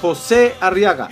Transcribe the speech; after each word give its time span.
José 0.00 0.54
Arriaga. 0.60 1.08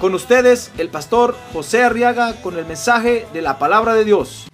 Con 0.00 0.14
ustedes, 0.14 0.70
el 0.78 0.88
pastor 0.90 1.36
José 1.52 1.82
Arriaga 1.82 2.40
con 2.40 2.56
el 2.56 2.64
mensaje 2.64 3.26
de 3.32 3.42
la 3.42 3.58
palabra 3.58 3.94
de 3.94 4.04
Dios. 4.04 4.46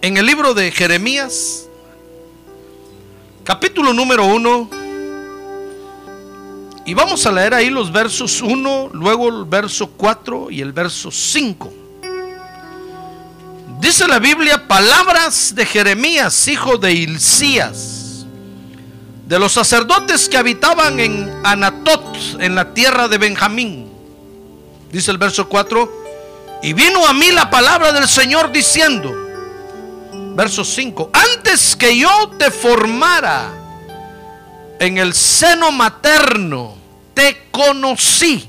En 0.00 0.16
el 0.16 0.24
libro 0.24 0.54
de 0.54 0.70
Jeremías, 0.70 1.68
capítulo 3.42 3.92
número 3.92 4.24
1, 4.24 4.87
y 6.88 6.94
vamos 6.94 7.26
a 7.26 7.32
leer 7.32 7.52
ahí 7.52 7.68
los 7.68 7.92
versos 7.92 8.40
1, 8.40 8.92
luego 8.94 9.28
el 9.28 9.44
verso 9.44 9.88
4 9.88 10.50
y 10.50 10.62
el 10.62 10.72
verso 10.72 11.10
5. 11.10 11.70
Dice 13.78 14.08
la 14.08 14.18
Biblia, 14.18 14.66
palabras 14.66 15.54
de 15.54 15.66
Jeremías, 15.66 16.48
hijo 16.48 16.78
de 16.78 16.94
Hilcías, 16.94 18.24
de 19.26 19.38
los 19.38 19.52
sacerdotes 19.52 20.30
que 20.30 20.38
habitaban 20.38 20.98
en 20.98 21.30
Anatot, 21.44 22.16
en 22.40 22.54
la 22.54 22.72
tierra 22.72 23.06
de 23.06 23.18
Benjamín. 23.18 23.92
Dice 24.90 25.10
el 25.10 25.18
verso 25.18 25.46
4, 25.46 25.92
y 26.62 26.72
vino 26.72 27.06
a 27.06 27.12
mí 27.12 27.30
la 27.32 27.50
palabra 27.50 27.92
del 27.92 28.08
Señor 28.08 28.50
diciendo, 28.50 29.12
verso 30.34 30.64
5, 30.64 31.10
antes 31.12 31.76
que 31.76 31.98
yo 31.98 32.30
te 32.38 32.50
formara 32.50 33.52
en 34.78 34.96
el 34.96 35.12
seno 35.12 35.70
materno, 35.70 36.77
te 37.18 37.48
conocí. 37.50 38.48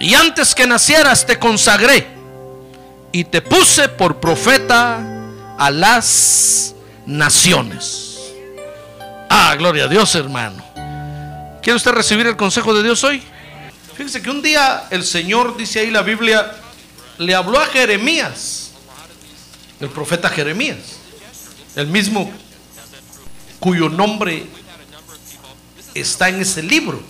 Y 0.00 0.14
antes 0.14 0.54
que 0.54 0.66
nacieras 0.66 1.26
te 1.26 1.38
consagré 1.38 2.06
y 3.12 3.24
te 3.24 3.42
puse 3.42 3.90
por 3.90 4.18
profeta 4.18 4.98
a 5.58 5.70
las 5.70 6.74
naciones. 7.04 8.32
Ah, 9.28 9.54
gloria 9.58 9.84
a 9.84 9.88
Dios, 9.88 10.14
hermano. 10.14 10.64
¿Quiere 11.62 11.76
usted 11.76 11.90
recibir 11.90 12.26
el 12.26 12.38
consejo 12.38 12.72
de 12.72 12.82
Dios 12.82 13.04
hoy? 13.04 13.22
Fíjese 13.94 14.22
que 14.22 14.30
un 14.30 14.40
día 14.40 14.84
el 14.88 15.04
Señor, 15.04 15.58
dice 15.58 15.80
ahí 15.80 15.90
la 15.90 16.00
Biblia, 16.00 16.50
le 17.18 17.34
habló 17.34 17.60
a 17.60 17.66
Jeremías, 17.66 18.70
el 19.80 19.90
profeta 19.90 20.30
Jeremías, 20.30 20.78
el 21.76 21.88
mismo 21.88 22.32
cuyo 23.58 23.90
nombre 23.90 24.46
está 25.94 26.28
en 26.28 26.40
ese 26.40 26.62
libro. 26.62 27.00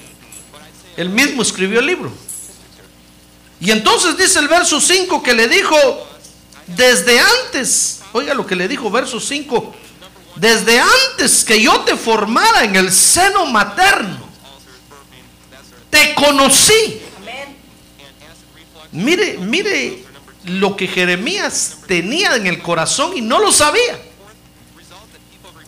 Él 0.97 1.09
mismo 1.09 1.43
escribió 1.43 1.81
el 1.81 1.87
libro. 1.87 2.13
Y 3.61 3.71
entonces 3.71 4.17
dice 4.17 4.39
el 4.39 4.49
verso 4.49 4.81
5 4.81 5.23
que 5.23 5.35
le 5.35 5.49
dijo, 5.49 5.77
desde 6.67 7.21
antes, 7.21 8.01
oiga 8.13 8.35
lo 8.35 8.47
que 8.47 8.57
le 8.57 8.69
dijo 8.69 8.91
verso 8.91 9.21
5, 9.21 9.75
desde 10.37 10.81
antes 10.81 11.45
que 11.45 11.61
yo 11.61 11.81
te 11.81 11.97
formara 11.97 12.65
en 12.65 12.77
el 12.77 12.91
seno 12.91 13.47
materno, 13.47 14.19
te 15.91 16.15
conocí. 16.15 17.03
Mire, 18.93 19.39
mire 19.39 20.05
lo 20.45 20.77
que 20.77 20.87
Jeremías 20.87 21.79
tenía 21.87 22.37
en 22.37 22.47
el 22.47 22.63
corazón 22.63 23.17
y 23.17 23.21
no 23.21 23.39
lo 23.39 23.53
sabía. 23.53 24.01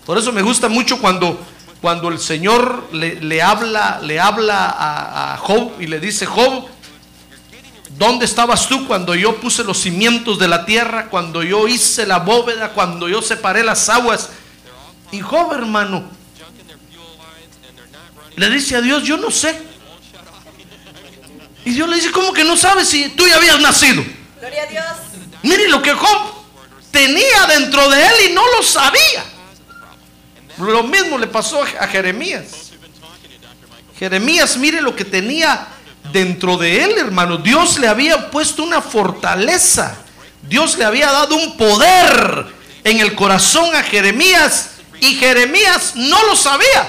Por 0.06 0.18
eso 0.18 0.32
me 0.32 0.42
gusta 0.42 0.68
mucho 0.68 0.98
cuando, 1.00 1.38
cuando 1.82 2.08
el 2.10 2.20
Señor 2.20 2.90
le, 2.92 3.16
le 3.16 3.42
habla, 3.42 3.98
le 4.02 4.20
habla 4.20 4.66
a, 4.66 5.34
a 5.34 5.36
Job 5.36 5.72
y 5.80 5.88
le 5.88 5.98
dice, 5.98 6.26
Job, 6.26 6.68
¿dónde 7.98 8.24
estabas 8.24 8.68
tú 8.68 8.86
cuando 8.86 9.16
yo 9.16 9.40
puse 9.40 9.64
los 9.64 9.78
cimientos 9.78 10.38
de 10.38 10.46
la 10.46 10.64
tierra, 10.64 11.08
cuando 11.10 11.42
yo 11.42 11.66
hice 11.66 12.06
la 12.06 12.20
bóveda, 12.20 12.70
cuando 12.70 13.08
yo 13.08 13.20
separé 13.20 13.64
las 13.64 13.88
aguas? 13.88 14.30
Y 15.10 15.20
Job, 15.20 15.52
hermano, 15.54 16.04
le 18.36 18.48
dice 18.48 18.76
a 18.76 18.80
Dios, 18.80 19.02
yo 19.02 19.16
no 19.16 19.32
sé. 19.32 19.60
Y 21.64 21.72
Dios 21.72 21.88
le 21.88 21.96
dice, 21.96 22.12
¿cómo 22.12 22.32
que 22.32 22.44
no 22.44 22.56
sabes 22.56 22.88
si 22.88 23.08
tú 23.10 23.26
ya 23.26 23.34
habías 23.36 23.60
nacido? 23.60 24.04
Gloria 24.38 24.62
a 24.62 24.66
Dios. 24.66 24.84
Mire 25.42 25.68
lo 25.68 25.82
que 25.82 25.94
Job 25.94 26.32
tenía 26.92 27.46
dentro 27.48 27.90
de 27.90 28.06
él 28.06 28.12
y 28.30 28.32
no 28.34 28.42
lo 28.56 28.62
sabía. 28.62 29.31
Lo 30.58 30.82
mismo 30.82 31.18
le 31.18 31.26
pasó 31.26 31.62
a 31.62 31.86
Jeremías. 31.86 32.72
Jeremías, 33.98 34.56
mire 34.56 34.80
lo 34.80 34.96
que 34.96 35.04
tenía 35.04 35.68
dentro 36.12 36.56
de 36.56 36.84
él, 36.84 36.98
hermano. 36.98 37.36
Dios 37.36 37.78
le 37.78 37.88
había 37.88 38.30
puesto 38.30 38.62
una 38.62 38.80
fortaleza. 38.80 39.96
Dios 40.42 40.76
le 40.76 40.84
había 40.84 41.10
dado 41.10 41.36
un 41.36 41.56
poder 41.56 42.46
en 42.84 43.00
el 43.00 43.14
corazón 43.14 43.74
a 43.74 43.82
Jeremías 43.82 44.70
y 45.00 45.14
Jeremías 45.14 45.92
no 45.94 46.24
lo 46.26 46.36
sabía. 46.36 46.88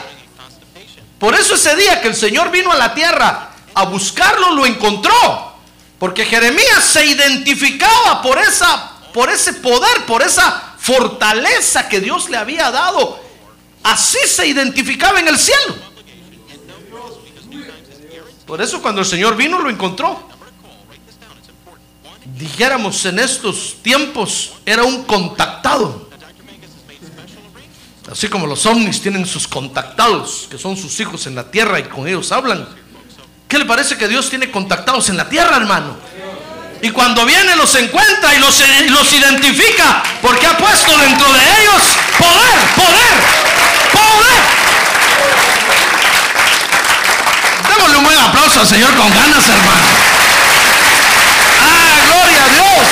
Por 1.19 1.35
eso 1.35 1.56
ese 1.56 1.75
día 1.75 2.01
que 2.01 2.09
el 2.09 2.16
Señor 2.16 2.51
vino 2.51 2.72
a 2.72 2.78
la 2.78 2.94
tierra 2.94 3.51
a 3.74 3.85
buscarlo, 3.85 4.51
lo 4.51 4.66
encontró. 4.66 5.53
Porque 6.00 6.25
Jeremías 6.25 6.84
se 6.84 7.06
identificaba 7.06 8.22
por, 8.22 8.38
esa, 8.38 8.91
por 9.13 9.30
ese 9.30 9.53
poder, 9.53 10.06
por 10.06 10.22
esa 10.22 10.74
fortaleza 10.78 11.88
que 11.88 12.01
Dios 12.01 12.30
le 12.30 12.38
había 12.38 12.72
dado. 12.72 13.23
Así 13.84 14.20
se 14.28 14.48
identificaba 14.48 15.20
en 15.20 15.28
el 15.28 15.38
cielo. 15.38 15.76
Por 18.46 18.62
eso 18.62 18.82
cuando 18.82 19.02
el 19.02 19.08
Señor 19.08 19.36
vino 19.36 19.60
lo 19.60 19.70
encontró. 19.70 20.30
Dijéramos 22.38 23.06
en 23.06 23.20
estos 23.20 23.78
tiempos, 23.82 24.54
era 24.66 24.84
un 24.84 25.04
contactado. 25.04 26.10
Así 28.12 28.28
como 28.28 28.48
los 28.48 28.66
ovnis 28.66 29.02
tienen 29.02 29.26
sus 29.26 29.48
contactados, 29.48 30.48
que 30.50 30.58
son 30.58 30.78
sus 30.78 31.00
hijos 31.00 31.26
en 31.26 31.36
la 31.36 31.50
tierra 31.50 31.80
y 31.80 31.84
con 31.84 32.08
ellos 32.08 32.32
hablan. 32.32 32.68
¿Qué 33.48 33.60
le 33.60 33.66
parece 33.66 33.98
que 33.98 34.08
Dios 34.08 34.30
tiene 34.30 34.52
contactados 34.52 35.10
en 35.10 35.18
la 35.18 35.30
tierra, 35.30 35.58
hermano? 35.58 35.96
Y 36.82 36.90
cuando 36.90 37.26
viene 37.26 37.56
los 37.56 37.74
encuentra 37.76 38.36
y 38.36 38.40
los, 38.40 38.62
los 38.90 39.14
identifica 39.14 40.04
porque 40.22 40.46
ha 40.46 40.58
puesto 40.58 40.98
dentro 40.98 41.32
de 41.32 41.40
ellos 41.40 41.82
poder, 42.18 42.60
poder. 42.76 43.53
Démosle 47.84 47.98
un 47.98 48.04
buen 48.06 48.18
aplauso 48.18 48.62
al 48.62 48.68
Señor 48.68 48.96
con 48.96 49.10
ganas, 49.10 49.46
hermano. 49.46 49.88
Ah, 51.60 52.00
gloria 52.08 52.46
a 52.46 52.48
Dios. 52.48 52.88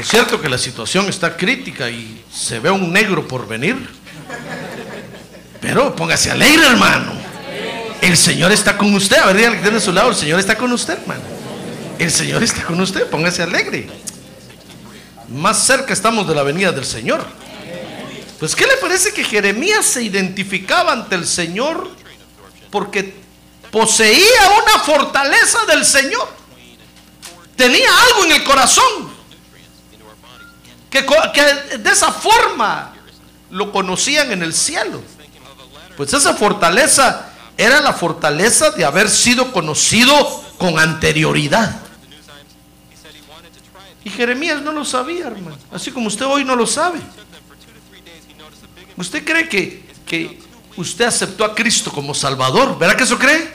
Es 0.00 0.08
cierto 0.08 0.40
que 0.40 0.48
la 0.48 0.56
situación 0.56 1.10
está 1.10 1.36
crítica 1.36 1.90
y 1.90 2.24
se 2.32 2.60
ve 2.60 2.70
un 2.70 2.90
negro 2.94 3.28
por 3.28 3.46
venir. 3.46 3.76
Pero 5.60 5.94
póngase 5.94 6.30
alegre, 6.30 6.66
hermano. 6.66 7.12
El 8.00 8.16
Señor 8.16 8.52
está 8.52 8.78
con 8.78 8.94
usted. 8.94 9.18
A 9.18 9.26
ver, 9.26 9.36
dígale 9.36 9.56
que 9.56 9.62
tiene 9.62 9.76
a 9.76 9.80
su 9.80 9.92
lado. 9.92 10.08
El 10.10 10.16
Señor 10.16 10.40
está 10.40 10.56
con 10.56 10.72
usted, 10.72 10.94
hermano. 10.94 11.20
El 11.98 12.10
Señor 12.10 12.42
está 12.42 12.62
con 12.62 12.80
usted. 12.80 13.06
Póngase 13.10 13.42
alegre. 13.42 13.90
Más 15.28 15.58
cerca 15.58 15.92
estamos 15.92 16.26
de 16.26 16.34
la 16.34 16.42
venida 16.42 16.72
del 16.72 16.86
Señor. 16.86 17.22
Pues, 18.42 18.56
¿qué 18.56 18.66
le 18.66 18.76
parece 18.78 19.12
que 19.12 19.22
Jeremías 19.22 19.86
se 19.86 20.02
identificaba 20.02 20.90
ante 20.90 21.14
el 21.14 21.28
Señor 21.28 21.88
porque 22.72 23.14
poseía 23.70 24.50
una 24.60 24.80
fortaleza 24.80 25.64
del 25.66 25.84
Señor? 25.84 26.28
Tenía 27.54 27.88
algo 28.08 28.24
en 28.24 28.32
el 28.32 28.42
corazón 28.42 29.12
que, 30.90 31.06
que 31.32 31.78
de 31.78 31.88
esa 31.88 32.10
forma 32.10 32.92
lo 33.50 33.70
conocían 33.70 34.32
en 34.32 34.42
el 34.42 34.52
cielo. 34.52 35.00
Pues 35.96 36.12
esa 36.12 36.34
fortaleza 36.34 37.30
era 37.56 37.80
la 37.80 37.92
fortaleza 37.92 38.72
de 38.72 38.84
haber 38.84 39.08
sido 39.08 39.52
conocido 39.52 40.16
con 40.58 40.80
anterioridad. 40.80 41.80
Y 44.02 44.10
Jeremías 44.10 44.60
no 44.62 44.72
lo 44.72 44.84
sabía, 44.84 45.28
hermano. 45.28 45.56
Así 45.70 45.92
como 45.92 46.08
usted 46.08 46.26
hoy 46.26 46.44
no 46.44 46.56
lo 46.56 46.66
sabe. 46.66 46.98
¿Usted 48.96 49.24
cree 49.24 49.48
que, 49.48 49.82
que 50.06 50.38
usted 50.76 51.04
aceptó 51.04 51.44
a 51.44 51.54
Cristo 51.54 51.90
como 51.90 52.14
Salvador. 52.14 52.78
¿Verdad 52.78 52.96
que 52.96 53.04
eso 53.04 53.18
cree? 53.18 53.52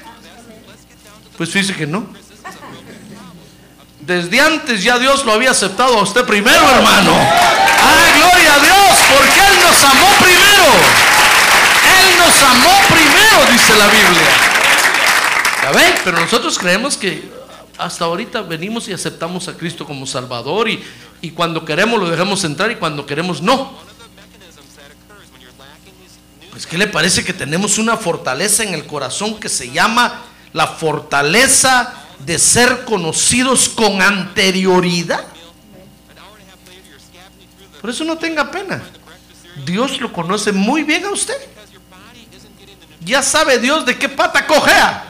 Pues 1.38 1.50
fíjese 1.50 1.76
que 1.76 1.88
no. 1.88 2.08
Desde 4.00 4.40
antes 4.40 4.84
ya 4.84 4.98
Dios 4.98 5.26
lo 5.26 5.34
había 5.34 5.52
aceptado 5.52 5.98
a 6.00 6.04
usted 6.04 6.24
primero, 6.26 6.70
hermano. 6.70 7.12
¡Ah, 7.14 8.06
gloria 8.16 8.54
a 8.54 8.60
Dios! 8.60 8.98
Porque 9.18 9.40
Él 9.40 9.60
nos 9.62 9.84
amó 9.84 10.08
primero. 10.20 10.66
Él 12.00 12.18
nos 12.18 12.44
amó 12.44 12.80
primero, 12.88 13.52
dice 13.52 13.76
la 13.78 13.88
Biblia. 13.88 14.28
¿Ya 15.64 15.72
ven? 15.72 15.94
Pero 16.06 16.20
nosotros 16.20 16.58
creemos 16.58 16.96
que 16.96 17.30
hasta 17.78 18.06
ahorita 18.06 18.42
venimos 18.42 18.88
y 18.88 18.94
aceptamos 18.94 19.48
a 19.50 19.58
Cristo 19.58 19.86
como 19.86 20.08
Salvador 20.08 20.70
y, 20.70 20.82
y 21.22 21.32
cuando 21.32 21.66
queremos 21.66 22.00
lo 22.00 22.10
dejamos 22.10 22.44
entrar 22.46 22.72
y 22.72 22.76
cuando 22.76 23.06
queremos 23.06 23.42
no. 23.42 23.88
Pues 26.58 26.66
¿qué 26.66 26.80
le 26.80 26.88
parece 26.88 27.24
que 27.24 27.34
tenemos 27.34 27.78
una 27.78 27.98
fortaleza 27.98 28.64
en 28.64 28.74
el 28.74 28.88
corazón 28.88 29.40
que 29.40 29.48
se 29.48 29.70
llama 29.70 30.24
la 30.54 30.66
fortaleza 30.66 31.94
de 32.18 32.40
ser 32.40 32.84
conocidos 32.84 33.70
con 33.70 34.02
anterioridad? 34.02 35.24
Por 37.80 37.92
eso 37.92 38.04
no 38.04 38.18
tenga 38.18 38.50
pena. 38.50 38.82
Dios 39.68 40.02
lo 40.02 40.12
conoce 40.12 40.52
muy 40.52 40.82
bien 40.82 41.06
a 41.06 41.12
usted. 41.12 41.38
Ya 43.02 43.22
sabe 43.22 43.60
Dios 43.60 43.86
de 43.86 43.96
qué 43.96 44.10
pata 44.10 44.48
cojea. 44.48 45.06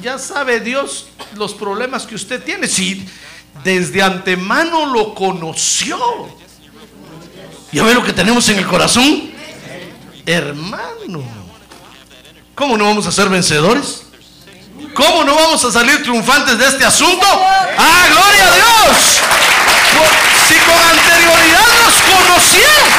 Ya 0.00 0.20
sabe 0.20 0.60
Dios 0.60 1.08
los 1.34 1.52
problemas 1.52 2.06
que 2.06 2.14
usted 2.14 2.44
tiene. 2.44 2.68
Si 2.68 3.08
desde 3.64 4.02
antemano 4.02 4.86
lo 4.86 5.16
conoció. 5.16 5.98
¿Ya 7.72 7.84
ve 7.84 7.94
lo 7.94 8.02
que 8.02 8.12
tenemos 8.12 8.48
en 8.48 8.58
el 8.58 8.66
corazón? 8.66 9.30
Hermano. 10.26 11.22
¿Cómo 12.54 12.76
no 12.76 12.84
vamos 12.84 13.06
a 13.06 13.12
ser 13.12 13.28
vencedores? 13.28 14.02
¿Cómo 14.92 15.24
no 15.24 15.34
vamos 15.34 15.64
a 15.64 15.70
salir 15.70 16.02
triunfantes 16.02 16.58
de 16.58 16.66
este 16.66 16.84
asunto? 16.84 17.26
¡Ah, 17.26 18.06
gloria 18.10 18.46
a 18.46 18.54
Dios! 18.54 19.20
Si 20.48 20.54
con 20.54 20.74
anterioridad 20.74 21.66
nos 21.84 21.94
conocieron. 22.02 22.90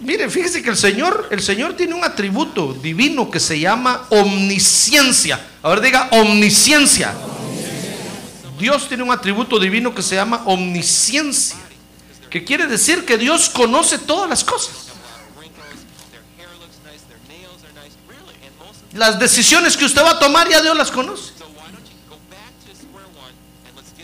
Mire, 0.00 0.28
fíjese 0.28 0.62
que 0.62 0.68
el 0.68 0.76
Señor, 0.76 1.28
el 1.30 1.42
Señor 1.42 1.74
tiene 1.74 1.94
un 1.94 2.04
atributo 2.04 2.74
divino 2.74 3.30
que 3.30 3.40
se 3.40 3.58
llama 3.58 4.02
omnisciencia. 4.10 5.40
A 5.62 5.70
ver, 5.70 5.80
diga 5.80 6.08
omnisciencia. 6.10 7.14
Dios 8.58 8.88
tiene 8.88 9.02
un 9.02 9.10
atributo 9.10 9.58
divino 9.58 9.94
que 9.94 10.02
se 10.02 10.14
llama 10.14 10.42
omnisciencia, 10.46 11.56
que 12.30 12.44
quiere 12.44 12.66
decir 12.66 13.04
que 13.04 13.18
Dios 13.18 13.48
conoce 13.48 13.98
todas 13.98 14.28
las 14.28 14.44
cosas. 14.44 14.74
Las 18.92 19.18
decisiones 19.18 19.76
que 19.76 19.84
usted 19.84 20.02
va 20.02 20.12
a 20.12 20.18
tomar 20.18 20.48
ya 20.48 20.62
Dios 20.62 20.76
las 20.76 20.90
conoce. 20.90 21.32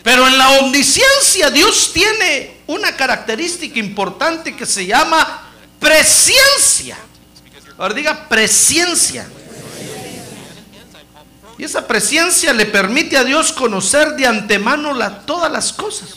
Pero 0.03 0.27
en 0.27 0.37
la 0.37 0.49
omnisciencia 0.59 1.49
Dios 1.49 1.91
tiene 1.93 2.61
una 2.67 2.95
característica 2.95 3.79
importante 3.79 4.55
que 4.55 4.65
se 4.65 4.85
llama 4.85 5.43
presciencia. 5.79 6.97
Ahora 7.77 7.93
diga 7.93 8.27
presciencia. 8.27 9.29
Y 11.57 11.63
esa 11.63 11.87
presciencia 11.87 12.53
le 12.53 12.65
permite 12.65 13.17
a 13.17 13.23
Dios 13.23 13.51
conocer 13.51 14.15
de 14.15 14.25
antemano 14.25 14.93
la- 14.93 15.19
todas 15.25 15.51
las 15.51 15.71
cosas. 15.73 16.15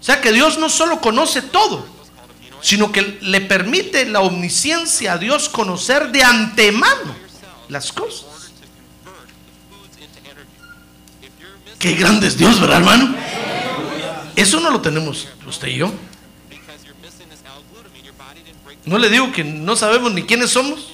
O 0.00 0.02
sea 0.02 0.20
que 0.20 0.32
Dios 0.32 0.58
no 0.58 0.70
solo 0.70 1.00
conoce 1.00 1.42
todo, 1.42 1.86
sino 2.62 2.90
que 2.90 3.18
le 3.20 3.40
permite 3.42 4.06
la 4.06 4.20
omnisciencia 4.20 5.12
a 5.14 5.18
Dios 5.18 5.48
conocer 5.48 6.10
de 6.10 6.22
antemano 6.22 7.14
las 7.68 7.92
cosas. 7.92 8.26
Qué 11.78 11.94
grande 11.94 12.26
es 12.26 12.36
Dios, 12.36 12.60
¿verdad, 12.60 12.78
hermano? 12.78 13.14
Eso 14.36 14.60
no 14.60 14.70
lo 14.70 14.80
tenemos 14.80 15.28
usted 15.46 15.68
y 15.68 15.76
yo. 15.76 15.92
No 18.84 18.98
le 18.98 19.08
digo 19.10 19.30
que 19.32 19.44
no 19.44 19.76
sabemos 19.76 20.12
ni 20.12 20.22
quiénes 20.24 20.50
somos. 20.50 20.88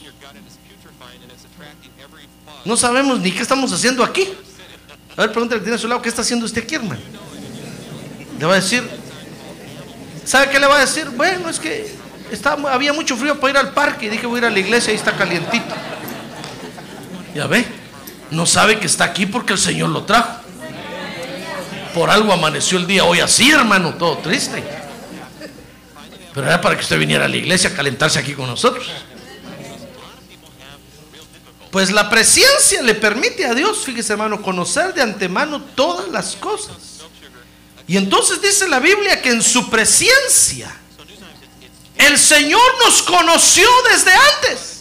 No 2.66 2.76
sabemos 2.76 3.20
ni 3.20 3.30
qué 3.32 3.42
estamos 3.42 3.72
haciendo 3.72 4.02
aquí. 4.04 4.28
A 5.16 5.22
ver, 5.22 5.32
pregúntale 5.32 5.60
que 5.60 5.64
tiene 5.64 5.76
a 5.76 5.78
su 5.80 5.88
lado, 5.88 6.02
¿qué 6.02 6.08
está 6.08 6.22
haciendo 6.22 6.44
usted 6.44 6.62
aquí, 6.64 6.74
hermano? 6.74 7.00
Le 8.38 8.44
va 8.44 8.52
a 8.52 8.56
decir, 8.56 8.82
¿sabe 10.24 10.50
qué 10.50 10.58
le 10.60 10.66
va 10.66 10.76
a 10.76 10.80
decir? 10.80 11.08
Bueno, 11.10 11.48
es 11.48 11.58
que 11.58 11.90
estaba- 12.30 12.74
había 12.74 12.92
mucho 12.92 13.16
frío 13.16 13.38
para 13.40 13.52
ir 13.52 13.56
al 13.56 13.72
parque 13.72 14.06
y 14.06 14.08
dije 14.10 14.26
voy 14.26 14.36
a 14.36 14.38
ir 14.40 14.44
a 14.46 14.50
la 14.50 14.58
iglesia, 14.58 14.90
ahí 14.90 14.96
está 14.96 15.12
calientito. 15.12 15.74
Ya 17.34 17.46
ve, 17.46 17.64
no 18.30 18.44
sabe 18.46 18.78
que 18.78 18.86
está 18.86 19.04
aquí 19.04 19.24
porque 19.26 19.52
el 19.54 19.58
Señor 19.58 19.90
lo 19.90 20.02
trajo. 20.04 20.40
Por 21.94 22.10
algo 22.10 22.32
amaneció 22.32 22.76
el 22.76 22.86
día 22.86 23.04
hoy 23.04 23.20
así, 23.20 23.50
hermano, 23.50 23.94
todo 23.94 24.18
triste. 24.18 24.62
Pero 26.34 26.46
era 26.46 26.60
para 26.60 26.74
que 26.76 26.82
usted 26.82 26.98
viniera 26.98 27.24
a 27.24 27.28
la 27.28 27.36
iglesia 27.36 27.70
a 27.70 27.72
calentarse 27.72 28.18
aquí 28.18 28.34
con 28.34 28.46
nosotros. 28.48 28.86
Pues 31.70 31.90
la 31.90 32.08
presencia 32.08 32.82
le 32.82 32.94
permite 32.94 33.44
a 33.44 33.54
Dios, 33.54 33.84
fíjese 33.84 34.12
hermano, 34.12 34.40
conocer 34.40 34.94
de 34.94 35.02
antemano 35.02 35.62
todas 35.62 36.08
las 36.08 36.36
cosas. 36.36 36.76
Y 37.86 37.96
entonces 37.96 38.40
dice 38.40 38.66
la 38.68 38.80
Biblia 38.80 39.20
que 39.22 39.30
en 39.30 39.42
su 39.42 39.68
presencia 39.70 40.74
el 41.96 42.18
Señor 42.18 42.62
nos 42.84 43.02
conoció 43.02 43.68
desde 43.90 44.10
antes. 44.12 44.76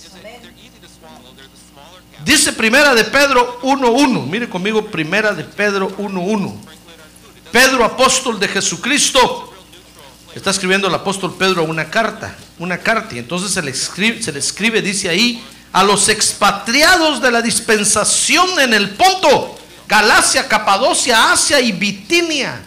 Dice 2.23 2.53
primera 2.53 2.95
de 2.95 3.03
Pedro 3.03 3.61
1.1. 3.61 4.25
Mire 4.25 4.49
conmigo 4.49 4.85
primera 4.87 5.33
de 5.33 5.43
Pedro 5.43 5.95
1.1. 5.97 6.55
Pedro, 7.51 7.85
apóstol 7.85 8.39
de 8.39 8.47
Jesucristo, 8.47 9.53
está 10.33 10.49
escribiendo 10.49 10.87
el 10.87 10.95
apóstol 10.95 11.35
Pedro 11.37 11.63
una 11.63 11.89
carta, 11.89 12.35
una 12.59 12.79
carta, 12.79 13.15
y 13.15 13.19
entonces 13.19 13.51
se 13.51 13.61
le 13.61 13.71
escribe, 13.71 14.21
se 14.21 14.33
le 14.33 14.39
escribe, 14.39 14.81
dice 14.81 15.07
ahí, 15.07 15.41
a 15.75 15.83
los 15.83 16.07
expatriados 16.07 17.21
de 17.21 17.29
la 17.29 17.41
dispensación 17.41 18.61
en 18.61 18.73
el 18.73 18.91
Ponto, 18.91 19.57
Galacia, 19.89 20.47
Capadocia, 20.47 21.33
Asia 21.33 21.59
y 21.59 21.73
Bitinia. 21.73 22.61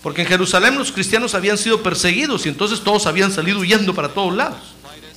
Porque 0.00 0.22
en 0.22 0.28
Jerusalén 0.28 0.78
los 0.78 0.92
cristianos 0.92 1.34
habían 1.34 1.58
sido 1.58 1.82
perseguidos 1.82 2.46
y 2.46 2.50
entonces 2.50 2.84
todos 2.84 3.06
habían 3.06 3.32
salido 3.32 3.58
huyendo 3.58 3.92
para 3.96 4.10
todos 4.10 4.32
lados. 4.32 4.60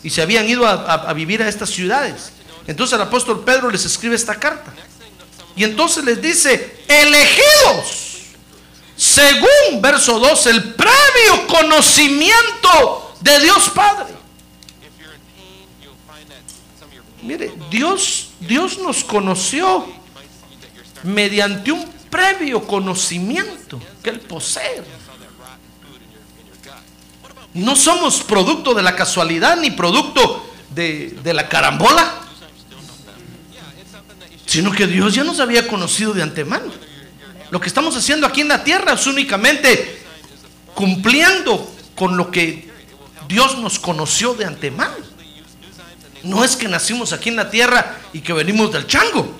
Y 0.01 0.09
se 0.09 0.23
habían 0.23 0.49
ido 0.49 0.65
a, 0.65 1.13
vivir 1.13 1.43
a 1.43 1.47
estas 1.47 1.69
ciudades. 1.69 2.31
Entonces 2.65 2.95
el 2.95 3.01
apóstol 3.03 3.43
Pedro 3.45 3.69
les 3.69 3.85
escribe 3.85 4.15
esta 4.15 4.33
carta. 4.33 4.73
Y 5.55 5.63
entonces 5.63 6.03
les 6.03 6.19
dice, 6.19 6.83
elegidos, 6.87 8.23
según 8.97 9.83
verso 9.83 10.17
2, 10.17 10.47
el 10.47 10.73
previo 10.73 11.45
conocimiento 11.45 13.13
de 13.21 13.39
Dios 13.39 13.69
Padre. 13.69 14.18
Mire, 17.21 17.51
Dios, 17.69 18.29
Dios 18.39 18.79
nos 18.79 19.03
conoció 19.03 19.85
mediante 21.03 21.71
un 21.71 21.85
previo 22.09 22.65
conocimiento 22.65 23.79
que 24.01 24.09
Él 24.09 24.19
posee. 24.21 24.83
No 27.53 27.75
somos 27.75 28.21
producto 28.21 28.73
de 28.73 28.83
la 28.83 28.95
casualidad 28.95 29.57
ni 29.57 29.71
producto 29.71 30.45
de, 30.69 31.17
de 31.23 31.33
la 31.33 31.49
carambola, 31.49 32.13
sino 34.45 34.71
que 34.71 34.87
Dios 34.87 35.13
ya 35.13 35.23
nos 35.23 35.39
había 35.39 35.67
conocido 35.67 36.13
de 36.13 36.23
antemano. 36.23 36.71
Lo 37.51 37.59
que 37.59 37.67
estamos 37.67 37.95
haciendo 37.95 38.27
aquí 38.27 38.41
en 38.41 38.47
la 38.47 38.63
tierra 38.63 38.93
es 38.93 39.07
únicamente 39.07 40.03
cumpliendo 40.75 41.69
con 41.95 42.15
lo 42.15 42.31
que 42.31 42.69
Dios 43.27 43.57
nos 43.57 43.79
conoció 43.79 44.33
de 44.35 44.45
antemano. 44.45 44.95
No 46.23 46.43
es 46.43 46.55
que 46.55 46.67
nacimos 46.67 47.13
aquí 47.13 47.29
en 47.29 47.35
la 47.35 47.49
tierra 47.49 47.97
y 48.13 48.21
que 48.21 48.33
venimos 48.33 48.71
del 48.71 48.87
chango. 48.87 49.37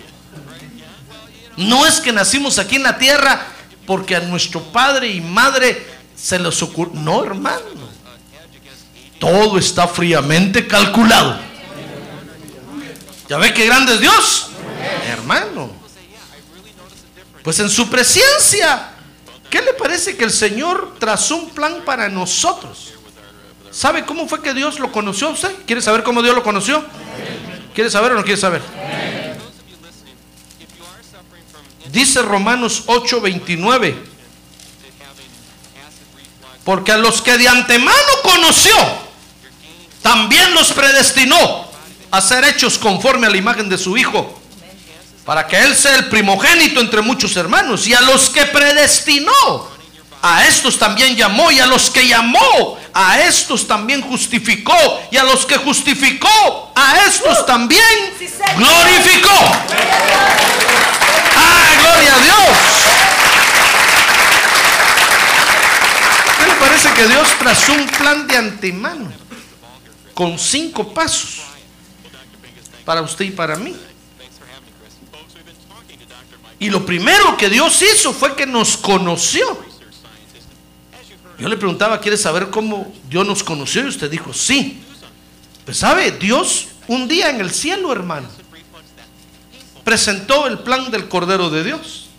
No 1.58 1.86
es 1.86 2.00
que 2.00 2.14
nacimos 2.14 2.58
aquí 2.58 2.78
en 2.78 2.84
la 2.84 2.98
tierra 2.98 3.48
porque 3.86 4.16
a 4.16 4.22
nuestro 4.22 4.62
padre 4.72 5.10
y 5.10 5.20
madre 5.20 5.86
se 6.16 6.40
les 6.40 6.62
ocurrió. 6.62 6.94
No, 7.02 7.24
hermano. 7.24 7.90
Todo 9.20 9.58
está 9.58 9.88
fríamente 9.88 10.66
calculado. 10.68 11.38
¿Ya 13.28 13.38
ve 13.38 13.54
qué 13.54 13.66
grande 13.66 13.94
es 13.94 14.00
Dios? 14.00 14.48
Hermano. 15.08 15.72
Pues 17.44 17.60
en 17.60 17.70
su 17.70 17.90
presencia, 17.90 18.92
¿qué 19.50 19.62
le 19.62 19.74
parece 19.74 20.16
que 20.16 20.24
el 20.24 20.32
Señor 20.32 20.96
trazó 21.00 21.36
un 21.36 21.50
plan 21.50 21.82
para 21.86 22.08
nosotros? 22.10 22.94
¿Sabe 23.72 24.06
cómo 24.06 24.28
fue 24.28 24.42
que 24.42 24.54
Dios 24.54 24.80
lo 24.80 24.92
conoció 24.92 25.28
a 25.28 25.32
usted? 25.32 25.56
¿Quiere 25.66 25.82
saber 25.82 26.04
cómo 26.04 26.22
Dios 26.22 26.36
lo 26.36 26.44
conoció? 26.44 26.84
¿Quiere 27.74 27.90
saber 27.90 28.12
o 28.12 28.16
no 28.16 28.24
quiere 28.24 28.40
saber? 28.40 28.62
Dice 31.92 32.22
Romanos 32.22 32.84
8:29. 32.88 33.96
Porque 36.64 36.92
a 36.92 36.98
los 36.98 37.22
que 37.22 37.38
de 37.38 37.48
antemano 37.48 38.12
conoció, 38.22 38.76
también 40.02 40.54
los 40.54 40.72
predestinó 40.72 41.68
a 42.12 42.22
ser 42.22 42.44
hechos 42.44 42.78
conforme 42.78 43.28
a 43.28 43.30
la 43.30 43.38
imagen 43.38 43.70
de 43.70 43.78
su 43.78 43.98
Hijo, 43.98 44.40
para 45.26 45.48
que 45.48 45.60
Él 45.60 45.76
sea 45.76 45.96
el 45.96 46.10
primogénito 46.10 46.80
entre 46.80 47.02
muchos 47.02 47.36
hermanos. 47.38 47.88
Y 47.88 47.94
a 47.94 48.02
los 48.02 48.30
que 48.30 48.46
predestinó, 48.46 49.70
a 50.22 50.46
estos 50.46 50.78
también 50.78 51.16
llamó, 51.16 51.52
y 51.52 51.60
a 51.60 51.66
los 51.66 51.90
que 51.90 52.08
llamó, 52.08 52.78
a 52.94 53.20
estos 53.20 53.68
también 53.68 54.02
justificó, 54.02 54.76
y 55.12 55.18
a 55.18 55.24
los 55.24 55.46
que 55.46 55.58
justificó, 55.58 56.72
a 56.76 57.00
estos 57.06 57.46
también 57.46 58.14
glorificó. 58.58 59.52
¡Ah, 61.36 61.70
gloria 61.82 62.16
a 62.16 62.20
Dios! 62.20 62.58
¿Qué 66.38 66.46
le 66.46 66.54
parece 66.56 66.90
que 66.92 67.08
Dios 67.08 67.28
trazó 67.40 67.74
un 67.74 67.88
plan 67.88 68.28
de 68.28 68.38
antemano 68.38 69.12
con 70.14 70.38
cinco 70.38 70.94
pasos 70.94 71.40
para 72.84 73.02
usted 73.02 73.26
y 73.26 73.32
para 73.32 73.56
mí? 73.56 73.76
Y 76.60 76.70
lo 76.70 76.86
primero 76.86 77.38
que 77.38 77.48
Dios 77.48 77.82
hizo 77.82 78.12
fue 78.12 78.36
que 78.36 78.46
nos 78.46 78.76
conoció. 78.76 79.69
Yo 81.40 81.48
le 81.48 81.58
preguntaba, 81.58 82.02
¿quiere 82.02 82.18
saber 82.18 82.50
cómo 82.50 82.92
Dios 83.10 83.26
nos 83.26 83.44
conoció? 83.44 83.84
Y 83.84 83.88
usted 83.88 84.12
dijo, 84.12 84.34
sí. 84.34 84.82
Pues 85.66 85.78
sabe, 85.78 86.12
Dios 86.12 86.68
un 86.90 87.08
día 87.08 87.30
en 87.30 87.40
el 87.40 87.52
cielo, 87.52 87.92
hermano, 87.92 88.28
presentó 89.84 90.48
el 90.48 90.58
plan 90.60 90.90
del 90.90 91.08
Cordero 91.08 91.52
de 91.52 91.64
Dios. 91.64 92.10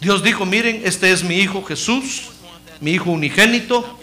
Dios 0.00 0.24
dijo, 0.24 0.44
miren, 0.44 0.82
este 0.84 1.12
es 1.12 1.22
mi 1.22 1.36
hijo 1.36 1.62
Jesús, 1.62 2.22
mi 2.80 2.92
hijo 2.92 3.10
unigénito. 3.10 3.98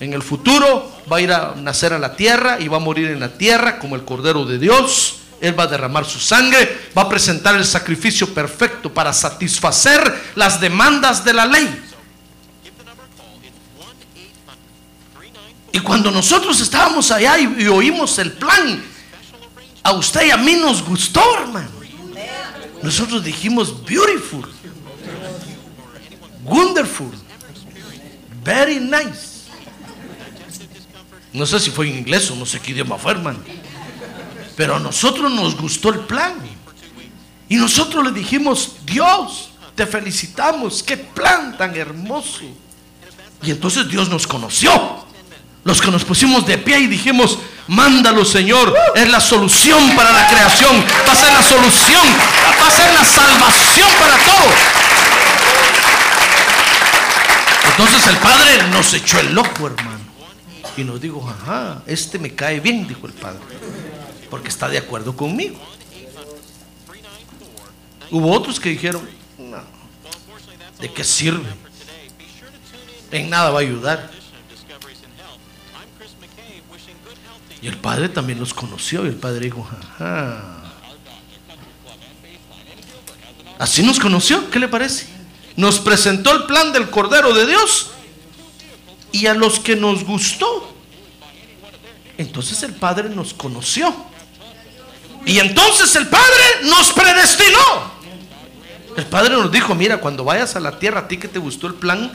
En 0.00 0.14
el 0.14 0.22
futuro 0.22 0.90
va 1.12 1.18
a 1.18 1.20
ir 1.20 1.30
a 1.30 1.54
nacer 1.56 1.92
a 1.92 1.98
la 1.98 2.16
tierra 2.16 2.58
y 2.58 2.68
va 2.68 2.78
a 2.78 2.80
morir 2.80 3.08
en 3.08 3.20
la 3.20 3.36
tierra 3.36 3.78
como 3.78 3.96
el 3.96 4.04
Cordero 4.04 4.44
de 4.46 4.58
Dios. 4.58 5.16
Él 5.42 5.58
va 5.58 5.64
a 5.64 5.68
derramar 5.68 6.06
su 6.06 6.18
sangre, 6.18 6.88
va 6.96 7.02
a 7.02 7.08
presentar 7.08 7.54
el 7.54 7.66
sacrificio 7.66 8.32
perfecto 8.32 8.92
para 8.92 9.12
satisfacer 9.12 10.00
las 10.36 10.58
demandas 10.58 11.22
de 11.22 11.34
la 11.34 11.44
ley. 11.44 11.93
Y 15.74 15.80
cuando 15.80 16.12
nosotros 16.12 16.60
estábamos 16.60 17.10
allá 17.10 17.36
y, 17.36 17.66
oímos 17.66 18.16
el 18.20 18.30
plan, 18.30 18.80
a 19.82 19.92
usted 19.94 20.28
y 20.28 20.30
a 20.30 20.36
mí 20.36 20.54
nos 20.54 20.84
gustó, 20.84 21.20
hermano. 21.40 21.68
Nosotros 22.80 23.24
dijimos 23.24 23.84
beautiful, 23.84 24.48
wonderful, 26.44 27.10
very 28.44 28.78
nice. 28.78 29.48
No 31.32 31.44
sé 31.44 31.58
si 31.58 31.72
fue 31.72 31.88
en 31.88 31.98
inglés 31.98 32.30
o 32.30 32.36
no 32.36 32.46
sé 32.46 32.60
qué 32.60 32.70
idioma 32.70 32.96
fue, 32.96 33.10
hermano. 33.10 33.40
Pero 34.56 34.76
a 34.76 34.78
nosotros 34.78 35.28
nos 35.32 35.56
gustó 35.56 35.88
el 35.88 35.98
plan. 36.06 36.34
Y 37.48 37.56
nosotros 37.56 38.04
le 38.04 38.12
dijimos, 38.12 38.76
Dios, 38.86 39.50
te 39.74 39.88
felicitamos, 39.88 40.84
qué 40.84 40.96
plan 40.96 41.58
tan 41.58 41.74
hermoso. 41.74 42.44
Y 43.42 43.50
entonces 43.50 43.88
Dios 43.88 44.08
nos 44.08 44.24
conoció. 44.24 45.03
Los 45.64 45.80
que 45.80 45.90
nos 45.90 46.04
pusimos 46.04 46.46
de 46.46 46.58
pie 46.58 46.80
y 46.80 46.86
dijimos, 46.86 47.38
mándalo 47.68 48.24
Señor, 48.24 48.74
es 48.94 49.08
la 49.08 49.20
solución 49.20 49.96
para 49.96 50.12
la 50.12 50.28
creación, 50.28 50.84
va 51.08 51.12
a 51.12 51.16
ser 51.16 51.32
la 51.32 51.42
solución, 51.42 52.06
va 52.60 52.66
a 52.66 52.70
ser 52.70 52.92
la 52.92 53.04
salvación 53.04 53.88
para 53.98 54.16
todo. 54.18 54.52
Entonces 57.70 58.06
el 58.06 58.16
Padre 58.18 58.68
nos 58.70 58.92
echó 58.92 59.18
el 59.20 59.36
ojo, 59.36 59.66
hermano, 59.66 60.00
y 60.76 60.84
nos 60.84 61.00
dijo, 61.00 61.26
ajá, 61.28 61.82
este 61.86 62.18
me 62.18 62.34
cae 62.34 62.60
bien, 62.60 62.86
dijo 62.86 63.06
el 63.06 63.14
Padre, 63.14 63.40
porque 64.28 64.48
está 64.48 64.68
de 64.68 64.78
acuerdo 64.78 65.16
conmigo. 65.16 65.56
Hubo 68.10 68.30
otros 68.30 68.60
que 68.60 68.68
dijeron, 68.68 69.08
no, 69.38 69.62
¿de 70.78 70.92
qué 70.92 71.02
sirve? 71.02 71.48
En 73.10 73.30
nada 73.30 73.50
va 73.50 73.60
a 73.60 73.62
ayudar. 73.62 74.23
Y 77.64 77.66
el 77.66 77.78
Padre 77.78 78.10
también 78.10 78.38
los 78.38 78.52
conoció 78.52 79.06
y 79.06 79.08
el 79.08 79.14
Padre 79.14 79.46
dijo, 79.46 79.66
ajá. 79.66 80.60
Así 83.58 83.82
nos 83.82 83.98
conoció, 83.98 84.50
¿qué 84.50 84.58
le 84.58 84.68
parece? 84.68 85.06
Nos 85.56 85.78
presentó 85.78 86.30
el 86.32 86.44
plan 86.44 86.74
del 86.74 86.90
Cordero 86.90 87.32
de 87.32 87.46
Dios 87.46 87.92
y 89.12 89.24
a 89.28 89.32
los 89.32 89.60
que 89.60 89.76
nos 89.76 90.04
gustó. 90.04 90.74
Entonces 92.18 92.62
el 92.64 92.74
Padre 92.74 93.08
nos 93.08 93.32
conoció. 93.32 93.96
Y 95.24 95.38
entonces 95.38 95.96
el 95.96 96.06
Padre 96.08 96.44
nos 96.64 96.92
predestinó. 96.92 97.94
El 98.94 99.06
Padre 99.06 99.36
nos 99.36 99.50
dijo, 99.50 99.74
mira, 99.74 100.00
cuando 100.00 100.22
vayas 100.22 100.54
a 100.54 100.60
la 100.60 100.78
tierra, 100.78 101.00
a 101.00 101.08
ti 101.08 101.16
que 101.16 101.28
te 101.28 101.38
gustó 101.38 101.68
el 101.68 101.76
plan, 101.76 102.12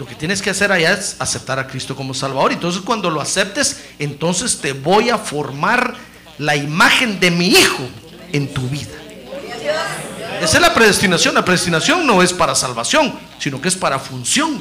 lo 0.00 0.06
que 0.06 0.14
tienes 0.14 0.40
que 0.40 0.48
hacer 0.48 0.72
allá 0.72 0.94
es 0.94 1.16
aceptar 1.18 1.58
a 1.58 1.66
Cristo 1.66 1.94
como 1.94 2.14
Salvador. 2.14 2.52
Entonces 2.52 2.80
cuando 2.80 3.10
lo 3.10 3.20
aceptes, 3.20 3.84
entonces 3.98 4.58
te 4.58 4.72
voy 4.72 5.10
a 5.10 5.18
formar 5.18 5.94
la 6.38 6.56
imagen 6.56 7.20
de 7.20 7.30
mi 7.30 7.48
Hijo 7.48 7.86
en 8.32 8.48
tu 8.54 8.66
vida. 8.70 8.94
Esa 10.40 10.56
es 10.56 10.62
la 10.62 10.72
predestinación. 10.72 11.34
La 11.34 11.44
predestinación 11.44 12.06
no 12.06 12.22
es 12.22 12.32
para 12.32 12.54
salvación, 12.54 13.12
sino 13.38 13.60
que 13.60 13.68
es 13.68 13.76
para 13.76 13.98
función. 13.98 14.58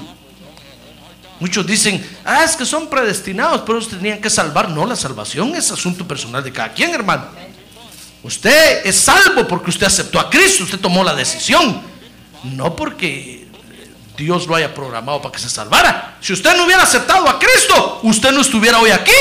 Muchos 1.39 1.65
dicen, 1.65 2.05
ah, 2.25 2.43
es 2.43 2.57
que 2.57 2.65
son 2.65 2.89
predestinados, 2.89 3.61
pero 3.61 3.77
ellos 3.77 3.89
tenían 3.91 4.19
que 4.19 4.29
salvar. 4.29 4.69
No, 4.69 4.85
la 4.85 4.97
salvación 4.97 5.55
es 5.55 5.71
asunto 5.71 6.05
personal 6.05 6.43
de 6.43 6.51
cada 6.51 6.73
quien, 6.73 6.93
hermano. 6.93 7.27
Usted 8.23 8.85
es 8.85 8.97
salvo 8.97 9.47
porque 9.47 9.69
usted 9.69 9.87
aceptó 9.87 10.19
a 10.19 10.29
Cristo, 10.29 10.65
usted 10.65 10.79
tomó 10.79 11.01
la 11.01 11.15
decisión. 11.15 11.81
No 12.43 12.75
porque 12.75 13.48
Dios 14.19 14.47
lo 14.47 14.55
haya 14.55 14.73
programado 14.73 15.21
para 15.21 15.31
que 15.31 15.39
se 15.39 15.49
salvara. 15.49 16.17
Si 16.19 16.33
usted 16.33 16.55
no 16.57 16.65
hubiera 16.65 16.83
aceptado 16.83 17.27
a 17.29 17.39
Cristo, 17.39 18.01
usted 18.03 18.33
no 18.33 18.41
estuviera 18.41 18.79
hoy 18.79 18.91
aquí. 18.91 19.13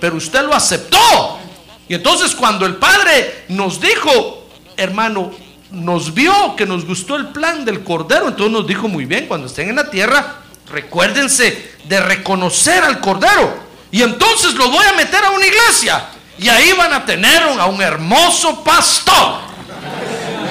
Pero 0.00 0.16
usted 0.16 0.42
lo 0.42 0.54
aceptó. 0.54 1.38
Y 1.86 1.94
entonces 1.94 2.34
cuando 2.34 2.64
el 2.64 2.76
Padre 2.76 3.44
nos 3.48 3.78
dijo, 3.78 4.48
hermano, 4.76 5.32
nos 5.70 6.14
vio 6.14 6.56
que 6.56 6.64
nos 6.64 6.86
gustó 6.86 7.16
el 7.16 7.26
plan 7.28 7.66
del 7.66 7.84
Cordero, 7.84 8.28
entonces 8.28 8.52
nos 8.52 8.66
dijo 8.66 8.88
muy 8.88 9.04
bien, 9.04 9.26
cuando 9.26 9.48
estén 9.48 9.68
en 9.68 9.76
la 9.76 9.90
tierra, 9.90 10.36
recuérdense 10.70 11.74
de 11.84 12.00
reconocer 12.00 12.82
al 12.82 13.00
Cordero. 13.00 13.54
Y 13.90 14.02
entonces 14.02 14.54
lo 14.54 14.70
voy 14.70 14.86
a 14.86 14.94
meter 14.94 15.22
a 15.22 15.30
una 15.30 15.46
iglesia. 15.46 16.08
Y 16.38 16.48
ahí 16.48 16.72
van 16.72 16.94
a 16.94 17.04
tener 17.04 17.42
a 17.42 17.66
un 17.66 17.82
hermoso 17.82 18.64
pastor 18.64 19.40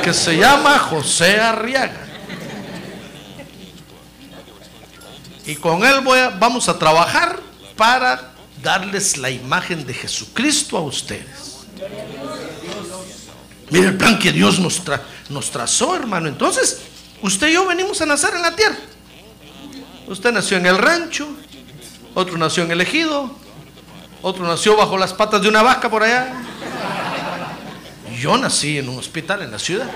que 0.04 0.14
se 0.14 0.38
llama 0.38 0.78
José 0.78 1.42
Arriaga. 1.42 2.01
Y 5.46 5.56
con 5.56 5.84
él 5.84 6.02
voy 6.02 6.20
a- 6.20 6.30
vamos 6.30 6.70
a 6.70 6.78
trabajar 6.78 7.40
para 7.76 8.32
darles 8.62 9.18
la 9.18 9.30
imagen 9.30 9.86
de 9.86 9.94
Jesucristo 9.94 10.78
a 10.78 10.82
ustedes. 10.82 11.58
Mire 13.70 13.88
el 13.88 13.98
plan 13.98 14.20
que 14.20 14.32
Dios 14.32 14.60
nos, 14.60 14.82
nos 15.30 15.50
trazó, 15.50 15.96
hermano. 15.96 16.28
Entonces, 16.28 16.80
usted 17.22 17.48
y 17.48 17.54
yo 17.54 17.66
venimos 17.66 18.02
a 18.02 18.06
nacer 18.06 18.34
en 18.36 18.42
la 18.42 18.56
tierra. 18.56 18.78
Usted 20.08 20.32
nació 20.32 20.58
en 20.58 20.66
el 20.66 20.78
rancho, 20.78 21.28
otro 22.14 22.38
nació 22.38 22.64
en 22.64 22.72
el 22.72 22.82
ejido, 22.82 23.32
otro 24.22 24.46
nació 24.46 24.76
bajo 24.76 24.98
las 24.98 25.14
patas 25.14 25.42
de 25.42 25.48
una 25.48 25.64
vaca 25.64 25.90
por 25.90 26.04
allá. 26.04 26.34
Yo 28.20 28.38
nací 28.38 28.78
en 28.78 28.90
un 28.90 29.00
hospital 29.00 29.42
en 29.42 29.52
la 29.52 29.58
ciudad. 29.58 29.90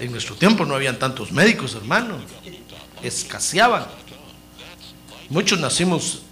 En 0.00 0.10
nuestro 0.12 0.34
tiempo 0.34 0.64
no 0.64 0.74
habían 0.74 0.98
tantos 0.98 1.30
médicos, 1.30 1.74
hermano. 1.74 2.16
Escaseaban. 3.02 3.86
Muchos 5.28 5.60
nacimos 5.60 6.22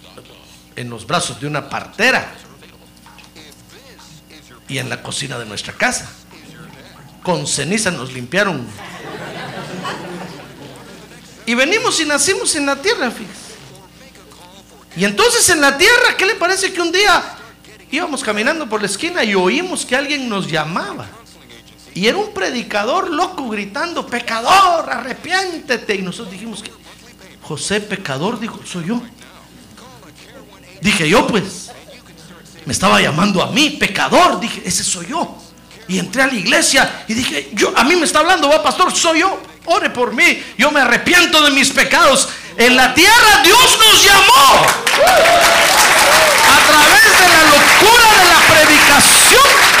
en 0.75 0.89
los 0.89 1.05
brazos 1.05 1.39
de 1.39 1.45
una 1.45 1.69
partera 1.69 2.33
y 4.67 4.79
en 4.79 4.89
la 4.89 5.03
cocina 5.03 5.37
de 5.37 5.45
nuestra 5.45 5.73
casa. 5.73 6.09
Con 7.21 7.45
ceniza 7.45 7.91
nos 7.91 8.11
limpiaron. 8.11 8.65
Y 11.45 11.53
venimos 11.53 11.99
y 12.01 12.05
nacimos 12.05 12.55
en 12.55 12.65
la 12.65 12.75
tierra. 12.75 13.11
Y 14.95 15.05
entonces 15.05 15.47
en 15.49 15.61
la 15.61 15.77
tierra, 15.77 16.17
¿qué 16.17 16.25
le 16.25 16.33
parece 16.33 16.73
que 16.73 16.81
un 16.81 16.91
día 16.91 17.37
íbamos 17.91 18.23
caminando 18.23 18.67
por 18.67 18.81
la 18.81 18.87
esquina 18.87 19.23
y 19.23 19.35
oímos 19.35 19.85
que 19.85 19.95
alguien 19.95 20.27
nos 20.27 20.47
llamaba? 20.47 21.18
Y 21.93 22.07
era 22.07 22.17
un 22.17 22.33
predicador 22.33 23.09
loco 23.09 23.49
gritando, 23.49 24.05
pecador, 24.05 24.89
arrepiéntete. 24.89 25.95
Y 25.95 26.01
nosotros 26.01 26.31
dijimos 26.31 26.63
que 26.63 26.71
José 27.41 27.81
pecador, 27.81 28.39
dijo, 28.39 28.59
soy 28.63 28.85
yo. 28.85 29.01
Dije 30.81 31.09
yo 31.09 31.27
pues, 31.27 31.71
me 32.65 32.73
estaba 32.73 33.01
llamando 33.01 33.41
a 33.41 33.47
mí, 33.47 33.71
pecador, 33.71 34.39
dije, 34.39 34.61
ese 34.63 34.83
soy 34.83 35.07
yo. 35.07 35.35
Y 35.87 35.97
entré 35.97 36.21
a 36.21 36.27
la 36.27 36.35
iglesia 36.35 37.03
y 37.07 37.15
dije, 37.15 37.49
yo, 37.53 37.73
a 37.75 37.83
mí 37.83 37.95
me 37.95 38.05
está 38.05 38.19
hablando, 38.19 38.47
va 38.47 38.61
pastor, 38.61 38.95
soy 38.95 39.21
yo, 39.21 39.41
ore 39.65 39.89
por 39.89 40.13
mí, 40.13 40.43
yo 40.57 40.69
me 40.69 40.81
arrepiento 40.81 41.41
de 41.41 41.49
mis 41.49 41.71
pecados. 41.71 42.29
En 42.55 42.75
la 42.75 42.93
tierra 42.93 43.41
Dios 43.43 43.79
nos 43.79 44.05
llamó 44.05 44.67
a 46.45 46.67
través 46.67 47.19
de 47.19 47.29
la 47.33 47.43
locura 47.45 48.07
de 48.19 48.25
la 48.29 48.39
predicación. 48.53 49.78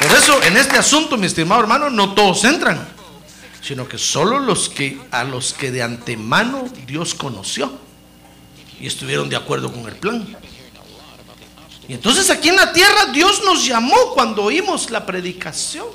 Por 0.00 0.12
eso 0.12 0.42
en 0.44 0.56
este 0.56 0.78
asunto, 0.78 1.16
mi 1.16 1.26
estimado 1.26 1.60
hermano, 1.60 1.90
no 1.90 2.14
todos 2.14 2.44
entran, 2.44 2.86
sino 3.60 3.88
que 3.88 3.98
solo 3.98 4.38
los 4.38 4.68
que 4.68 5.00
a 5.10 5.24
los 5.24 5.52
que 5.52 5.72
de 5.72 5.82
antemano 5.82 6.68
Dios 6.86 7.14
conoció 7.14 7.72
y 8.80 8.86
estuvieron 8.86 9.28
de 9.28 9.36
acuerdo 9.36 9.72
con 9.72 9.88
el 9.88 9.96
plan. 9.96 10.36
Y 11.88 11.94
entonces 11.94 12.30
aquí 12.30 12.48
en 12.48 12.56
la 12.56 12.72
tierra 12.72 13.06
Dios 13.12 13.42
nos 13.44 13.64
llamó 13.66 14.12
cuando 14.14 14.44
oímos 14.44 14.90
la 14.90 15.04
predicación. 15.04 15.86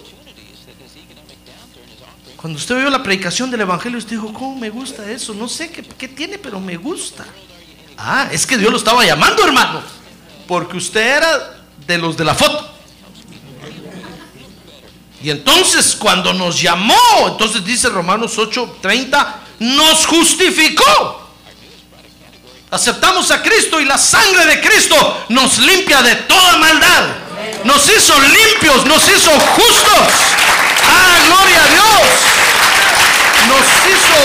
Cuando 2.36 2.58
usted 2.60 2.76
oyó 2.76 2.90
la 2.90 3.02
predicación 3.02 3.50
del 3.52 3.62
Evangelio, 3.62 3.98
usted 3.98 4.18
dijo, 4.18 4.34
¿cómo 4.34 4.58
me 4.58 4.70
gusta 4.70 5.10
eso? 5.10 5.34
No 5.34 5.48
sé 5.48 5.70
qué, 5.70 5.82
qué 5.82 6.10
tiene, 6.10 6.38
pero 6.38 6.60
me 6.60 6.76
gusta. 6.76 7.26
Ah, 7.98 8.28
es 8.34 8.46
que 8.46 8.58
Dios 8.58 8.70
lo 8.70 8.78
estaba 8.78 9.06
llamando, 9.06 9.46
hermano. 9.46 9.82
Porque 10.46 10.76
usted 10.76 11.18
era 11.18 11.64
de 11.88 11.98
los 11.98 12.18
de 12.18 12.26
la 12.26 12.36
foto. 12.36 12.73
Y 15.24 15.30
entonces 15.30 15.96
cuando 15.98 16.34
nos 16.34 16.62
llamó, 16.62 16.98
entonces 17.28 17.64
dice 17.64 17.88
Romanos 17.88 18.38
8:30, 18.38 19.36
nos 19.60 20.06
justificó. 20.06 21.22
Aceptamos 22.70 23.32
a 23.32 23.42
Cristo 23.42 23.80
y 23.80 23.86
la 23.86 23.98
sangre 23.98 24.46
de 24.46 24.60
Cristo 24.60 25.26
nos 25.30 25.60
limpia 25.60 26.02
de 26.02 26.16
toda 26.16 26.58
maldad. 26.58 27.06
Nos 27.64 27.88
hizo 27.88 28.14
limpios, 28.20 28.86
nos 28.86 29.08
hizo 29.08 29.32
justos. 29.32 30.08
Ah, 30.92 31.18
gloria 31.28 31.64
a 31.64 31.68
Dios. 31.68 32.10
Nos 33.48 33.66
hizo 33.94 34.18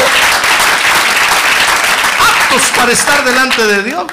aptos 2.28 2.62
para 2.76 2.90
estar 2.90 3.24
delante 3.24 3.64
de 3.64 3.82
Dios. 3.84 4.04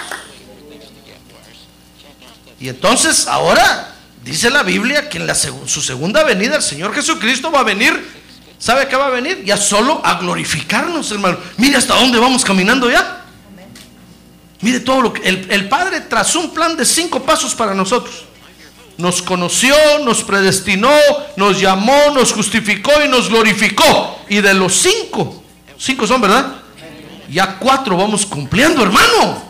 Y 2.59 2.69
entonces 2.69 3.25
ahora 3.25 3.94
dice 4.25 4.49
la 4.49 4.63
Biblia 4.63 5.07
que 5.07 5.17
en 5.17 5.27
la 5.27 5.33
seg- 5.33 5.67
su 5.67 5.81
segunda 5.81 6.23
venida 6.23 6.57
el 6.57 6.61
Señor 6.61 6.93
Jesucristo 6.93 7.51
va 7.51 7.59
a 7.61 7.63
venir. 7.63 8.23
¿Sabe 8.57 8.87
qué 8.87 8.95
va 8.95 9.07
a 9.07 9.09
venir? 9.11 9.43
Ya 9.45 9.57
solo 9.57 10.01
a 10.03 10.15
glorificarnos, 10.15 11.11
hermano. 11.11 11.37
Mire 11.57 11.77
hasta 11.77 11.93
dónde 11.95 12.17
vamos 12.19 12.43
caminando 12.43 12.89
ya. 12.89 13.23
Mire 14.61 14.79
todo 14.79 15.01
lo 15.01 15.13
que 15.13 15.27
el, 15.27 15.47
el 15.51 15.69
Padre 15.69 16.01
trazó 16.01 16.39
un 16.39 16.51
plan 16.53 16.75
de 16.75 16.85
cinco 16.85 17.21
pasos 17.23 17.53
para 17.53 17.73
nosotros. 17.75 18.23
Nos 18.97 19.21
conoció, 19.21 19.75
nos 20.03 20.23
predestinó, 20.23 20.89
nos 21.35 21.59
llamó, 21.59 22.11
nos 22.13 22.31
justificó 22.31 22.91
y 23.03 23.09
nos 23.09 23.29
glorificó. 23.29 24.19
Y 24.29 24.39
de 24.41 24.53
los 24.53 24.73
cinco, 24.73 25.43
cinco 25.77 26.07
son, 26.07 26.21
¿verdad? 26.21 26.53
Ya 27.29 27.57
cuatro 27.59 27.97
vamos 27.97 28.25
cumpliendo, 28.25 28.81
hermano. 28.83 29.43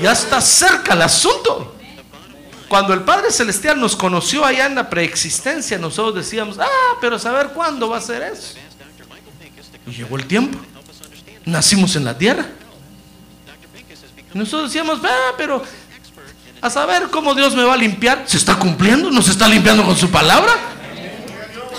Ya 0.00 0.12
está 0.12 0.40
cerca 0.40 0.94
el 0.94 1.02
asunto. 1.02 1.74
Cuando 2.68 2.92
el 2.92 3.00
Padre 3.00 3.32
Celestial 3.32 3.80
nos 3.80 3.96
conoció 3.96 4.44
allá 4.44 4.66
en 4.66 4.74
la 4.74 4.90
preexistencia, 4.90 5.78
nosotros 5.78 6.14
decíamos, 6.16 6.58
ah, 6.60 6.96
pero 7.00 7.18
saber 7.18 7.48
cuándo 7.48 7.88
va 7.88 7.96
a 7.96 8.00
ser 8.00 8.22
eso. 8.22 8.54
Y 9.86 9.92
llegó 9.92 10.16
el 10.16 10.26
tiempo. 10.26 10.58
Nacimos 11.46 11.96
en 11.96 12.04
la 12.04 12.16
tierra. 12.16 12.46
Nosotros 14.34 14.70
decíamos, 14.70 15.00
ah, 15.02 15.32
pero 15.38 15.62
a 16.60 16.68
saber 16.68 17.08
cómo 17.10 17.34
Dios 17.34 17.54
me 17.56 17.64
va 17.64 17.72
a 17.72 17.76
limpiar. 17.78 18.24
Se 18.26 18.36
está 18.36 18.58
cumpliendo, 18.58 19.10
nos 19.10 19.28
está 19.28 19.48
limpiando 19.48 19.82
con 19.84 19.96
su 19.96 20.10
palabra. 20.10 20.52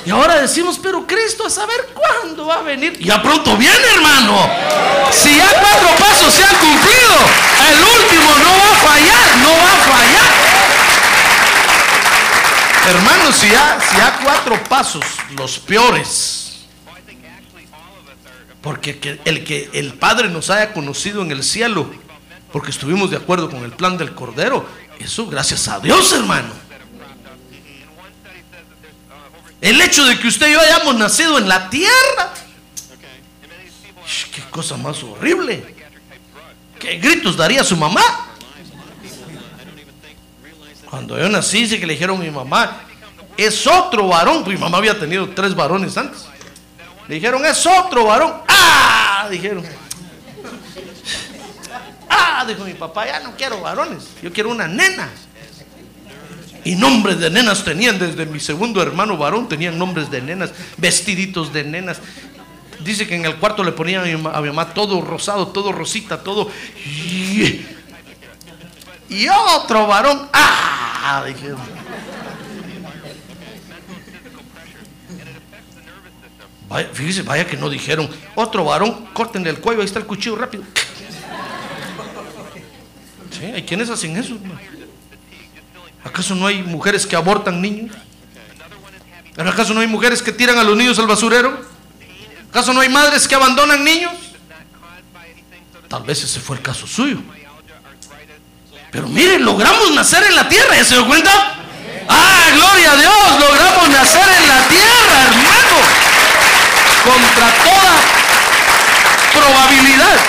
Y 0.06 0.10
ahora 0.10 0.42
decimos, 0.42 0.80
pero 0.82 1.06
Cristo 1.06 1.46
a 1.46 1.52
saber 1.52 1.90
cuándo 1.94 2.48
va 2.48 2.56
a 2.56 2.62
venir. 2.64 2.98
Ya 3.00 3.22
pronto 3.22 3.56
viene, 3.58 3.86
hermano. 3.94 4.50
Si 5.12 5.36
ya 5.36 5.50
cuatro 5.50 5.90
pasos 6.00 6.34
se 6.34 6.44
han 6.44 6.56
cumplido, 6.56 7.14
el 7.70 7.84
último 7.84 8.30
no 8.40 8.50
va 8.58 8.72
a 8.72 8.88
fallar, 8.88 9.38
no 9.38 9.50
va 9.50 9.72
a 9.72 9.98
fallar. 9.98 10.49
Si 13.32 13.48
ya, 13.48 13.80
si 13.80 13.96
ya 13.98 14.20
cuatro 14.24 14.62
pasos, 14.64 15.04
los 15.38 15.60
peores, 15.60 16.66
porque 18.62 19.00
que- 19.00 19.20
el 19.26 19.44
que 19.46 19.70
el 19.74 19.94
Padre 19.94 20.30
nos 20.30 20.50
haya 20.50 20.74
conocido 20.74 21.22
en 21.22 21.32
el 21.32 21.44
cielo, 21.44 21.90
porque 22.52 22.72
estuvimos 22.72 23.12
de 23.12 23.18
acuerdo 23.18 23.50
con 23.50 23.64
el 23.64 23.72
plan 23.72 23.98
del 23.98 24.14
Cordero, 24.16 24.68
eso 25.00 25.28
gracias 25.28 25.68
a 25.68 25.80
Dios, 25.80 26.12
hermano. 26.14 26.50
El 29.62 29.80
hecho 29.82 30.06
de 30.06 30.18
que 30.20 30.28
usted 30.28 30.50
y 30.50 30.54
yo 30.54 30.60
hayamos 30.60 30.96
nacido 30.96 31.38
en 31.38 31.48
la 31.48 31.70
tierra, 31.70 32.34
qué 34.34 34.42
cosa 34.50 34.76
más 34.78 35.02
horrible. 35.04 35.76
¿Qué 36.80 36.98
gritos 36.98 37.38
daría 37.38 37.64
su 37.64 37.76
mamá? 37.78 38.02
Cuando 40.90 41.18
yo 41.20 41.30
nací, 41.30 41.62
dice 41.62 41.80
que 41.80 41.86
le 41.86 41.94
dijeron 41.94 42.18
a 42.18 42.24
mi 42.24 42.32
mamá, 42.32 42.84
es 43.44 43.66
otro 43.68 44.08
varón, 44.08 44.44
pues 44.44 44.58
mi 44.58 44.62
mamá 44.62 44.78
había 44.80 44.98
tenido 45.00 45.30
tres 45.30 45.56
varones 45.56 45.96
antes. 45.98 46.26
Le 47.08 47.16
dijeron, 47.16 47.46
es 47.46 47.66
otro 47.66 48.06
varón. 48.06 48.34
¡Ah! 48.48 49.28
Dijeron. 49.30 49.64
¡Ah! 52.10 52.44
Dijo 52.48 52.64
mi 52.64 52.74
papá, 52.74 53.06
ya 53.06 53.20
no 53.20 53.36
quiero 53.36 53.62
varones, 53.62 54.04
yo 54.22 54.32
quiero 54.34 54.50
una 54.50 54.68
nena. 54.68 55.10
Y 56.66 56.76
nombres 56.76 57.20
de 57.20 57.30
nenas 57.30 57.64
tenían, 57.64 57.98
desde 58.00 58.26
mi 58.26 58.40
segundo 58.40 58.82
hermano 58.82 59.16
varón 59.18 59.48
tenían 59.48 59.78
nombres 59.78 60.12
de 60.12 60.22
nenas, 60.22 60.52
vestiditos 60.78 61.54
de 61.54 61.64
nenas. 61.64 61.98
Dice 62.82 63.08
que 63.08 63.16
en 63.16 63.26
el 63.26 63.36
cuarto 63.38 63.64
le 63.64 63.72
ponían 63.72 64.04
a 64.04 64.06
mi, 64.06 64.16
ma- 64.18 64.32
a 64.32 64.42
mamá 64.42 64.74
todo 64.74 65.02
rosado, 65.02 65.48
todo 65.50 65.72
rosita, 65.72 66.22
todo. 66.22 66.50
Y 69.10 69.28
otro 69.56 69.88
varón. 69.88 70.30
¡Ah! 70.34 71.24
Dijeron. 71.26 71.79
Vaya, 76.70 76.88
fíjese, 76.94 77.24
vaya 77.24 77.48
que 77.48 77.58
no 77.58 77.70
dijeron. 77.70 78.10
Otro 78.36 78.64
varón, 78.64 79.08
córtenle 79.14 79.50
el 79.50 79.60
cuello, 79.60 79.82
ahí 79.82 79.88
está 79.88 80.00
el 80.00 80.06
cuchillo 80.06 80.36
rápido. 80.36 80.64
Sí, 83.32 83.46
hay 83.46 83.64
quienes 83.64 83.90
hacen 83.90 84.16
eso. 84.16 84.38
¿Acaso 86.04 86.36
no 86.36 86.46
hay 86.46 86.62
mujeres 86.62 87.06
que 87.08 87.16
abortan 87.16 87.60
niños? 87.62 87.96
¿Pero 89.36 89.50
acaso 89.50 89.74
no 89.74 89.82
hay 89.82 89.88
mujeres 89.88 90.22
que 90.22 90.32
tiran 90.32 90.58
a 90.60 90.64
los 90.64 90.78
niños 90.78 91.00
al 91.00 91.08
basurero? 91.08 91.60
¿Acaso 92.50 92.74
no 92.74 92.82
hay 92.82 92.90
madres 92.90 93.28
que 93.28 93.36
abandonan 93.36 93.84
niños? 93.84 94.14
Tal 95.88 96.04
vez 96.04 96.24
ese 96.24 96.40
fue 96.40 96.58
el 96.58 96.62
caso 96.62 96.86
suyo. 96.86 97.18
Pero 98.92 99.08
miren, 99.08 99.44
logramos 99.44 99.92
nacer 99.94 100.24
en 100.24 100.36
la 100.36 100.48
tierra, 100.48 100.76
¿ya 100.76 100.84
se 100.84 100.96
dio 100.96 101.08
cuenta? 101.08 101.32
¡Ah, 102.08 102.46
gloria 102.56 102.92
a 102.92 102.96
Dios! 102.96 103.40
Logramos 103.40 103.90
nacer 103.90 104.28
en 104.42 104.48
la 104.48 104.68
tierra, 104.68 105.24
hermano. 105.28 105.49
Contra 107.10 107.48
toda 107.64 108.02
probabilidad. 109.34 110.20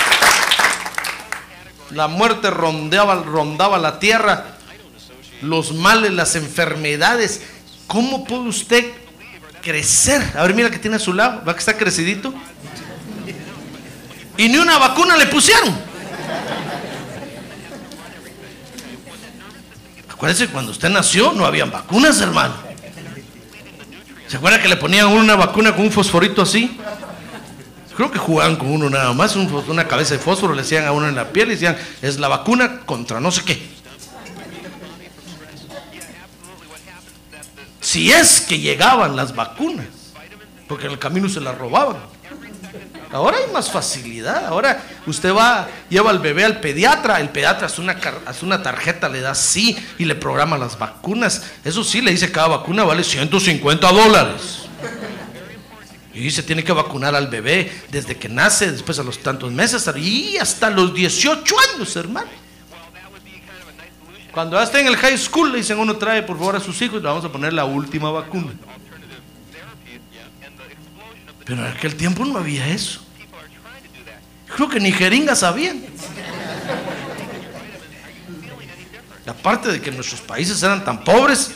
La 1.90 2.08
muerte 2.08 2.48
rondeaba, 2.48 3.16
rondaba 3.16 3.76
la 3.76 3.98
tierra. 3.98 4.56
Los 5.42 5.74
males, 5.74 6.12
las 6.12 6.36
enfermedades. 6.36 7.42
¿Cómo 7.86 8.24
puede 8.24 8.44
usted 8.44 8.92
crecer? 9.60 10.22
A 10.34 10.42
ver, 10.42 10.54
mira 10.54 10.70
que 10.70 10.78
tiene 10.78 10.96
a 10.96 11.00
su 11.00 11.12
lado. 11.12 11.44
¿Va 11.46 11.52
que 11.52 11.58
está 11.58 11.76
crecidito? 11.76 12.32
Y 14.38 14.48
ni 14.48 14.56
una 14.56 14.78
vacuna 14.78 15.18
le 15.18 15.26
pusieron. 15.26 15.76
Acuérdese, 20.08 20.48
cuando 20.48 20.72
usted 20.72 20.88
nació 20.88 21.32
no 21.32 21.44
habían 21.44 21.70
vacunas, 21.70 22.18
hermano. 22.22 22.69
¿Se 24.30 24.36
acuerda 24.36 24.62
que 24.62 24.68
le 24.68 24.76
ponían 24.76 25.08
una 25.08 25.34
vacuna 25.34 25.74
con 25.74 25.86
un 25.86 25.90
fosforito 25.90 26.42
así? 26.42 26.78
Creo 27.96 28.12
que 28.12 28.18
jugaban 28.20 28.54
con 28.54 28.70
uno 28.70 28.88
nada 28.88 29.12
más, 29.12 29.34
una 29.34 29.88
cabeza 29.88 30.14
de 30.14 30.20
fósforo, 30.20 30.54
le 30.54 30.62
decían 30.62 30.86
a 30.86 30.92
uno 30.92 31.08
en 31.08 31.16
la 31.16 31.32
piel 31.32 31.48
y 31.48 31.54
decían, 31.54 31.76
es 32.00 32.20
la 32.20 32.28
vacuna 32.28 32.82
contra 32.86 33.18
no 33.18 33.32
sé 33.32 33.42
qué. 33.42 33.60
Si 37.80 38.12
es 38.12 38.40
que 38.42 38.60
llegaban 38.60 39.16
las 39.16 39.34
vacunas, 39.34 39.88
porque 40.68 40.86
en 40.86 40.92
el 40.92 41.00
camino 41.00 41.28
se 41.28 41.40
las 41.40 41.58
robaban. 41.58 41.96
Ahora 43.12 43.38
hay 43.38 43.52
más 43.52 43.70
facilidad. 43.70 44.46
Ahora 44.46 44.82
usted 45.06 45.34
va, 45.34 45.68
lleva 45.88 46.10
al 46.10 46.20
bebé 46.20 46.44
al 46.44 46.60
pediatra, 46.60 47.20
el 47.20 47.30
pediatra 47.30 47.66
hace 47.66 47.80
una, 47.80 47.98
hace 48.26 48.44
una 48.44 48.62
tarjeta, 48.62 49.08
le 49.08 49.20
da 49.20 49.34
sí 49.34 49.76
y 49.98 50.04
le 50.04 50.14
programa 50.14 50.56
las 50.56 50.78
vacunas. 50.78 51.42
Eso 51.64 51.82
sí, 51.82 52.00
le 52.00 52.12
dice 52.12 52.30
cada 52.30 52.48
vacuna 52.48 52.84
vale 52.84 53.02
150 53.02 53.90
dólares. 53.90 54.60
Y 56.14 56.30
se 56.30 56.42
tiene 56.42 56.62
que 56.62 56.72
vacunar 56.72 57.14
al 57.14 57.28
bebé 57.28 57.72
desde 57.90 58.16
que 58.16 58.28
nace, 58.28 58.70
después 58.70 58.98
a 58.98 59.02
los 59.02 59.18
tantos 59.18 59.50
meses 59.52 59.88
y 59.96 60.36
hasta 60.38 60.70
los 60.70 60.94
18 60.94 61.56
años, 61.74 61.96
hermano. 61.96 62.28
Cuando 64.32 64.62
ya 64.62 64.80
en 64.80 64.86
el 64.86 64.96
high 64.96 65.18
school, 65.18 65.50
le 65.50 65.58
dicen 65.58 65.78
uno 65.78 65.96
trae 65.96 66.22
por 66.22 66.38
favor 66.38 66.56
a 66.56 66.60
sus 66.60 66.80
hijos 66.82 67.02
le 67.02 67.08
vamos 67.08 67.24
a 67.24 67.32
poner 67.32 67.52
la 67.52 67.64
última 67.64 68.10
vacuna. 68.10 68.52
Pero 71.50 71.66
en 71.66 71.72
aquel 71.72 71.96
tiempo 71.96 72.24
no 72.24 72.38
había 72.38 72.64
eso. 72.68 73.00
Creo 74.54 74.68
que 74.68 74.78
ni 74.78 74.92
jeringas 74.92 75.40
sabían. 75.40 75.82
Aparte 79.26 79.72
de 79.72 79.80
que 79.80 79.90
nuestros 79.90 80.20
países 80.20 80.62
eran 80.62 80.84
tan 80.84 81.02
pobres 81.02 81.50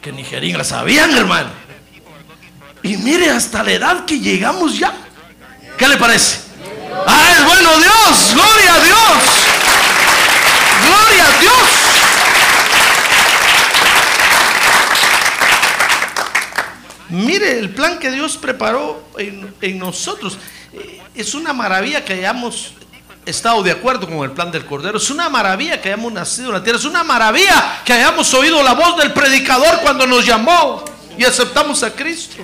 que 0.00 0.10
ni 0.10 0.24
jeringas 0.24 0.68
sabían, 0.68 1.14
hermano. 1.14 1.50
Y 2.82 2.96
mire 2.96 3.28
hasta 3.28 3.62
la 3.62 3.72
edad 3.72 4.04
que 4.06 4.18
llegamos 4.18 4.78
ya. 4.78 4.94
¿Qué 5.76 5.86
le 5.86 5.98
parece? 5.98 6.38
¡Ah, 7.06 7.34
es 7.36 7.44
bueno 7.44 7.78
Dios! 7.78 8.32
¡Gloria 8.32 8.74
a 8.74 8.84
Dios! 8.84 9.22
¡Gloria 10.86 11.24
a 11.26 11.40
Dios! 11.40 11.83
Mire 17.14 17.58
el 17.58 17.70
plan 17.70 17.98
que 18.00 18.10
Dios 18.10 18.36
preparó 18.36 19.08
en, 19.18 19.54
en 19.60 19.78
nosotros. 19.78 20.36
Eh, 20.72 21.00
Es 21.14 21.34
una 21.34 21.52
maravilla 21.52 22.04
que 22.04 22.12
hayamos 22.14 22.72
estado 23.24 23.62
de 23.62 23.70
acuerdo 23.70 24.08
con 24.08 24.18
el 24.24 24.32
plan 24.32 24.50
del 24.50 24.66
Cordero. 24.66 24.98
Es 24.98 25.10
una 25.10 25.28
maravilla 25.28 25.80
que 25.80 25.88
hayamos 25.90 26.12
nacido 26.12 26.48
en 26.48 26.54
la 26.54 26.62
tierra. 26.64 26.78
Es 26.78 26.84
una 26.84 27.04
maravilla 27.04 27.82
que 27.84 27.92
hayamos 27.92 28.34
oído 28.34 28.62
la 28.64 28.74
voz 28.74 28.96
del 28.98 29.12
predicador 29.12 29.80
cuando 29.82 30.06
nos 30.08 30.26
llamó 30.26 30.84
y 31.16 31.24
aceptamos 31.24 31.84
a 31.84 31.92
Cristo. 31.94 32.36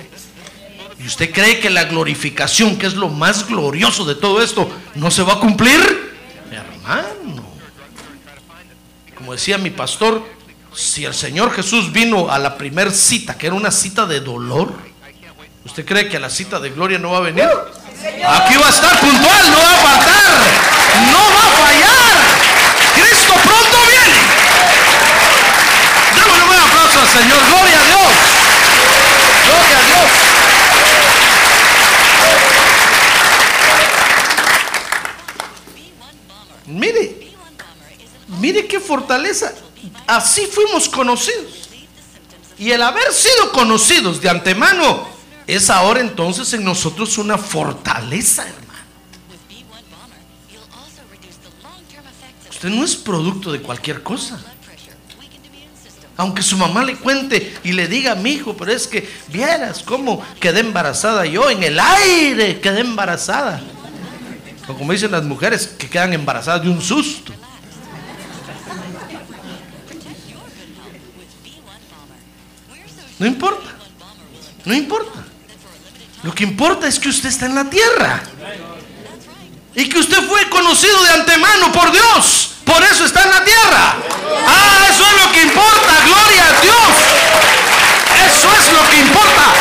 ¿Y 0.97 1.05
usted 1.05 1.31
cree 1.33 1.59
que 1.59 1.69
la 1.69 1.83
glorificación, 1.83 2.77
que 2.77 2.85
es 2.87 2.93
lo 2.93 3.09
más 3.09 3.47
glorioso 3.47 4.05
de 4.05 4.15
todo 4.15 4.41
esto, 4.41 4.69
no 4.95 5.11
se 5.11 5.23
va 5.23 5.33
a 5.33 5.39
cumplir? 5.39 5.81
Hermano. 6.49 7.43
Como 9.15 9.33
decía 9.33 9.57
mi 9.57 9.69
pastor, 9.71 10.23
si 10.73 11.05
el 11.05 11.13
Señor 11.13 11.51
Jesús 11.53 11.91
vino 11.91 12.31
a 12.31 12.39
la 12.39 12.57
primer 12.57 12.91
cita, 12.91 13.37
que 13.37 13.47
era 13.47 13.55
una 13.55 13.71
cita 13.71 14.05
de 14.05 14.21
dolor, 14.21 14.73
¿usted 15.65 15.85
cree 15.85 16.07
que 16.07 16.17
a 16.17 16.19
la 16.19 16.29
cita 16.29 16.59
de 16.59 16.69
gloria 16.69 16.97
no 16.97 17.11
va 17.11 17.17
a 17.17 17.21
venir? 17.21 17.43
Aquí 17.43 18.55
va 18.55 18.67
a 18.67 18.69
estar 18.69 18.99
puntual, 18.99 19.51
no 19.51 19.57
va 19.57 19.73
a 19.73 19.77
faltar, 19.77 20.39
no 21.11 21.19
va 21.19 21.43
a 21.45 21.51
fallar. 21.61 22.11
Cristo 22.95 23.33
pronto 23.33 23.77
viene. 23.87 24.17
Démosle 26.15 26.41
un 26.43 26.47
buen 26.47 26.59
aplauso 26.59 26.99
al 26.99 27.07
Señor, 27.07 27.37
gloria 27.47 27.79
a 27.79 27.85
Dios. 27.85 28.13
Gloria 29.47 29.77
a 29.77 29.83
Dios. 29.83 30.09
Mire, 36.67 37.31
mire 38.39 38.67
qué 38.67 38.79
fortaleza. 38.79 39.53
Así 40.07 40.45
fuimos 40.45 40.89
conocidos. 40.89 41.69
Y 42.57 42.71
el 42.71 42.81
haber 42.81 43.11
sido 43.11 43.51
conocidos 43.51 44.21
de 44.21 44.29
antemano 44.29 45.07
es 45.47 45.69
ahora 45.69 45.99
entonces 45.99 46.53
en 46.53 46.63
nosotros 46.63 47.17
una 47.17 47.37
fortaleza, 47.37 48.43
hermano. 48.43 48.61
Usted 52.49 52.69
no 52.69 52.85
es 52.85 52.95
producto 52.95 53.51
de 53.51 53.61
cualquier 53.61 54.03
cosa. 54.03 54.39
Aunque 56.17 56.43
su 56.43 56.55
mamá 56.55 56.85
le 56.85 56.97
cuente 56.97 57.57
y 57.63 57.71
le 57.71 57.87
diga, 57.87 58.13
mi 58.13 58.33
hijo, 58.33 58.55
pero 58.55 58.71
es 58.71 58.85
que 58.85 59.09
vieras 59.29 59.81
cómo 59.81 60.23
quedé 60.39 60.59
embarazada 60.59 61.25
yo, 61.25 61.49
en 61.49 61.63
el 61.63 61.79
aire 61.79 62.61
quedé 62.61 62.81
embarazada. 62.81 63.59
O 64.67 64.75
como 64.75 64.91
dicen 64.91 65.11
las 65.11 65.23
mujeres 65.23 65.65
que 65.65 65.89
quedan 65.89 66.13
embarazadas 66.13 66.61
de 66.61 66.69
un 66.69 66.81
susto. 66.81 67.33
No 73.21 73.27
importa. 73.27 73.69
No 74.65 74.73
importa. 74.73 75.23
Lo 76.23 76.33
que 76.33 76.43
importa 76.43 76.87
es 76.87 76.97
que 76.97 77.09
usted 77.09 77.29
está 77.29 77.45
en 77.45 77.53
la 77.53 77.69
tierra. 77.69 78.23
Y 79.75 79.87
que 79.87 79.99
usted 79.99 80.27
fue 80.27 80.49
conocido 80.49 81.03
de 81.03 81.09
antemano 81.11 81.71
por 81.71 81.91
Dios. 81.91 82.55
Por 82.65 82.81
eso 82.81 83.05
está 83.05 83.21
en 83.21 83.29
la 83.29 83.43
tierra. 83.43 83.95
Ah, 84.47 84.87
eso 84.89 85.03
es 85.05 85.23
lo 85.23 85.31
que 85.33 85.43
importa. 85.43 86.03
Gloria 86.03 86.47
a 86.47 86.61
Dios. 86.61 86.75
Eso 88.25 88.49
es 88.59 88.73
lo 88.73 88.89
que 88.89 88.97
importa. 88.97 89.53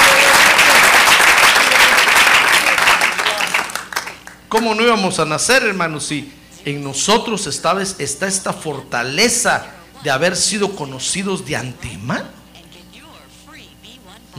¿Cómo 4.49 4.75
no 4.75 4.83
íbamos 4.83 5.19
a 5.19 5.27
nacer, 5.27 5.65
hermanos, 5.65 6.07
si 6.07 6.33
en 6.65 6.83
nosotros 6.83 7.45
vez 7.77 7.97
está 7.99 8.27
esta 8.27 8.55
fortaleza 8.55 9.67
de 10.03 10.11
haber 10.11 10.35
sido 10.35 10.75
conocidos 10.75 11.45
de 11.45 11.57
antemano? 11.57 12.40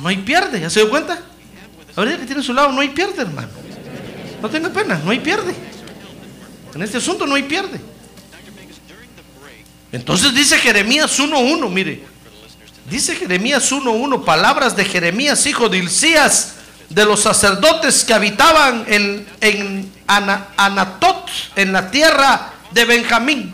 No 0.01 0.07
hay 0.07 0.17
pierde, 0.17 0.59
¿ya 0.59 0.69
se 0.69 0.79
dio 0.81 0.89
cuenta? 0.89 1.19
Ahorita 1.95 2.17
que 2.17 2.25
tiene 2.25 2.41
a 2.41 2.43
su 2.43 2.53
lado, 2.53 2.71
no 2.71 2.81
hay 2.81 2.89
pierde, 2.89 3.21
hermano. 3.21 3.49
No 4.41 4.49
tenga 4.49 4.69
pena, 4.69 4.99
no 5.03 5.11
hay 5.11 5.19
pierde. 5.19 5.53
En 6.73 6.81
este 6.81 6.97
asunto 6.97 7.27
no 7.27 7.35
hay 7.35 7.43
pierde. 7.43 7.79
Entonces 9.91 10.33
dice 10.33 10.57
Jeremías 10.57 11.19
1.1, 11.19 11.69
mire. 11.69 12.03
Dice 12.89 13.15
Jeremías 13.15 13.71
1.1, 13.71 14.23
palabras 14.23 14.75
de 14.75 14.85
Jeremías, 14.85 15.45
hijo 15.45 15.69
de 15.69 15.77
Hilcías, 15.77 16.53
de 16.89 17.05
los 17.05 17.21
sacerdotes 17.21 18.03
que 18.03 18.13
habitaban 18.13 18.85
en, 18.87 19.27
en 19.39 19.91
Ana- 20.07 20.47
Anatot, 20.57 21.29
en 21.55 21.71
la 21.73 21.91
tierra 21.91 22.53
de 22.71 22.85
Benjamín. 22.85 23.53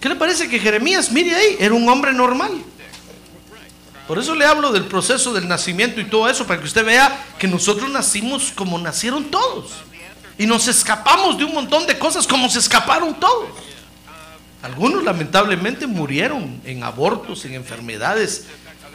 ¿Qué 0.00 0.08
le 0.08 0.16
parece 0.16 0.48
que 0.48 0.58
Jeremías, 0.60 1.10
mire 1.10 1.34
ahí, 1.34 1.56
era 1.58 1.74
un 1.74 1.88
hombre 1.88 2.12
normal? 2.12 2.52
Por 4.08 4.18
eso 4.18 4.34
le 4.34 4.46
hablo 4.46 4.72
del 4.72 4.86
proceso 4.86 5.34
del 5.34 5.46
nacimiento 5.46 6.00
y 6.00 6.06
todo 6.06 6.30
eso, 6.30 6.46
para 6.46 6.58
que 6.58 6.66
usted 6.66 6.82
vea 6.82 7.26
que 7.38 7.46
nosotros 7.46 7.90
nacimos 7.90 8.50
como 8.54 8.78
nacieron 8.78 9.24
todos. 9.24 9.72
Y 10.38 10.46
nos 10.46 10.66
escapamos 10.66 11.36
de 11.36 11.44
un 11.44 11.52
montón 11.52 11.86
de 11.86 11.98
cosas 11.98 12.26
como 12.26 12.48
se 12.48 12.58
escaparon 12.58 13.20
todos. 13.20 13.50
Algunos 14.62 15.04
lamentablemente 15.04 15.86
murieron 15.86 16.58
en 16.64 16.82
abortos, 16.84 17.44
en 17.44 17.52
enfermedades. 17.52 18.46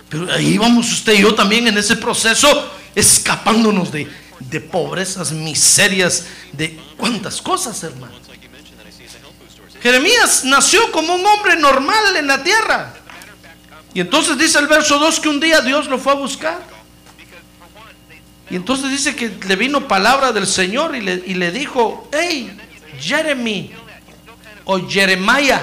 Pero 0.09 0.31
ahí 0.33 0.57
vamos 0.57 0.91
usted 0.91 1.13
y 1.13 1.21
yo 1.21 1.35
también 1.35 1.67
en 1.67 1.77
ese 1.77 1.95
proceso, 1.95 2.71
escapándonos 2.95 3.91
de, 3.91 4.07
de 4.39 4.61
pobrezas, 4.61 5.31
miserias, 5.31 6.25
de 6.53 6.79
cuántas 6.97 7.39
cosas, 7.39 7.83
hermano. 7.83 8.15
Jeremías 9.83 10.43
nació 10.45 10.91
como 10.91 11.13
un 11.13 11.23
hombre 11.23 11.55
normal 11.55 12.15
en 12.15 12.25
la 12.25 12.41
tierra. 12.41 12.95
Y 13.93 13.99
entonces 13.99 14.37
dice 14.37 14.59
el 14.59 14.67
verso 14.67 14.97
2 14.97 15.19
que 15.19 15.29
un 15.29 15.39
día 15.39 15.61
Dios 15.61 15.87
lo 15.87 15.99
fue 15.99 16.13
a 16.13 16.15
buscar. 16.15 16.61
Y 18.49 18.55
entonces 18.55 18.89
dice 18.89 19.15
que 19.15 19.31
le 19.47 19.55
vino 19.55 19.87
palabra 19.87 20.31
del 20.31 20.47
Señor 20.47 20.95
y 20.95 21.01
le, 21.01 21.23
y 21.25 21.33
le 21.35 21.51
dijo, 21.51 22.07
hey, 22.11 22.55
Jeremy 22.99 23.71
o 24.65 24.87
Jeremiah. 24.87 25.61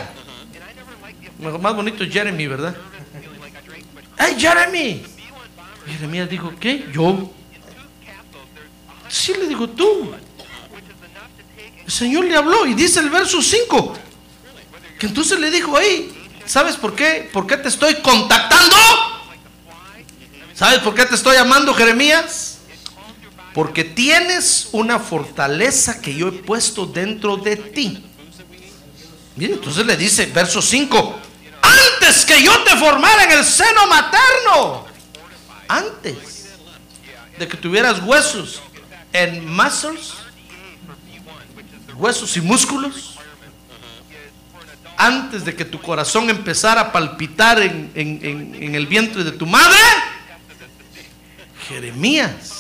Más 1.60 1.74
bonito 1.74 2.04
Jeremy, 2.04 2.46
¿verdad? 2.46 2.76
Hey, 4.18 4.36
Jeremy. 4.38 5.02
Jeremías 5.86 6.28
dijo, 6.28 6.52
¿qué? 6.60 6.86
Yo. 6.92 7.30
Sí, 9.08 9.34
le 9.34 9.46
dijo 9.48 9.68
tú. 9.68 10.12
El 11.84 11.92
Señor 11.92 12.24
le 12.24 12.36
habló 12.36 12.66
y 12.66 12.74
dice 12.74 13.00
el 13.00 13.10
verso 13.10 13.42
5 13.42 13.94
que 15.00 15.06
entonces 15.06 15.40
le 15.40 15.50
dijo, 15.50 15.74
hey, 15.80 16.19
¿sabes 16.50 16.74
por 16.74 16.96
qué? 16.96 17.30
¿Por 17.32 17.46
qué 17.46 17.56
te 17.56 17.68
estoy 17.68 17.94
contactando? 17.96 18.76
¿Sabes 20.52 20.80
por 20.80 20.94
qué 20.94 21.06
te 21.06 21.14
estoy 21.14 21.36
llamando, 21.36 21.72
Jeremías? 21.72 22.58
Porque 23.54 23.84
tienes 23.84 24.68
una 24.72 24.98
fortaleza 24.98 26.00
que 26.00 26.14
yo 26.14 26.28
he 26.28 26.32
puesto 26.32 26.86
dentro 26.86 27.36
de 27.36 27.56
ti. 27.56 28.04
Mire, 29.36 29.54
entonces 29.54 29.86
le 29.86 29.96
dice, 29.96 30.26
verso 30.26 30.60
5, 30.60 31.18
antes 31.62 32.24
que 32.26 32.42
yo 32.42 32.62
te 32.64 32.76
formara 32.76 33.24
en 33.24 33.30
el 33.38 33.44
seno 33.44 33.86
materno, 33.86 34.86
antes 35.68 36.48
de 37.38 37.46
que 37.46 37.56
tuvieras 37.56 38.02
huesos 38.02 38.60
en 39.12 39.48
muscles, 39.48 40.14
huesos 41.94 42.36
y 42.36 42.40
músculos, 42.40 43.19
antes 45.06 45.44
de 45.44 45.54
que 45.56 45.64
tu 45.64 45.80
corazón 45.80 46.28
empezara 46.30 46.80
a 46.82 46.92
palpitar 46.92 47.60
en, 47.62 47.90
en- 47.94 48.20
en- 48.22 48.54
en 48.62 48.74
el 48.74 48.86
vientre 48.86 49.24
de 49.24 49.32
tu 49.32 49.46
madre, 49.46 49.76
Jeremías. 51.68 52.56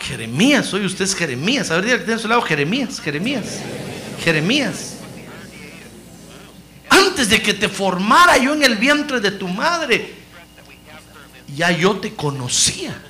Jeremías, 0.00 0.72
hoy 0.72 0.86
usted 0.86 1.04
es 1.04 1.14
Jeremías. 1.14 1.70
A 1.70 1.74
ver, 1.74 1.84
dígale 1.84 2.00
que 2.00 2.04
tiene 2.06 2.20
a 2.20 2.22
su 2.22 2.28
lado 2.28 2.42
Jeremías, 2.42 3.00
Jeremías, 3.00 3.44
Jeremías. 4.22 4.92
Antes 6.88 7.28
de 7.28 7.42
que 7.42 7.52
te 7.54 7.68
formara 7.68 8.36
yo 8.38 8.54
en 8.54 8.62
el 8.62 8.76
vientre 8.76 9.20
de 9.20 9.32
tu 9.32 9.48
madre, 9.48 10.14
ya 11.54 11.70
yo 11.72 11.96
te 11.96 12.14
conocía. 12.14 13.02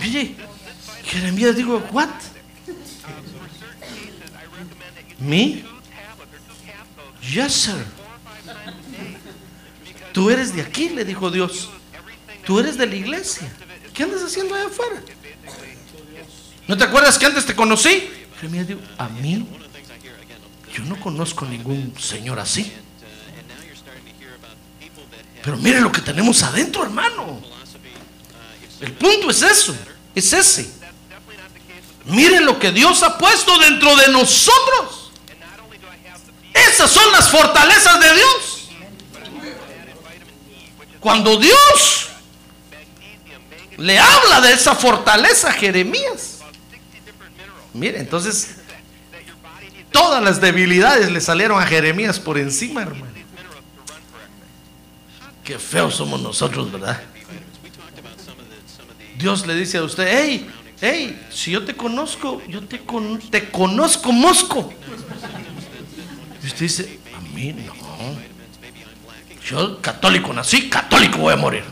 Oye, 0.00 0.34
Jeremías 1.04 1.56
digo, 1.56 1.82
¿what? 1.92 2.08
¿Me? 5.22 5.64
Yes, 7.32 7.52
sir. 7.52 7.84
Tú 10.12 10.30
eres 10.30 10.54
de 10.54 10.62
aquí, 10.62 10.88
le 10.90 11.04
dijo 11.04 11.30
Dios. 11.30 11.70
Tú 12.44 12.58
eres 12.58 12.76
de 12.76 12.86
la 12.86 12.96
iglesia. 12.96 13.50
¿Qué 13.94 14.02
andas 14.02 14.22
haciendo 14.22 14.54
allá 14.54 14.66
afuera? 14.66 15.00
¿No 16.66 16.76
te 16.76 16.84
acuerdas 16.84 17.18
que 17.18 17.26
antes 17.26 17.46
te 17.46 17.54
conocí? 17.54 18.10
A 18.98 19.08
mí, 19.08 19.46
yo 20.74 20.84
no 20.84 20.98
conozco 20.98 21.46
ningún 21.46 21.94
señor 21.98 22.40
así. 22.40 22.72
Pero 25.44 25.56
mire 25.56 25.80
lo 25.80 25.92
que 25.92 26.00
tenemos 26.00 26.42
adentro, 26.42 26.82
hermano. 26.82 27.40
El 28.80 28.92
punto 28.92 29.30
es 29.30 29.42
eso, 29.42 29.76
es 30.14 30.32
ese. 30.32 30.72
Mire 32.06 32.40
lo 32.40 32.58
que 32.58 32.72
Dios 32.72 33.02
ha 33.04 33.16
puesto 33.16 33.56
dentro 33.58 33.94
de 33.96 34.08
nosotros. 34.08 35.01
Esas 36.54 36.90
son 36.90 37.10
las 37.12 37.30
fortalezas 37.30 38.00
de 38.00 38.14
Dios. 38.14 38.70
Cuando 41.00 41.36
Dios 41.36 42.08
le 43.76 43.98
habla 43.98 44.40
de 44.40 44.52
esa 44.52 44.74
fortaleza 44.74 45.48
a 45.48 45.52
Jeremías. 45.52 46.40
Mire, 47.72 47.98
entonces 47.98 48.56
todas 49.90 50.22
las 50.22 50.40
debilidades 50.40 51.10
le 51.10 51.20
salieron 51.20 51.60
a 51.60 51.66
Jeremías 51.66 52.20
por 52.20 52.38
encima, 52.38 52.82
hermano. 52.82 53.12
Qué 55.44 55.58
feos 55.58 55.96
somos 55.96 56.20
nosotros, 56.20 56.70
¿verdad? 56.70 57.02
Dios 59.18 59.46
le 59.46 59.54
dice 59.54 59.78
a 59.78 59.82
usted, 59.82 60.06
hey, 60.08 60.50
hey, 60.80 61.26
si 61.30 61.50
yo 61.50 61.64
te 61.64 61.74
conozco, 61.74 62.40
yo 62.48 62.62
te, 62.62 62.80
te 63.30 63.50
conozco, 63.50 64.12
mosco. 64.12 64.72
Y 66.42 66.46
usted 66.46 66.60
dice, 66.60 66.98
a 67.16 67.20
mí 67.34 67.52
no. 67.52 67.72
Yo 69.44 69.80
católico 69.80 70.32
nací, 70.32 70.68
católico 70.68 71.18
voy 71.18 71.34
a 71.34 71.36
morir. 71.36 71.64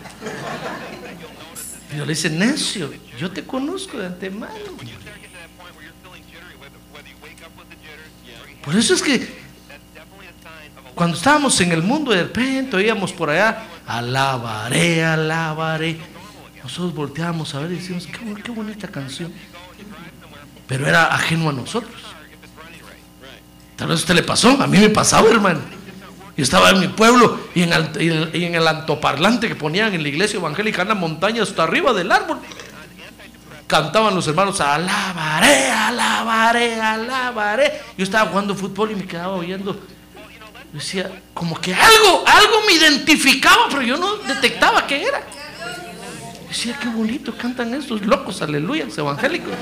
Y 1.92 1.96
le 1.96 2.06
dice, 2.06 2.30
necio, 2.30 2.92
yo 3.18 3.30
te 3.30 3.44
conozco 3.44 3.98
de 3.98 4.06
antemano. 4.06 4.54
Por 8.62 8.76
eso 8.76 8.94
es 8.94 9.02
que 9.02 9.40
cuando 10.94 11.16
estábamos 11.16 11.58
en 11.60 11.72
el 11.72 11.82
mundo 11.82 12.12
de 12.12 12.24
repente 12.24 12.76
oíamos 12.76 13.12
por 13.12 13.30
allá, 13.30 13.64
alabaré, 13.86 15.02
alabaré. 15.02 15.98
Nosotros 16.62 16.94
volteábamos 16.94 17.54
a 17.54 17.60
ver 17.60 17.72
y 17.72 17.76
decíamos, 17.76 18.06
qué, 18.06 18.42
qué 18.42 18.50
bonita 18.50 18.86
canción. 18.86 19.32
Pero 20.66 20.86
era 20.86 21.06
ajeno 21.06 21.48
a 21.48 21.52
nosotros. 21.52 22.00
Tal 23.80 23.88
vez 23.88 24.00
usted 24.00 24.14
le 24.14 24.22
pasó, 24.22 24.50
a 24.60 24.66
mí 24.66 24.76
me 24.76 24.90
pasaba, 24.90 25.30
hermano. 25.30 25.60
Yo 26.36 26.44
estaba 26.44 26.68
en 26.68 26.80
mi 26.80 26.88
pueblo 26.88 27.40
y 27.54 27.62
en, 27.62 27.72
el, 27.72 28.68
antoparlante 28.68 29.48
que 29.48 29.54
ponían 29.54 29.94
en 29.94 30.02
la 30.02 30.08
iglesia 30.10 30.36
evangélica 30.36 30.82
en 30.82 30.88
la 30.88 30.94
montaña 30.94 31.42
hasta 31.42 31.62
arriba 31.62 31.94
del 31.94 32.12
árbol. 32.12 32.40
Cantaban 33.66 34.14
los 34.14 34.28
hermanos, 34.28 34.60
alabaré, 34.60 35.70
alabaré, 35.70 36.78
alabaré. 36.78 37.80
Yo 37.96 38.04
estaba 38.04 38.28
jugando 38.28 38.54
fútbol 38.54 38.90
y 38.90 38.96
me 38.96 39.06
quedaba 39.06 39.32
oyendo. 39.32 39.80
Decía, 40.74 41.10
como 41.32 41.58
que 41.58 41.72
algo, 41.72 42.22
algo 42.26 42.56
me 42.66 42.74
identificaba, 42.74 43.62
pero 43.70 43.80
yo 43.80 43.96
no 43.96 44.16
detectaba 44.16 44.86
qué 44.86 45.04
era. 45.04 45.22
Decía, 46.46 46.78
qué 46.78 46.88
bonito 46.88 47.34
cantan 47.34 47.72
estos 47.72 48.04
locos, 48.04 48.42
aleluya, 48.42 48.84
evangélicos. 48.94 49.54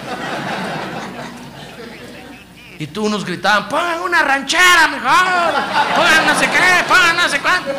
Y 2.79 2.87
tú 2.87 3.07
unos 3.07 3.25
gritaban, 3.25 3.69
pongan 3.69 4.01
una 4.03 4.23
ranchera 4.23 4.87
mejor, 4.89 5.97
pongan 5.97 6.27
no 6.27 6.39
sé 6.39 6.49
qué, 6.49 6.85
pongan 6.87 7.17
no 7.17 7.29
sé 7.29 7.41
cuánto. 7.41 7.71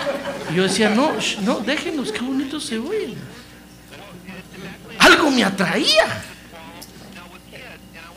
Y 0.52 0.56
yo 0.56 0.64
decía, 0.64 0.90
no, 0.90 1.18
sh, 1.20 1.38
no, 1.40 1.60
déjenos, 1.60 2.12
qué 2.12 2.20
bonito 2.20 2.60
se 2.60 2.78
oyen. 2.78 3.18
Algo 5.00 5.32
me 5.32 5.46
atraía. 5.46 6.24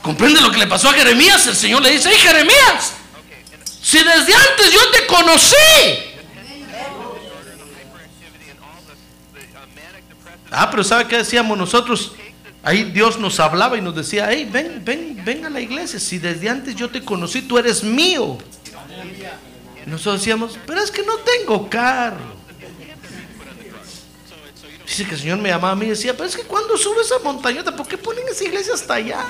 ¿Comprende 0.02 0.40
lo 0.40 0.50
que 0.50 0.58
le 0.58 0.66
pasó 0.66 0.88
a 0.90 0.92
Jeremías? 0.94 1.46
El 1.46 1.54
Señor 1.54 1.82
le 1.82 1.90
dice, 1.92 2.10
hey 2.12 2.18
Jeremías, 2.18 2.94
si 3.80 3.98
desde 3.98 4.34
antes 4.34 4.72
yo 4.72 4.90
te 4.90 5.06
conocí. 5.06 5.54
Ah, 10.50 10.68
pero 10.68 10.82
¿sabe 10.82 11.06
qué 11.06 11.18
decíamos 11.18 11.56
nosotros? 11.56 12.12
Ahí 12.64 12.84
Dios 12.84 13.18
nos 13.18 13.40
hablaba 13.40 13.76
y 13.76 13.80
nos 13.80 13.94
decía, 13.96 14.28
hey, 14.30 14.48
ven, 14.50 14.82
ven, 14.84 15.20
ven 15.24 15.44
a 15.44 15.50
la 15.50 15.60
iglesia. 15.60 15.98
Si 15.98 16.18
desde 16.18 16.48
antes 16.48 16.76
yo 16.76 16.88
te 16.88 17.04
conocí, 17.04 17.42
tú 17.42 17.58
eres 17.58 17.82
mío. 17.82 18.38
Nosotros 19.86 20.20
decíamos, 20.20 20.58
pero 20.64 20.80
es 20.80 20.90
que 20.90 21.02
no 21.02 21.16
tengo 21.18 21.68
carro. 21.68 22.40
Dice 24.86 25.06
que 25.06 25.14
el 25.14 25.20
Señor 25.20 25.38
me 25.38 25.48
llamaba 25.48 25.72
a 25.72 25.76
mí 25.76 25.86
y 25.86 25.90
decía, 25.90 26.12
pero 26.12 26.28
es 26.28 26.36
que 26.36 26.44
cuando 26.44 26.76
sube 26.76 27.00
esa 27.02 27.18
montañota, 27.18 27.74
¿por 27.74 27.88
qué 27.88 27.98
ponen 27.98 28.28
esa 28.28 28.44
iglesia 28.44 28.74
hasta 28.74 28.94
allá? 28.94 29.24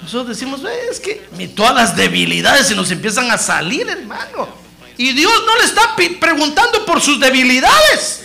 Nosotros 0.00 0.28
decimos, 0.28 0.62
"Ve, 0.62 0.70
es 0.90 1.00
que 1.00 1.16
todas 1.48 1.74
las 1.74 1.96
debilidades 1.96 2.68
se 2.68 2.74
nos 2.74 2.90
empiezan 2.90 3.30
a 3.30 3.36
salir, 3.36 3.88
hermano. 3.88 4.67
Y 4.98 5.12
Dios 5.12 5.32
no 5.46 5.56
le 5.58 5.64
está 5.64 5.94
preguntando 6.20 6.84
por 6.84 7.00
sus 7.00 7.20
debilidades. 7.20 8.24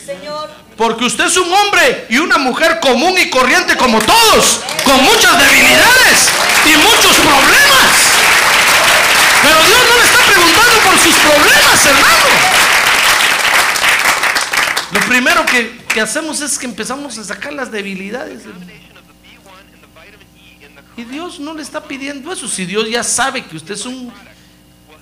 Porque 0.75 1.05
usted 1.05 1.25
es 1.25 1.37
un 1.37 1.53
hombre 1.53 2.07
y 2.09 2.17
una 2.17 2.39
mujer 2.39 2.79
común 2.79 3.13
y 3.19 3.29
corriente 3.29 3.77
como 3.77 4.01
todos, 4.01 4.59
con 4.83 5.01
muchas 5.03 5.37
debilidades 5.37 6.29
y 6.65 6.75
muchos 6.77 7.15
problemas. 7.17 7.93
Pero 9.43 9.63
Dios 9.67 9.79
no 9.87 9.97
le 9.99 10.03
está 10.03 10.17
preguntando 10.25 10.79
por 10.79 10.97
sus 10.97 11.13
problemas, 11.13 11.85
hermano. 11.85 12.25
Lo 14.93 14.99
primero 15.01 15.45
que, 15.45 15.77
que 15.93 16.01
hacemos 16.01 16.41
es 16.41 16.57
que 16.57 16.65
empezamos 16.65 17.19
a 17.19 17.23
sacar 17.23 17.53
las 17.53 17.71
debilidades. 17.71 18.41
Y 20.97 21.03
Dios 21.03 21.39
no 21.39 21.53
le 21.53 21.61
está 21.61 21.83
pidiendo 21.83 22.33
eso. 22.33 22.47
Si 22.47 22.65
Dios 22.65 22.89
ya 22.89 23.03
sabe 23.03 23.45
que 23.45 23.57
usted 23.57 23.75
es 23.75 23.85
un 23.85 24.11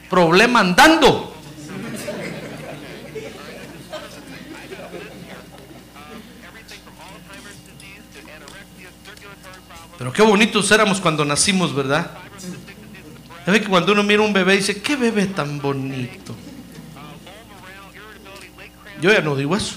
problema 0.10 0.60
andando. 0.60 1.41
Pero 10.02 10.12
qué 10.12 10.24
bonitos 10.24 10.72
éramos 10.72 11.00
cuando 11.00 11.24
nacimos, 11.24 11.76
¿verdad? 11.76 12.10
Ve 13.46 13.62
que 13.62 13.68
cuando 13.68 13.92
uno 13.92 14.02
mira 14.02 14.24
un 14.24 14.34
bebé 14.34 14.58
dice, 14.58 14.82
qué 14.82 14.96
bebé 14.96 15.28
tan 15.28 15.62
bonito. 15.62 16.34
Yo 19.00 19.14
ya 19.14 19.22
no 19.22 19.36
digo 19.36 19.56
eso. 19.56 19.76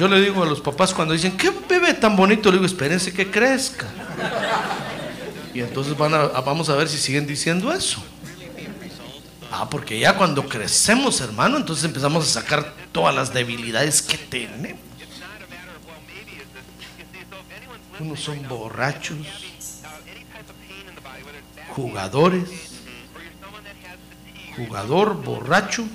Yo 0.00 0.08
le 0.08 0.18
digo 0.22 0.42
a 0.42 0.46
los 0.46 0.62
papás 0.62 0.94
cuando 0.94 1.12
dicen, 1.12 1.36
qué 1.36 1.52
bebé 1.68 1.92
tan 1.92 2.16
bonito, 2.16 2.48
le 2.50 2.56
digo, 2.56 2.64
espérense 2.64 3.12
que 3.12 3.30
crezca. 3.30 3.88
Y 5.52 5.60
entonces 5.60 5.94
van 5.94 6.14
a- 6.14 6.28
vamos 6.40 6.70
a 6.70 6.76
ver 6.76 6.88
si 6.88 6.96
siguen 6.96 7.26
diciendo 7.26 7.70
eso. 7.74 8.02
Ah, 9.52 9.68
porque 9.68 9.98
ya 9.98 10.16
cuando 10.16 10.48
crecemos, 10.48 11.20
hermano, 11.20 11.58
entonces 11.58 11.84
empezamos 11.84 12.24
a 12.24 12.40
sacar 12.40 12.72
todas 12.90 13.14
las 13.14 13.34
debilidades 13.34 14.00
que 14.00 14.16
tenemos. 14.16 14.85
Unos 17.98 18.20
son 18.20 18.46
borrachos, 18.48 19.26
jugadores, 21.74 22.48
jugador 24.54 25.22
borracho. 25.22 25.86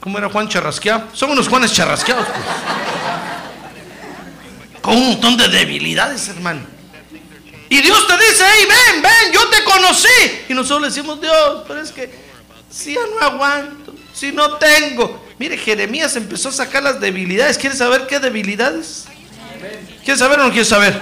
¿Cómo 0.00 0.18
era 0.18 0.28
Juan 0.30 0.48
Charrasqueado? 0.48 1.08
Son 1.12 1.30
unos 1.30 1.48
Juanes 1.48 1.72
charrasqueados, 1.72 2.26
pues. 2.26 2.44
Con 4.80 4.96
un 4.96 5.08
montón 5.10 5.36
de 5.36 5.48
debilidades, 5.48 6.28
hermano. 6.28 6.62
Y 7.68 7.82
Dios 7.82 8.06
te 8.06 8.14
dice, 8.14 8.44
hey, 8.46 8.66
ven, 8.68 9.02
ven, 9.02 9.32
yo 9.32 9.48
te 9.48 9.62
conocí. 9.62 10.44
Y 10.48 10.54
nosotros 10.54 10.80
le 10.82 10.88
decimos, 10.88 11.20
Dios, 11.20 11.64
pero 11.68 11.82
es 11.82 11.92
que 11.92 12.10
si 12.70 12.94
ya 12.94 13.00
no 13.14 13.26
aguanto, 13.26 13.94
si 14.14 14.32
no 14.32 14.56
tengo. 14.56 15.29
Mire, 15.40 15.56
Jeremías 15.56 16.16
empezó 16.16 16.50
a 16.50 16.52
sacar 16.52 16.82
las 16.82 17.00
debilidades. 17.00 17.56
¿Quieres 17.56 17.78
saber 17.78 18.06
qué 18.06 18.20
debilidades? 18.20 19.06
¿Quieres 20.04 20.18
saber 20.18 20.38
o 20.38 20.44
no 20.44 20.50
quieres 20.50 20.68
saber? 20.68 21.00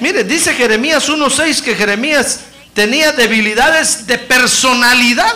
Mire, 0.00 0.24
dice 0.24 0.52
Jeremías 0.52 1.08
1.6 1.08 1.62
que 1.62 1.76
Jeremías 1.76 2.40
tenía 2.74 3.12
debilidades 3.12 4.04
de 4.08 4.18
personalidad. 4.18 5.32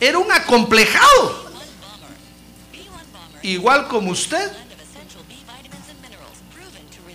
Era 0.00 0.18
un 0.18 0.32
acomplejado. 0.32 1.48
Igual 3.40 3.86
como 3.86 4.10
usted 4.10 4.50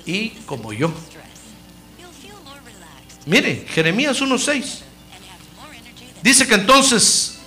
y 0.05 0.29
como 0.45 0.71
yo. 0.71 0.93
Mire, 3.25 3.65
Jeremías 3.67 4.21
1.6. 4.21 4.83
Dice 6.23 6.47
que 6.47 6.55
entonces 6.55 7.39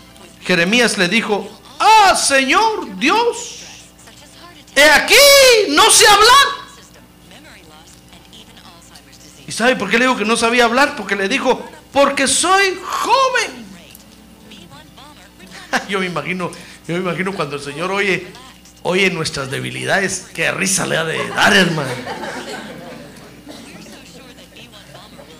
Jeremías 0.45 0.99
le 0.99 1.09
dijo, 1.09 1.60
ah, 1.81 2.15
Señor 2.15 2.97
Dios, 2.97 3.61
he 4.77 4.85
aquí, 4.91 5.15
no 5.71 5.91
sé 5.91 6.07
hablar. 6.07 6.61
¿Y 9.47 9.53
sabe 9.53 9.75
por 9.75 9.91
qué 9.91 9.99
le 9.99 10.05
digo 10.05 10.17
que 10.17 10.25
no 10.25 10.37
sabía 10.37 10.65
hablar? 10.65 10.95
Porque 10.95 11.17
le 11.17 11.29
dijo, 11.29 11.61
porque 11.93 12.29
soy 12.29 12.79
joven. 12.85 13.67
Yo 15.89 16.01
me 16.01 16.07
imagino, 16.07 16.51
yo 16.87 16.95
me 16.95 17.01
imagino 17.01 17.33
cuando 17.33 17.57
el 17.57 17.63
Señor 17.63 17.91
oye, 17.93 18.27
oye 18.83 19.11
nuestras 19.11 19.51
debilidades, 19.51 20.27
qué 20.35 20.51
risa 20.51 20.87
le 20.87 20.97
ha 20.97 21.05
de 21.05 21.29
dar, 21.29 21.53
hermano. 21.55 21.91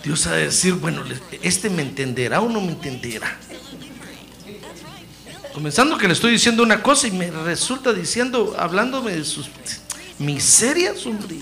Dios 0.03 0.25
ha 0.27 0.33
de 0.33 0.45
decir, 0.45 0.73
bueno, 0.73 1.03
este 1.43 1.69
me 1.69 1.83
entenderá 1.83 2.41
o 2.41 2.49
no 2.49 2.61
me 2.61 2.69
entenderá. 2.69 3.37
Comenzando 5.53 5.97
que 5.97 6.07
le 6.07 6.13
estoy 6.13 6.31
diciendo 6.31 6.63
una 6.63 6.81
cosa 6.81 7.07
y 7.07 7.11
me 7.11 7.29
resulta 7.29 7.91
diciendo, 7.91 8.55
hablándome 8.57 9.11
de 9.11 9.25
sus 9.25 9.49
miserias, 10.17 11.05
hombre. 11.05 11.35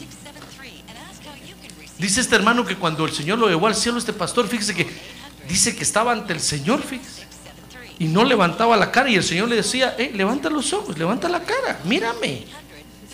Dice 1.98 2.22
este 2.22 2.36
hermano 2.36 2.66
que 2.66 2.76
cuando 2.76 3.06
el 3.06 3.12
Señor 3.12 3.38
lo 3.38 3.48
llevó 3.48 3.68
al 3.68 3.76
cielo, 3.76 3.98
este 3.98 4.14
pastor, 4.14 4.48
fíjese 4.48 4.74
que 4.74 4.88
dice 5.48 5.76
que 5.76 5.84
estaba 5.84 6.12
ante 6.12 6.34
el 6.34 6.40
Señor, 6.40 6.82
fíjese. 6.82 7.28
Y 8.00 8.06
no 8.06 8.24
levantaba 8.24 8.78
la 8.78 8.92
cara 8.92 9.10
y 9.10 9.16
el 9.16 9.24
Señor 9.24 9.50
le 9.50 9.58
decía, 9.58 9.96
eh, 9.98 10.12
levanta 10.14 10.50
los 10.50 10.72
ojos, 10.72 10.98
levanta 10.98 11.28
la 11.28 11.44
cara, 11.44 11.80
mírame. 11.84 12.46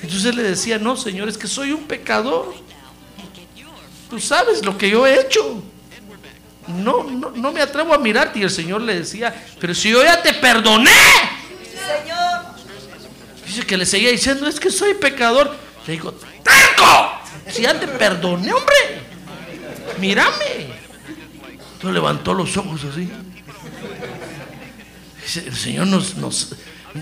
Entonces 0.02 0.26
él 0.26 0.36
le 0.36 0.44
decía, 0.44 0.78
no, 0.78 0.96
Señor, 0.96 1.28
es 1.28 1.38
que 1.38 1.48
soy 1.48 1.72
un 1.72 1.84
pecador. 1.84 2.54
Tú 4.10 4.20
sabes 4.20 4.64
lo 4.64 4.78
que 4.78 4.90
yo 4.90 5.08
he 5.08 5.20
hecho. 5.20 5.64
No, 6.68 7.04
no, 7.04 7.32
no 7.32 7.52
me 7.52 7.62
atrevo 7.62 7.94
a 7.94 7.98
mirarte. 7.98 8.40
Y 8.40 8.44
el 8.44 8.50
Señor 8.52 8.82
le 8.82 9.00
decía, 9.00 9.34
pero 9.60 9.74
si 9.74 9.90
yo 9.92 10.04
ya 10.04 10.22
te 10.22 10.34
perdoné. 10.34 10.92
Dice 13.46 13.66
que 13.66 13.78
le 13.78 13.86
seguía 13.86 14.10
diciendo, 14.10 14.48
es 14.48 14.60
que 14.60 14.72
soy 14.72 14.96
pecador. 14.96 15.56
Le 15.86 15.94
digo, 15.94 16.12
¡Terco! 16.12 17.12
Si 17.48 17.62
ya 17.62 17.80
te 17.80 17.88
perdoné, 17.88 18.52
hombre. 18.52 18.76
Mírame. 20.00 20.68
Entonces 21.74 21.94
levantó 21.94 22.34
los 22.34 22.56
ojos 22.58 22.84
así. 22.92 23.10
Dice, 25.22 25.48
El 25.48 25.56
Señor 25.56 25.88
nos, 25.88 26.16
nos, 26.18 26.56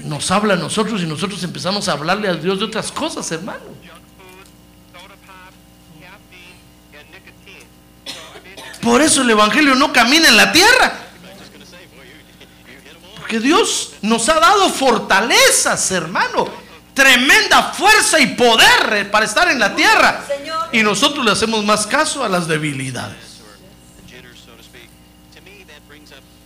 nos 0.04 0.32
habla 0.32 0.56
a 0.56 0.58
nosotros 0.58 1.02
y 1.02 1.06
nosotros 1.06 1.44
empezamos 1.44 1.88
a 1.88 1.94
hablarle 1.94 2.28
a 2.28 2.36
Dios 2.36 2.60
de 2.60 2.66
otras 2.66 2.92
cosas, 2.92 3.32
hermano. 3.32 3.73
Por 8.84 9.02
eso 9.02 9.22
el 9.22 9.30
Evangelio 9.30 9.76
no 9.76 9.94
camina 9.94 10.28
en 10.28 10.36
la 10.36 10.52
tierra. 10.52 11.00
Porque 13.18 13.40
Dios 13.40 13.94
nos 14.02 14.28
ha 14.28 14.40
dado 14.40 14.70
fortalezas, 14.70 15.90
hermano. 15.92 16.48
Tremenda 16.94 17.72
fuerza 17.72 18.20
y 18.20 18.28
poder 18.36 19.10
para 19.10 19.26
estar 19.26 19.50
en 19.50 19.58
la 19.58 19.74
tierra. 19.74 20.26
Y 20.72 20.84
nosotros 20.84 21.24
le 21.26 21.32
hacemos 21.32 21.64
más 21.64 21.88
caso 21.88 22.24
a 22.24 22.30
las 22.30 22.48
debilidades. 22.48 23.42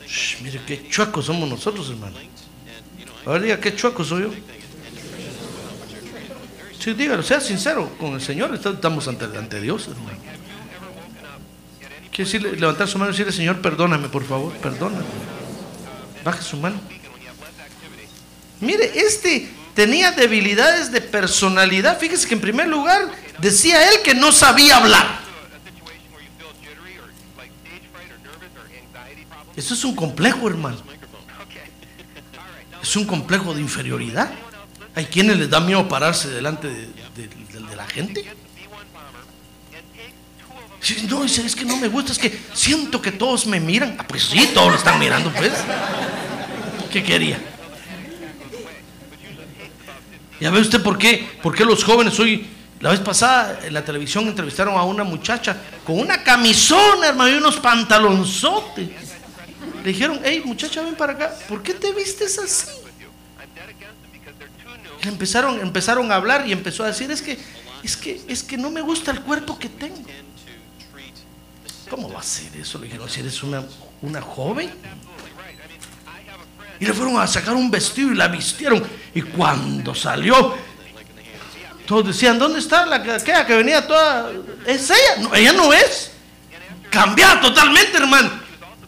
Shh, 0.07 0.41
mire 0.41 0.61
qué 0.65 0.87
chuecos 0.89 1.25
somos 1.25 1.49
nosotros, 1.49 1.89
hermano. 1.89 2.17
A 3.25 3.31
ver, 3.31 3.41
diga, 3.41 3.59
qué 3.59 3.75
chueco 3.75 4.03
soy 4.05 4.21
yo. 4.23 4.29
Sí, 6.79 6.93
dígalo, 6.93 7.23
sea 7.23 7.41
sincero 7.41 7.91
con 7.99 8.13
el 8.13 8.21
Señor. 8.21 8.53
Estamos 8.53 9.07
ante 9.07 9.59
Dios, 9.59 9.87
hermano. 9.87 10.36
Levantar 12.25 12.87
su 12.87 12.97
mano 12.97 13.11
y 13.11 13.13
decirle, 13.13 13.31
Señor, 13.31 13.61
perdóname, 13.61 14.09
por 14.09 14.25
favor, 14.25 14.53
perdóname. 14.57 15.05
Baje 16.23 16.41
su 16.41 16.57
mano. 16.57 16.79
Mire, 18.59 18.91
este 18.95 19.49
tenía 19.75 20.11
debilidades 20.11 20.91
de 20.91 20.99
personalidad. 21.01 21.99
Fíjese 21.99 22.27
que 22.27 22.33
en 22.33 22.41
primer 22.41 22.67
lugar 22.67 23.11
decía 23.39 23.87
él 23.91 24.01
que 24.03 24.15
no 24.15 24.31
sabía 24.31 24.77
hablar. 24.77 25.19
Eso 29.55 29.73
es 29.73 29.83
un 29.83 29.95
complejo, 29.95 30.47
hermano. 30.47 30.77
Es 32.81 32.95
un 32.95 33.05
complejo 33.05 33.53
de 33.53 33.61
inferioridad. 33.61 34.31
Hay 34.95 35.05
quienes 35.05 35.37
les 35.37 35.49
da 35.49 35.59
miedo 35.59 35.87
pararse 35.87 36.29
delante 36.29 36.67
de, 36.67 36.87
de- 37.15 37.27
de- 37.27 37.67
de 37.67 37.75
la 37.75 37.85
gente. 37.87 38.25
Sí, 40.79 41.07
No, 41.09 41.23
es 41.23 41.55
que 41.55 41.65
no 41.65 41.77
me 41.77 41.87
gusta, 41.87 42.11
es 42.11 42.19
que 42.19 42.39
siento 42.53 43.01
que 43.01 43.11
todos 43.11 43.45
me 43.45 43.59
miran. 43.59 43.97
Ah, 43.99 44.05
pues 44.07 44.23
sí, 44.23 44.49
todos 44.53 44.71
lo 44.71 44.77
están 44.77 44.99
mirando, 44.99 45.31
pues. 45.31 45.53
¿Qué 46.91 47.03
quería? 47.03 47.39
Ya 50.39 50.51
ve 50.51 50.59
usted 50.61 50.81
por 50.81 50.97
qué, 50.97 51.27
por 51.41 51.55
qué 51.55 51.65
los 51.65 51.83
jóvenes 51.83 52.19
hoy, 52.19 52.45
la 52.79 52.91
vez 52.91 52.99
pasada 52.99 53.59
en 53.63 53.73
la 53.73 53.83
televisión 53.83 54.27
entrevistaron 54.27 54.75
a 54.75 54.83
una 54.83 55.03
muchacha 55.03 55.57
con 55.83 55.99
una 55.99 56.23
camisona, 56.23 57.07
hermano, 57.07 57.29
y 57.33 57.37
unos 57.37 57.57
pantalonzotes. 57.57 58.89
Le 59.83 59.89
dijeron, 59.89 60.19
hey 60.23 60.43
muchacha, 60.45 60.83
ven 60.83 60.95
para 60.95 61.13
acá, 61.13 61.33
¿por 61.49 61.63
qué 61.63 61.73
te 61.73 61.91
vistes 61.91 62.37
así? 62.37 62.67
Y 65.03 65.07
empezaron, 65.07 65.59
empezaron 65.59 66.11
a 66.11 66.15
hablar 66.15 66.47
y 66.47 66.51
empezó 66.51 66.83
a 66.83 66.87
decir, 66.87 67.09
es 67.09 67.21
que, 67.21 67.37
es 67.83 67.97
que, 67.97 68.21
es 68.27 68.43
que 68.43 68.57
no 68.57 68.69
me 68.69 68.81
gusta 68.81 69.11
el 69.11 69.21
cuerpo 69.21 69.57
que 69.57 69.69
tengo. 69.69 70.05
¿Cómo 71.89 72.11
va 72.11 72.19
a 72.19 72.23
ser 72.23 72.55
eso? 72.57 72.77
Le 72.79 72.85
dijeron, 72.85 73.09
si 73.09 73.21
eres 73.21 73.41
una, 73.43 73.63
una 74.01 74.21
joven. 74.21 74.71
Y 76.79 76.85
le 76.85 76.93
fueron 76.93 77.19
a 77.19 77.25
sacar 77.25 77.55
un 77.55 77.71
vestido 77.71 78.11
y 78.11 78.15
la 78.15 78.27
vistieron. 78.27 78.83
Y 79.13 79.21
cuando 79.21 79.95
salió, 79.95 80.55
todos 81.87 82.07
decían, 82.07 82.37
¿dónde 82.37 82.59
está 82.59 82.85
la 82.85 83.01
que, 83.01 83.23
que 83.23 83.55
venía 83.55 83.87
toda? 83.87 84.29
¿Es 84.65 84.89
ella? 84.89 85.29
Ella 85.33 85.53
no 85.53 85.73
es. 85.73 86.11
Cambiada 86.89 87.41
totalmente, 87.41 87.97
hermano. 87.97 88.29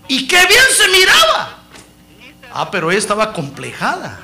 Y 0.07 0.27
qué 0.27 0.45
bien 0.45 0.63
se 0.75 0.87
miraba. 0.89 1.59
Ah, 2.53 2.69
pero 2.69 2.91
ella 2.91 2.99
estaba 2.99 3.31
complejada. 3.31 4.19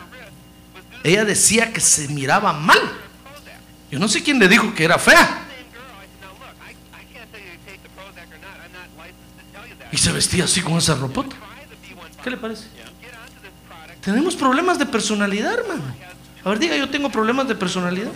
Ella 1.03 1.23
decía 1.23 1.71
que 1.71 1.79
se 1.79 2.07
miraba 2.09 2.51
mal. 2.53 2.79
Yo 3.91 3.99
no 3.99 4.07
sé 4.07 4.23
quién 4.23 4.39
le 4.39 4.47
dijo 4.47 4.73
que 4.73 4.83
era 4.83 4.97
fea. 4.97 5.44
Y 9.91 9.97
se 9.97 10.11
vestía 10.11 10.45
así 10.45 10.61
con 10.61 10.77
esa 10.77 10.95
ropota. 10.95 11.35
¿Qué 12.23 12.29
le 12.29 12.37
parece? 12.37 12.65
Tenemos 14.01 14.35
problemas 14.35 14.77
de 14.77 14.85
personalidad, 14.85 15.53
hermano. 15.53 15.83
A 16.43 16.49
ver, 16.49 16.59
diga, 16.59 16.75
yo 16.75 16.89
tengo 16.89 17.09
problemas 17.09 17.47
de 17.47 17.55
personalidad. 17.55 18.11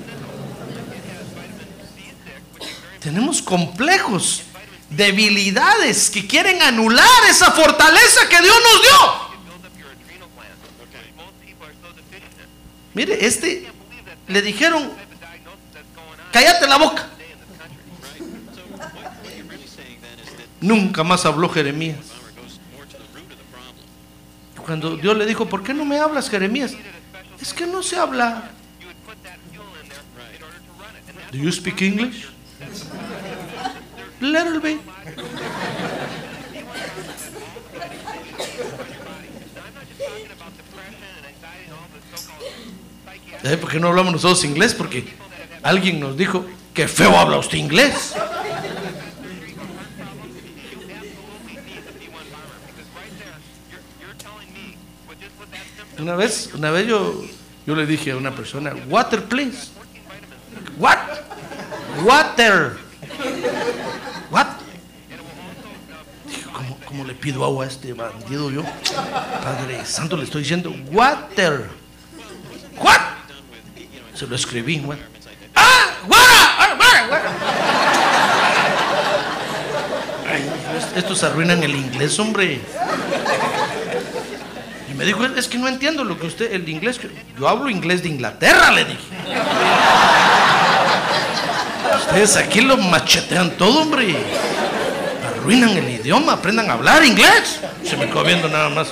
Tenemos 2.99 3.41
complejos, 3.41 4.43
debilidades 4.89 6.10
que 6.10 6.27
quieren 6.27 6.62
anular 6.62 7.08
esa 7.29 7.51
fortaleza 7.51 8.27
que 8.29 8.41
Dios 8.41 8.55
nos 8.55 8.82
dio. 8.82 9.29
Mire, 12.93 13.25
este 13.25 13.71
le 14.27 14.41
dijeron, 14.41 14.91
cállate 16.32 16.67
la 16.67 16.77
boca. 16.77 17.10
Nunca 20.62 21.04
más 21.04 21.26
habló 21.26 21.50
Jeremías. 21.50 21.98
Cuando 24.65 24.98
Dios 24.98 25.17
le 25.17 25.26
dijo, 25.26 25.48
¿por 25.48 25.63
qué 25.63 25.74
no 25.74 25.86
me 25.86 25.98
hablas, 25.98 26.30
Jeremías? 26.30 26.74
Es 27.41 27.54
que 27.54 27.65
no 27.65 27.82
sé 27.82 27.95
hablar. 27.95 28.52
Do 31.32 31.38
you 31.38 31.52
speak 31.52 31.82
English? 31.82 32.28
Little 34.19 34.60
bit. 34.60 34.82
¿Sabe 43.41 43.57
por 43.57 43.72
qué 43.72 43.80
no 43.80 43.88
hablamos 43.88 44.12
nosotros 44.12 44.43
inglés? 44.43 44.74
Porque 44.74 45.07
alguien 45.64 45.99
nos 45.99 46.18
dijo 46.18 46.45
que 46.74 46.88
feo 46.88 47.18
habla 47.18 47.38
usted 47.38 47.57
inglés. 47.57 48.14
Una 56.00 56.16
vez, 56.16 56.50
una 56.54 56.72
vez 56.72 56.88
yo, 56.88 57.22
yo 57.66 57.76
le 57.76 57.86
dije 57.86 58.12
a 58.12 58.16
una 58.16 58.32
persona, 58.32 58.74
water 58.88 59.22
please. 59.26 59.70
What? 60.78 60.97
Water. 62.06 62.78
What? 64.32 64.47
Dije, 66.26 66.43
¿cómo, 66.54 66.78
cómo 66.86 67.04
le 67.04 67.14
pido 67.14 67.43
agua 67.43 67.66
a 67.66 67.68
este 67.68 67.91
bandido 67.91 68.50
yo? 68.50 68.64
Padre 69.43 69.86
Santo, 69.86 70.16
le 70.16 70.24
estoy 70.24 70.43
diciendo, 70.43 70.74
water. 70.91 71.70
What? 72.78 73.02
Se 74.14 74.26
lo 74.26 74.36
escribí. 74.36 74.82
Ah, 75.56 75.91
water, 76.08 76.24
ah, 76.24 76.78
water. 76.80 77.22
Ay, 80.32 80.50
estos 80.95 81.24
arruinan 81.24 81.62
el 81.62 81.76
inglés, 81.76 82.18
hombre. 82.20 82.62
Me 85.00 85.06
dijo, 85.06 85.24
es 85.24 85.47
que 85.47 85.58
no 85.58 85.70
entiendo 85.70 86.04
lo 86.04 86.20
que 86.20 86.28
usted, 86.28 86.52
el 86.52 86.68
inglés, 86.68 87.00
yo 87.39 87.47
hablo 87.47 87.70
inglés 87.70 88.04
de 88.04 88.10
Inglaterra, 88.10 88.70
le 88.70 88.84
dije. 88.84 89.00
Ustedes 92.02 92.36
aquí 92.36 92.60
lo 92.60 92.76
machetean 92.76 93.52
todo, 93.52 93.84
hombre. 93.84 94.14
Arruinan 95.26 95.70
el 95.70 95.89
idioma, 95.89 96.34
aprendan 96.34 96.70
a 96.70 96.74
hablar 96.74 97.06
inglés. 97.06 97.62
Se 97.86 97.95
me 97.95 98.08
quedó 98.08 98.26
viendo 98.26 98.50
nada 98.50 98.68
más. 98.68 98.89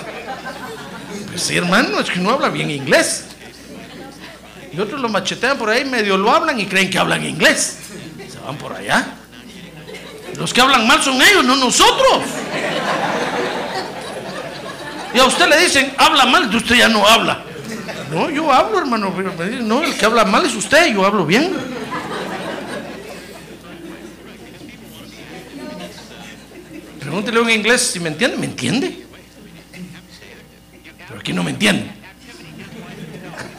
Pues 1.27 1.41
sí, 1.41 1.57
hermano, 1.57 1.99
es 1.99 2.09
que 2.09 2.19
no 2.19 2.29
habla 2.29 2.47
bien 2.47 2.71
inglés. 2.71 3.25
Y 4.71 4.79
otros 4.79 5.01
lo 5.01 5.09
machetean 5.09 5.57
por 5.57 5.69
ahí, 5.69 5.83
medio 5.83 6.15
lo 6.15 6.31
hablan 6.31 6.57
y 6.57 6.67
creen 6.67 6.89
que 6.89 6.97
hablan 6.97 7.25
inglés. 7.25 7.79
Se 8.31 8.39
van 8.39 8.55
por 8.55 8.71
allá. 8.71 9.07
Los 10.37 10.53
que 10.53 10.61
hablan 10.61 10.87
mal 10.87 11.03
son 11.03 11.21
ellos, 11.21 11.43
no 11.43 11.57
nosotros. 11.57 12.23
Y 15.17 15.19
a 15.19 15.25
usted 15.25 15.49
le 15.49 15.57
dicen, 15.57 15.91
habla 15.97 16.27
mal, 16.27 16.55
usted 16.55 16.75
ya 16.75 16.87
no 16.87 17.07
habla. 17.07 17.43
No, 18.11 18.29
yo 18.29 18.53
hablo, 18.53 18.77
hermano. 18.77 19.11
No, 19.63 19.81
el 19.81 19.97
que 19.97 20.05
habla 20.05 20.23
mal 20.25 20.45
es 20.45 20.53
usted, 20.53 20.93
yo 20.93 21.03
hablo 21.03 21.25
bien. 21.25 21.57
Pregúntele 26.99 27.39
en 27.39 27.49
inglés 27.49 27.81
si 27.81 27.99
me 27.99 28.09
entiende. 28.09 28.37
¿Me 28.37 28.45
entiende? 28.45 29.07
Pero 31.07 31.19
aquí 31.19 31.33
no 31.33 31.41
me 31.41 31.49
entiende. 31.49 31.89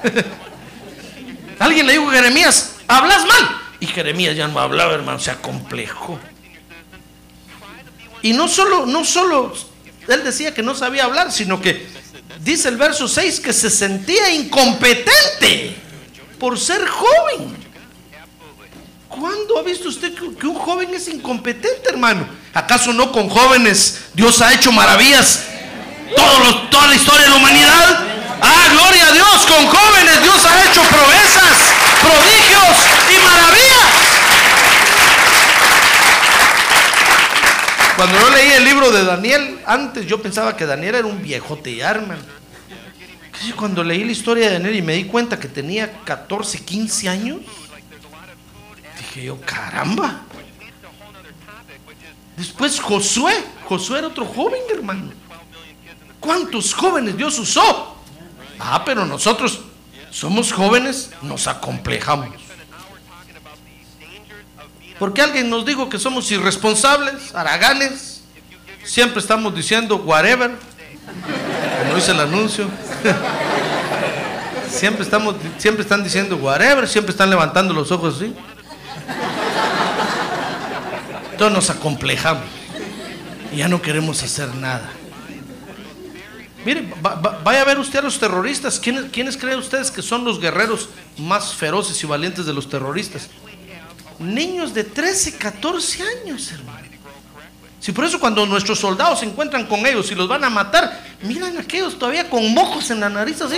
Alguien 1.59 1.89
le 1.89 1.95
dijo 1.95 2.09
a 2.09 2.13
Jeremías, 2.15 2.77
hablas 2.87 3.27
mal. 3.27 3.63
Y 3.81 3.87
Jeremías 3.87 4.37
ya 4.37 4.47
no 4.47 4.61
hablaba, 4.61 4.95
hermano, 4.95 5.19
se 5.19 5.33
acomplejó. 5.33 6.21
Y 8.23 8.33
no 8.33 8.47
solo, 8.47 8.87
no 8.87 9.05
solo 9.05 9.53
él 10.09 10.25
decía 10.25 10.55
que 10.55 10.63
no 10.63 10.75
sabía 10.75 11.05
hablar, 11.05 11.31
sino 11.31 11.61
que 11.61 11.87
dice 12.41 12.69
el 12.69 12.77
verso 12.77 13.07
6 13.07 13.41
que 13.41 13.53
se 13.53 13.71
sentía 13.71 14.33
incompetente 14.33 15.77
por 16.39 16.59
ser 16.59 16.87
joven. 16.87 17.57
¿Cuándo 19.09 19.59
ha 19.59 19.63
visto 19.63 19.89
usted 19.89 20.15
que, 20.15 20.47
un 20.47 20.55
joven 20.55 20.95
es 20.95 21.09
incompetente, 21.09 21.89
hermano? 21.89 22.27
¿Acaso 22.55 22.93
no 22.93 23.13
con 23.13 23.29
jóvenes 23.29 24.01
Dios 24.15 24.41
ha 24.41 24.53
hecho 24.53 24.73
maravillas 24.73 25.45
toda 26.71 26.87
la 26.87 26.95
historia 26.95 27.25
de 27.25 27.31
la 27.31 27.37
humanidad? 27.37 28.07
Ah, 28.41 28.69
gloria 28.71 29.09
a 29.09 29.13
Dios, 29.13 29.47
con 29.47 29.67
jóvenes 29.67 30.23
Dios 30.23 30.45
ha 30.45 30.71
hecho 30.71 30.83
proezas, 30.83 31.59
prodigios 32.01 32.77
y 33.11 33.25
maravillas. 33.25 33.69
Cuando 37.99 38.17
yo 38.17 38.31
leí 38.31 38.51
el 38.53 38.65
libro 38.65 38.93
de 38.93 39.03
Daniel, 39.03 39.59
antes 39.67 40.07
yo 40.07 40.23
pensaba 40.23 40.57
que 40.57 40.65
Daniel 40.65 40.95
era 40.95 41.07
un 41.09 41.21
viejote 41.21 41.81
hermano. 41.81 42.23
Casi 43.33 43.51
Cuando 43.51 43.83
leí 43.83 44.05
la 44.05 44.13
historia 44.13 44.47
de 44.47 44.53
Daniel 44.53 44.77
y 44.77 44.83
me 44.83 44.93
di 44.93 45.07
cuenta 45.07 45.37
que 45.37 45.49
tenía 45.49 45.91
14, 46.05 46.65
15 46.65 47.09
años, 47.09 47.39
dije 48.99 49.25
yo, 49.25 49.41
caramba. 49.41 50.21
Después 52.37 52.79
Josué, 52.79 53.35
Josué 53.65 53.99
era 53.99 54.07
otro 54.07 54.27
joven, 54.27 54.61
hermano. 54.73 55.11
¿Cuántos 56.21 56.75
jóvenes 56.75 57.17
Dios 57.17 57.37
usó? 57.41 57.97
Ah, 58.61 58.85
pero 58.85 59.07
nosotros 59.07 59.63
somos 60.13 60.53
jóvenes, 60.53 61.11
nos 61.21 61.49
acomplejamos. 61.49 62.48
Porque 64.99 65.23
alguien 65.23 65.49
nos 65.49 65.65
dijo 65.65 65.89
que 65.89 65.99
somos 65.99 66.31
irresponsables, 66.31 67.35
haraganes. 67.35 68.23
Siempre 68.85 69.21
estamos 69.21 69.55
diciendo 69.55 69.97
whatever. 69.99 70.53
Como 71.83 71.95
dice 71.97 72.11
el 72.13 72.21
anuncio. 72.21 72.69
Siempre, 74.71 75.03
estamos, 75.03 75.35
siempre 75.57 75.83
están 75.83 76.05
diciendo 76.05 76.37
whatever, 76.37 76.87
siempre 76.87 77.11
están 77.13 77.31
levantando 77.31 77.73
los 77.73 77.91
ojos 77.91 78.17
así. 78.17 78.35
Entonces 81.33 81.55
nos 81.55 81.71
acomplejamos. 81.71 82.45
Y 83.53 83.57
ya 83.57 83.69
no 83.69 83.81
queremos 83.81 84.23
hacer 84.23 84.55
nada. 84.55 84.91
Mire, 86.67 86.87
va- 87.05 87.15
va- 87.15 87.41
vaya 87.43 87.63
a 87.63 87.65
ver 87.65 87.79
usted 87.79 88.01
a 88.01 88.03
los 88.03 88.19
terroristas. 88.19 88.79
¿Quiénes, 88.79 89.07
¿Quiénes 89.11 89.37
creen 89.39 89.59
ustedes 89.59 89.91
que 89.91 90.03
son 90.03 90.23
los 90.25 90.39
guerreros 90.39 90.91
más 91.17 91.55
feroces 91.55 92.03
y 92.03 92.07
valientes 92.07 92.45
de 92.45 92.53
los 92.53 92.69
terroristas? 92.69 93.31
Niños 94.19 94.75
de 94.75 94.85
13, 94.85 95.37
14 95.39 96.03
años, 96.03 96.51
hermano. 96.53 96.79
Si 97.81 97.93
por 97.93 98.05
eso 98.05 98.19
cuando 98.19 98.45
nuestros 98.45 98.81
soldados 98.81 99.21
se 99.21 99.27
encuentran 99.27 99.65
con 99.67 99.87
ellos 99.87 100.11
y 100.11 100.15
los 100.17 100.27
van 100.29 100.43
a 100.43 100.51
matar, 100.51 101.01
miran 101.23 101.57
a 101.57 101.61
aquellos 101.61 101.97
todavía 101.97 102.29
con 102.29 102.53
mojos 102.53 102.91
en 102.91 102.99
la 103.01 103.09
nariz 103.09 103.41
así. 103.41 103.57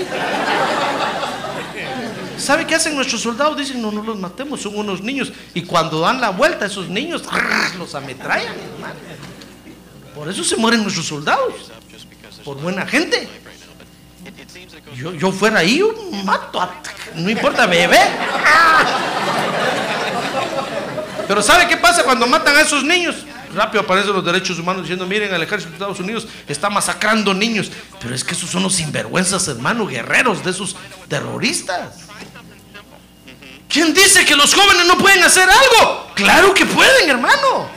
¿Sabe 2.36 2.66
qué 2.66 2.74
hacen 2.74 2.94
nuestros 2.94 3.22
soldados? 3.22 3.56
Dicen, 3.56 3.80
no, 3.80 3.90
no 3.90 4.02
los 4.02 4.18
matemos, 4.18 4.60
son 4.60 4.76
unos 4.78 5.00
niños. 5.02 5.32
Y 5.54 5.62
cuando 5.62 6.00
dan 6.00 6.20
la 6.20 6.30
vuelta, 6.30 6.66
esos 6.66 6.88
niños 6.90 7.22
los 7.78 7.94
ametrallan, 7.94 8.54
hermano. 8.74 8.94
Por 10.14 10.28
eso 10.28 10.44
se 10.44 10.56
mueren 10.56 10.82
nuestros 10.82 11.06
soldados. 11.06 11.54
Por 12.44 12.58
buena 12.60 12.86
gente. 12.86 13.26
Yo, 14.96 15.14
yo 15.14 15.32
fuera 15.32 15.60
ahí, 15.60 15.78
yo 15.78 15.92
mato. 16.24 16.60
a- 16.60 16.74
no 17.14 17.30
importa, 17.30 17.66
bebé. 17.66 17.98
Pero 21.30 21.44
¿sabe 21.44 21.68
qué 21.68 21.76
pasa 21.76 22.02
cuando 22.02 22.26
matan 22.26 22.56
a 22.56 22.62
esos 22.62 22.82
niños? 22.82 23.14
Rápido 23.54 23.84
aparecen 23.84 24.12
los 24.12 24.24
derechos 24.24 24.58
humanos 24.58 24.82
diciendo, 24.82 25.06
miren, 25.06 25.32
el 25.32 25.40
ejército 25.40 25.70
de 25.70 25.76
Estados 25.76 26.00
Unidos 26.00 26.26
está 26.48 26.68
masacrando 26.70 27.32
niños. 27.32 27.70
Pero 28.00 28.16
es 28.16 28.24
que 28.24 28.34
esos 28.34 28.50
son 28.50 28.64
los 28.64 28.74
sinvergüenzas, 28.74 29.46
hermano, 29.46 29.86
guerreros 29.86 30.42
de 30.44 30.50
esos 30.50 30.74
terroristas. 31.06 31.98
¿Quién 33.68 33.94
dice 33.94 34.24
que 34.24 34.34
los 34.34 34.52
jóvenes 34.52 34.86
no 34.86 34.98
pueden 34.98 35.22
hacer 35.22 35.48
algo? 35.48 36.10
Claro 36.16 36.52
que 36.52 36.66
pueden, 36.66 37.08
hermano. 37.08 37.70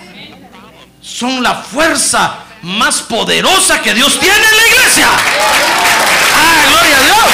Son 1.00 1.44
la 1.44 1.54
fuerza 1.54 2.38
más 2.64 3.04
poderosa 3.04 3.80
que 3.84 3.94
Dios 3.94 4.20
tiene 4.20 4.36
en 4.36 4.58
la 4.58 4.68
iglesia. 4.68 5.10
¡Ah, 5.12 6.66
gloria 6.72 6.98
a 6.98 7.04
Dios! 7.04 7.26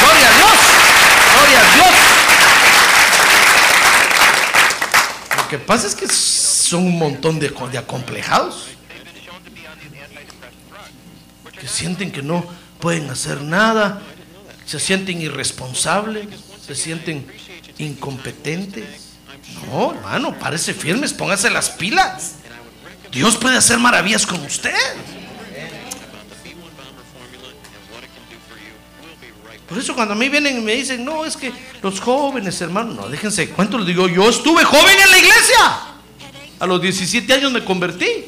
¡Gloria 0.00 0.28
a 0.28 0.36
Dios! 0.38 0.52
¡Gloria 1.36 1.58
a 1.58 1.74
Dios! 1.74 2.10
Lo 5.36 5.39
que 5.50 5.58
pasa 5.58 5.88
es 5.88 5.96
que 5.96 6.06
son 6.06 6.84
un 6.84 6.96
montón 6.96 7.40
de, 7.40 7.48
de 7.48 7.78
acomplejados 7.78 8.66
que 11.58 11.66
sienten 11.66 12.12
que 12.12 12.22
no 12.22 12.46
pueden 12.78 13.10
hacer 13.10 13.42
nada, 13.42 14.00
se 14.64 14.78
sienten 14.78 15.20
irresponsables, 15.20 16.28
se 16.64 16.74
sienten 16.76 17.26
incompetentes. 17.78 19.10
No, 19.66 19.92
hermano, 19.92 20.38
parece 20.38 20.72
firmes, 20.72 21.12
póngase 21.12 21.50
las 21.50 21.68
pilas. 21.68 22.36
Dios 23.10 23.36
puede 23.36 23.56
hacer 23.56 23.78
maravillas 23.78 24.24
con 24.24 24.40
usted. 24.42 24.72
Por 29.70 29.78
eso 29.78 29.94
cuando 29.94 30.14
a 30.14 30.16
mí 30.16 30.28
vienen 30.28 30.58
y 30.58 30.60
me 30.62 30.74
dicen, 30.74 31.04
no, 31.04 31.24
es 31.24 31.36
que 31.36 31.52
los 31.80 32.00
jóvenes, 32.00 32.60
hermano, 32.60 32.92
no, 32.92 33.08
déjense 33.08 33.46
de 33.46 33.52
cuento, 33.52 33.78
les 33.78 33.86
digo, 33.86 34.08
yo 34.08 34.28
estuve 34.28 34.64
joven 34.64 34.96
en 35.00 35.10
la 35.12 35.16
iglesia. 35.16 35.80
A 36.58 36.66
los 36.66 36.82
17 36.82 37.32
años 37.32 37.52
me 37.52 37.64
convertí. 37.64 38.24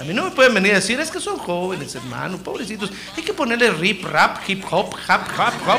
A 0.00 0.02
mí 0.02 0.12
no 0.12 0.24
me 0.24 0.32
pueden 0.32 0.52
venir 0.52 0.72
a 0.72 0.76
decir, 0.76 0.98
es 0.98 1.12
que 1.12 1.20
son 1.20 1.38
jóvenes, 1.38 1.94
hermano, 1.94 2.38
pobrecitos. 2.38 2.90
Hay 3.16 3.22
que 3.22 3.32
ponerle 3.32 3.70
rip, 3.70 4.04
rap, 4.04 4.38
hip 4.48 4.64
hop, 4.68 4.92
hap, 5.06 5.28
hap, 5.38 5.54
hop. 5.64 5.78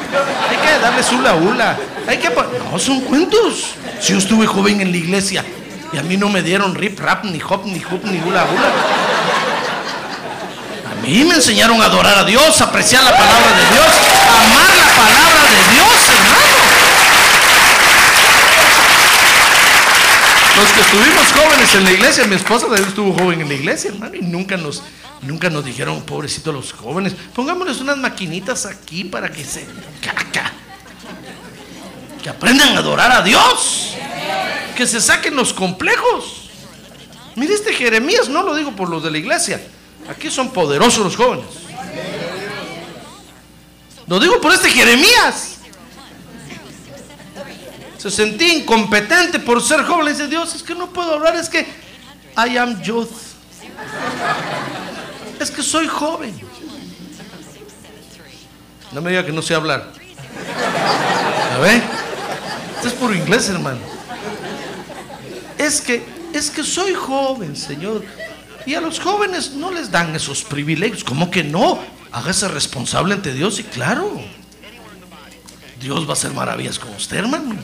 Hay 0.50 0.56
que 0.56 0.80
darle 0.82 1.04
hula 1.14 1.36
hula. 1.36 1.80
Hay 2.08 2.18
que 2.18 2.30
No, 2.30 2.80
son 2.80 3.02
cuentos. 3.02 3.76
Si 4.00 4.14
yo 4.14 4.20
estuve 4.20 4.48
joven 4.48 4.80
en 4.80 4.92
la 4.92 4.98
iglesia 4.98 5.44
y 5.92 5.98
a 5.98 6.04
mí 6.04 6.16
no 6.16 6.30
me 6.30 6.42
dieron 6.42 6.74
rip, 6.74 6.98
rap, 7.00 7.26
ni 7.26 7.42
hop, 7.42 7.66
ni 7.66 7.82
hoop, 7.84 8.06
ni 8.06 8.18
hula 8.20 8.46
hula. 8.46 9.05
Mí 11.06 11.24
me 11.24 11.36
enseñaron 11.36 11.80
a 11.82 11.86
adorar 11.86 12.18
a 12.18 12.24
Dios, 12.24 12.60
a 12.62 12.64
apreciar 12.64 13.04
la 13.04 13.16
palabra 13.16 13.52
de 13.52 13.76
Dios, 13.76 13.86
a 14.28 14.42
amar 14.42 14.76
la 14.76 14.88
palabra 14.96 15.44
de 15.52 15.74
Dios, 15.76 16.10
hermano. 16.10 16.56
Los 20.58 20.72
que 20.72 20.82
estuvimos 20.82 21.28
jóvenes 21.32 21.76
en 21.76 21.84
la 21.84 21.92
iglesia, 21.92 22.26
mi 22.26 22.36
esposa 22.36 22.66
también 22.66 22.88
estuvo 22.88 23.14
joven 23.14 23.42
en 23.42 23.48
la 23.50 23.54
iglesia, 23.54 23.92
hermano, 23.92 24.16
y 24.16 24.22
nunca 24.22 24.58
nos, 24.58 24.82
nunca 25.22 25.52
nos 25.52 25.64
dijeron, 25.64 26.02
pobrecitos 26.02 26.52
los 26.52 26.74
jóvenes, 26.74 27.16
pongámosles 27.36 27.82
unas 27.82 27.98
maquinitas 27.98 28.66
aquí 28.66 29.04
para 29.04 29.32
que 29.32 29.46
se... 29.46 29.64
Caca. 30.02 30.54
Que 32.24 32.30
aprendan 32.30 32.76
a 32.76 32.80
adorar 32.80 33.12
a 33.12 33.22
Dios. 33.22 33.94
Que 34.76 34.88
se 34.88 35.00
saquen 35.00 35.36
los 35.36 35.54
complejos. 35.54 36.50
Mire 37.36 37.54
este 37.54 37.74
Jeremías, 37.74 38.28
no 38.28 38.42
lo 38.42 38.56
digo 38.56 38.76
por 38.76 38.90
los 38.90 39.04
de 39.04 39.12
la 39.12 39.20
iglesia. 39.20 39.62
Aquí 40.10 40.30
son 40.30 40.52
poderosos 40.52 41.04
los 41.04 41.16
jóvenes. 41.16 41.46
Lo 44.08 44.20
digo 44.20 44.40
por 44.40 44.54
este 44.54 44.70
Jeremías. 44.70 45.58
Se 47.98 48.12
sentía 48.12 48.54
incompetente 48.54 49.40
por 49.40 49.62
ser 49.64 49.84
joven. 49.84 50.06
Le 50.06 50.12
dice 50.12 50.28
Dios, 50.28 50.54
es 50.54 50.62
que 50.62 50.76
no 50.76 50.88
puedo 50.92 51.16
hablar, 51.16 51.36
es 51.36 51.50
que 51.50 51.62
I 52.38 52.58
am 52.58 52.82
youth. 52.84 53.10
Es 55.40 55.50
que 55.50 55.64
soy 55.64 55.88
joven. 55.88 56.40
No 58.92 59.02
me 59.02 59.10
diga 59.10 59.26
que 59.26 59.32
no 59.32 59.42
sé 59.42 59.56
hablar. 59.56 59.92
¿A 61.54 61.58
ver? 61.58 61.82
Esto 62.76 62.88
es 62.88 62.94
puro 62.94 63.16
inglés, 63.16 63.50
hermano. 63.50 63.80
es 65.58 65.82
que, 65.82 66.06
es 66.32 66.52
que 66.52 66.64
soy 66.64 66.94
joven, 66.94 67.56
Señor. 67.56 68.04
Y 68.66 68.74
a 68.74 68.82
los 68.82 69.00
jóvenes 69.00 69.52
no 69.52 69.72
les 69.72 69.92
dan 69.92 70.16
esos 70.16 70.44
privilegios. 70.44 71.04
¿Cómo 71.04 71.30
que 71.30 71.44
no? 71.44 71.80
Hágase 72.12 72.48
responsable 72.48 73.14
ante 73.14 73.34
Dios 73.34 73.60
y 73.60 73.64
claro, 73.64 74.20
Dios 75.80 76.06
va 76.06 76.12
a 76.12 76.14
hacer 76.14 76.32
maravillas 76.32 76.80
con 76.80 76.94
usted, 76.94 77.18
hermano. 77.18 77.56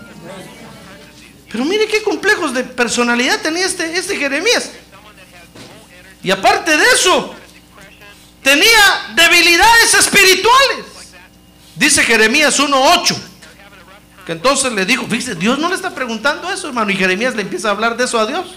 Pero 1.52 1.66
mire 1.66 1.88
qué 1.88 2.04
complejos 2.04 2.54
de 2.54 2.64
personalidad 2.64 3.42
tenía 3.42 3.66
este, 3.66 3.98
este 3.98 4.16
Jeremías. 4.16 4.72
Y 6.24 6.32
aparte 6.32 6.78
de 6.78 6.84
eso, 6.94 7.34
tenía 8.44 9.14
debilidades 9.16 9.94
espirituales. 9.96 10.86
Dice 11.76 12.04
Jeremías 12.04 12.60
1.8. 12.60 13.18
Que 14.26 14.34
entonces 14.34 14.72
le 14.72 14.86
dijo, 14.86 15.08
fíjese, 15.08 15.36
Dios 15.36 15.58
no 15.58 15.68
le 15.70 15.76
está 15.76 15.96
preguntando 15.96 16.52
eso, 16.52 16.68
hermano. 16.68 16.92
Y 16.92 16.96
Jeremías 16.96 17.36
le 17.36 17.42
empieza 17.42 17.70
a 17.70 17.72
hablar 17.72 17.98
de 17.98 18.04
eso 18.04 18.20
a 18.20 18.28
Dios. 18.28 18.56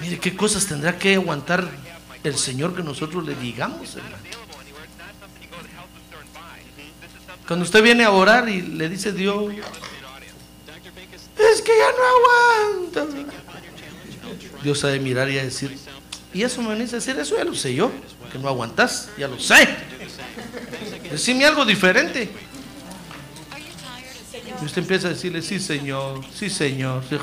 Mire 0.00 0.18
qué 0.18 0.34
cosas 0.34 0.66
tendrá 0.66 0.98
que 0.98 1.14
aguantar 1.14 1.68
el 2.24 2.36
Señor 2.36 2.74
que 2.74 2.82
nosotros 2.82 3.24
le 3.24 3.34
digamos. 3.34 3.96
Cuando 7.46 7.64
usted 7.64 7.82
viene 7.82 8.04
a 8.04 8.10
orar 8.10 8.48
y 8.48 8.62
le 8.62 8.88
dice 8.88 9.12
Dios, 9.12 9.52
es 11.36 11.62
que 11.62 11.72
ya 11.76 11.90
no 11.90 12.98
aguanto. 13.02 13.08
Dios 14.62 14.78
sabe 14.78 15.00
mirar 15.00 15.28
y 15.30 15.38
a 15.38 15.42
decir, 15.42 15.76
y 16.32 16.42
eso 16.42 16.62
me 16.62 16.72
a 16.72 16.76
decir, 16.76 17.18
eso 17.18 17.36
ya 17.36 17.44
lo 17.44 17.54
sé 17.54 17.74
yo, 17.74 17.90
que 18.30 18.38
no 18.38 18.48
aguantas, 18.48 19.10
ya 19.18 19.26
lo 19.26 19.38
sé. 19.38 19.68
Decime 21.10 21.44
algo 21.44 21.64
diferente. 21.64 22.30
Y 24.60 24.64
usted 24.64 24.82
empieza 24.82 25.08
a 25.08 25.10
decirle, 25.10 25.42
sí 25.42 25.58
Señor, 25.58 26.24
sí 26.32 26.50
Señor. 26.50 27.02
sí. 27.08 27.16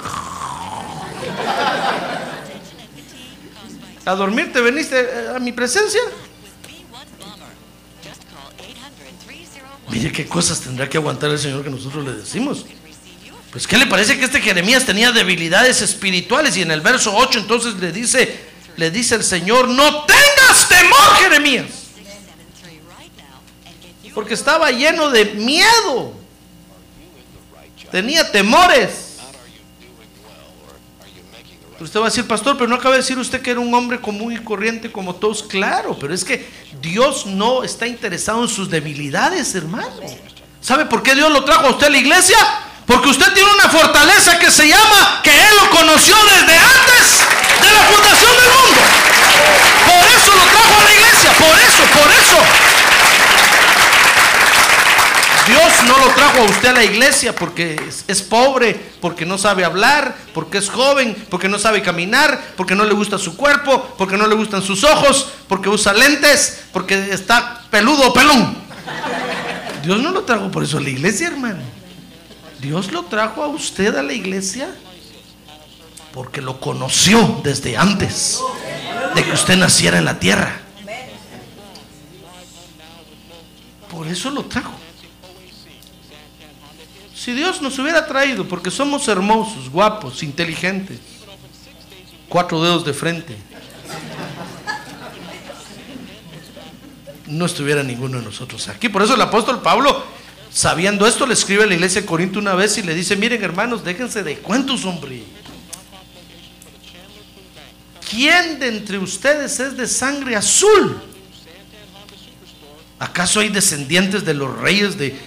A 4.07 4.15
dormir 4.15 4.53
te 4.53 4.61
veniste 4.61 4.97
eh, 4.97 5.35
a 5.35 5.39
mi 5.39 5.51
presencia. 5.51 5.99
Mire 9.89 10.13
qué 10.13 10.25
cosas 10.25 10.61
tendrá 10.61 10.87
que 10.87 10.95
aguantar 10.95 11.29
el 11.29 11.37
Señor 11.37 11.61
que 11.61 11.69
nosotros 11.69 12.05
le 12.05 12.13
decimos. 12.13 12.65
Pues 13.51 13.67
¿qué 13.67 13.77
le 13.77 13.85
parece 13.85 14.17
que 14.17 14.23
este 14.23 14.39
Jeremías 14.39 14.85
tenía 14.85 15.11
debilidades 15.11 15.81
espirituales? 15.81 16.55
Y 16.55 16.61
en 16.61 16.71
el 16.71 16.79
verso 16.79 17.13
8 17.13 17.39
entonces 17.39 17.73
le 17.75 17.91
dice, 17.91 18.45
le 18.77 18.91
dice 18.91 19.15
el 19.15 19.25
Señor, 19.25 19.67
no 19.67 20.05
tengas 20.05 20.69
temor, 20.69 21.15
Jeremías. 21.19 21.65
Porque 24.13 24.35
estaba 24.35 24.71
lleno 24.71 25.09
de 25.09 25.25
miedo. 25.33 26.13
Tenía 27.91 28.31
temores. 28.31 29.06
Usted 31.79 31.99
va 31.99 32.07
a 32.07 32.09
decir, 32.09 32.27
pastor, 32.27 32.57
pero 32.57 32.67
no 32.67 32.75
acaba 32.75 32.95
de 32.95 33.01
decir 33.01 33.19
usted 33.19 33.41
que 33.41 33.51
era 33.51 33.59
un 33.59 33.73
hombre 33.73 34.01
común 34.01 34.33
y 34.33 34.37
corriente 34.37 34.91
como 34.91 35.15
todos. 35.15 35.43
Claro, 35.43 35.97
pero 35.99 36.13
es 36.13 36.25
que 36.25 36.49
Dios 36.81 37.25
no 37.27 37.63
está 37.63 37.85
interesado 37.85 38.41
en 38.41 38.49
sus 38.49 38.69
debilidades, 38.69 39.53
hermano. 39.53 39.91
¿Sabe 40.59 40.85
por 40.85 41.03
qué 41.03 41.13
Dios 41.13 41.31
lo 41.31 41.43
trajo 41.43 41.67
a 41.67 41.69
usted 41.71 41.87
a 41.87 41.89
la 41.91 41.97
iglesia? 41.97 42.37
Porque 42.87 43.09
usted 43.09 43.31
tiene 43.33 43.49
una 43.51 43.69
fortaleza 43.69 44.39
que 44.39 44.49
se 44.49 44.67
llama 44.67 45.21
que 45.23 45.29
Él 45.29 45.55
lo 45.61 45.69
conoció 45.69 46.15
desde 46.25 46.57
antes 46.57 47.19
de 47.61 47.71
la 47.71 47.81
fundación 47.83 48.31
del 48.31 48.49
mundo. 48.57 48.81
Por 49.85 50.07
eso 50.07 50.31
lo 50.35 50.43
trajo 50.43 50.81
a 50.81 50.83
la 50.83 50.93
iglesia, 50.93 51.31
por 51.37 51.59
eso, 51.59 51.83
por 51.93 52.11
eso. 52.11 52.76
Dios 55.47 55.73
no 55.87 55.97
lo 55.97 56.13
trajo 56.13 56.39
a 56.39 56.43
usted 56.43 56.69
a 56.69 56.73
la 56.73 56.83
iglesia 56.83 57.33
porque 57.33 57.79
es, 58.07 58.21
pobre, 58.21 58.73
porque 58.99 59.25
no 59.25 59.37
sabe 59.37 59.63
hablar, 59.63 60.15
porque 60.33 60.57
es 60.57 60.69
joven, 60.69 61.15
porque 61.29 61.47
no 61.47 61.57
sabe 61.57 61.81
caminar, 61.81 62.53
porque 62.57 62.75
no 62.75 62.83
le 62.83 62.93
gusta 62.93 63.17
su 63.17 63.37
cuerpo, 63.37 63.95
porque 63.97 64.17
no 64.17 64.27
le 64.27 64.35
gustan 64.35 64.61
sus 64.61 64.83
ojos, 64.83 65.29
porque 65.47 65.69
usa 65.69 65.93
lentes, 65.93 66.65
porque 66.73 67.11
está 67.11 67.63
peludo 67.69 68.09
o 68.09 68.13
pelón. 68.13 68.57
Dios 69.83 70.01
no 70.01 70.11
lo 70.11 70.23
trajo 70.23 70.51
por 70.51 70.63
eso 70.63 70.79
a 70.79 70.81
la 70.81 70.89
iglesia, 70.89 71.27
hermano. 71.27 71.61
Dios 72.59 72.91
lo 72.91 73.03
trajo 73.05 73.43
a 73.43 73.47
usted 73.47 73.95
a 73.95 74.03
la 74.03 74.13
iglesia 74.13 74.69
porque 76.13 76.41
lo 76.41 76.59
conoció 76.59 77.41
desde 77.43 77.77
antes 77.77 78.39
de 79.15 79.23
que 79.23 79.31
usted 79.31 79.55
naciera 79.55 79.97
en 79.97 80.05
la 80.05 80.19
tierra. 80.19 80.59
Por 83.89 84.07
eso 84.07 84.29
lo 84.29 84.43
trajo. 84.45 84.76
Si 87.17 87.33
Dios 87.33 87.63
nos 87.63 87.79
hubiera 87.79 88.05
traído 88.05 88.47
porque 88.47 88.69
somos 88.69 89.07
hermosos, 89.07 89.71
guapos, 89.71 90.21
inteligentes, 90.21 90.99
cuatro 92.29 92.61
dedos 92.61 92.85
de 92.85 92.93
frente, 92.93 93.35
no 97.25 97.47
estuviera 97.47 97.81
ninguno 97.81 98.19
de 98.19 98.25
nosotros 98.25 98.67
aquí. 98.69 98.87
Por 98.87 99.01
eso 99.01 99.15
el 99.15 99.21
apóstol 99.21 99.63
Pablo, 99.63 100.03
sabiendo 100.51 101.07
esto, 101.07 101.25
le 101.25 101.33
escribe 101.33 101.63
a 101.63 101.65
la 101.65 101.73
iglesia 101.73 102.01
de 102.01 102.07
Corinto 102.07 102.37
una 102.37 102.53
vez 102.53 102.77
y 102.77 102.83
le 102.83 102.93
dice, 102.93 103.15
miren 103.15 103.43
hermanos, 103.43 103.83
déjense 103.83 104.21
de 104.21 104.37
cuentos, 104.37 104.85
hombre. 104.85 105.23
¿Quién 108.11 108.59
de 108.59 108.67
entre 108.67 108.99
ustedes 108.99 109.59
es 109.59 109.75
de 109.75 109.87
sangre 109.87 110.35
azul? 110.35 111.01
¿Acaso 112.99 113.39
hay 113.39 113.49
descendientes 113.49 114.23
de 114.23 114.35
los 114.35 114.55
reyes 114.59 114.99
de... 114.99 115.19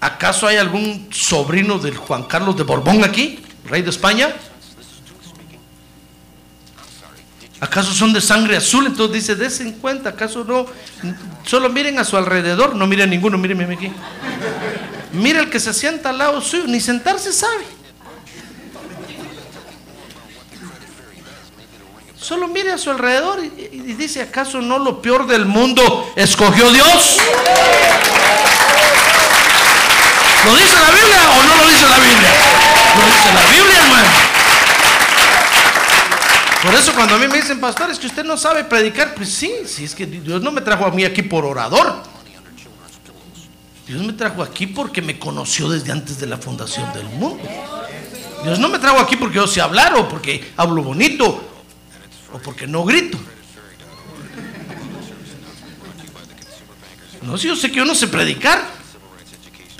¿Acaso 0.00 0.46
hay 0.46 0.56
algún 0.56 1.08
sobrino 1.10 1.78
del 1.78 1.96
Juan 1.96 2.22
Carlos 2.24 2.56
de 2.56 2.62
Borbón 2.62 3.04
aquí, 3.04 3.44
rey 3.66 3.82
de 3.82 3.90
España? 3.90 4.34
¿Acaso 7.60 7.92
son 7.92 8.14
de 8.14 8.22
sangre 8.22 8.56
azul? 8.56 8.86
Entonces 8.86 9.14
dice, 9.14 9.36
des 9.36 9.60
en 9.60 9.72
cuenta, 9.72 10.10
¿acaso 10.10 10.44
no? 10.44 10.64
Solo 11.44 11.68
miren 11.68 11.98
a 11.98 12.04
su 12.04 12.16
alrededor, 12.16 12.74
no 12.74 12.86
miren 12.86 13.10
ninguno, 13.10 13.36
mírenme 13.36 13.74
aquí. 13.74 13.92
Mira 15.12 15.40
el 15.40 15.50
que 15.50 15.60
se 15.60 15.74
sienta 15.74 16.08
al 16.08 16.18
lado 16.18 16.40
suyo, 16.40 16.64
ni 16.66 16.80
sentarse 16.80 17.34
sabe. 17.34 17.64
Solo 22.16 22.48
mire 22.48 22.72
a 22.72 22.78
su 22.78 22.90
alrededor 22.90 23.40
y, 23.44 23.68
y 23.70 23.94
dice, 23.94 24.22
¿acaso 24.22 24.62
no 24.62 24.78
lo 24.78 25.02
peor 25.02 25.26
del 25.26 25.44
mundo 25.44 26.10
escogió 26.16 26.70
Dios? 26.70 27.18
¿Lo 30.44 30.56
dice 30.56 30.74
la 30.74 30.90
Biblia 30.90 31.30
o 31.30 31.42
no 31.42 31.56
lo 31.56 31.68
dice 31.68 31.88
la 31.88 31.98
Biblia? 31.98 32.30
Lo 32.96 33.06
dice 33.06 33.34
la 33.34 33.46
Biblia, 33.50 33.78
hermano. 33.84 34.08
Por 36.62 36.74
eso 36.74 36.92
cuando 36.94 37.14
a 37.14 37.18
mí 37.18 37.26
me 37.26 37.36
dicen, 37.36 37.60
pastor, 37.60 37.90
es 37.90 37.98
que 37.98 38.06
usted 38.06 38.24
no 38.24 38.36
sabe 38.36 38.64
predicar, 38.64 39.14
pues 39.14 39.32
sí, 39.32 39.50
sí, 39.66 39.84
es 39.84 39.94
que 39.94 40.06
Dios 40.06 40.42
no 40.42 40.50
me 40.50 40.60
trajo 40.60 40.86
a 40.86 40.90
mí 40.90 41.04
aquí 41.04 41.22
por 41.22 41.44
orador. 41.44 42.02
Dios 43.86 44.02
me 44.02 44.12
trajo 44.12 44.42
aquí 44.42 44.66
porque 44.66 45.02
me 45.02 45.18
conoció 45.18 45.68
desde 45.68 45.90
antes 45.90 46.18
de 46.20 46.26
la 46.26 46.36
fundación 46.36 46.92
del 46.92 47.06
mundo. 47.06 47.42
Dios 48.44 48.58
no 48.58 48.68
me 48.68 48.78
trajo 48.78 48.98
aquí 49.00 49.16
porque 49.16 49.36
yo 49.36 49.46
sé 49.46 49.60
hablar 49.60 49.94
o 49.94 50.08
porque 50.08 50.52
hablo 50.56 50.82
bonito 50.82 51.42
o 52.32 52.38
porque 52.38 52.66
no 52.66 52.84
grito. 52.84 53.18
No, 57.22 57.36
si 57.36 57.48
yo 57.48 57.56
sé 57.56 57.70
que 57.70 57.76
yo 57.76 57.84
no 57.84 57.94
sé 57.94 58.06
predicar, 58.06 58.79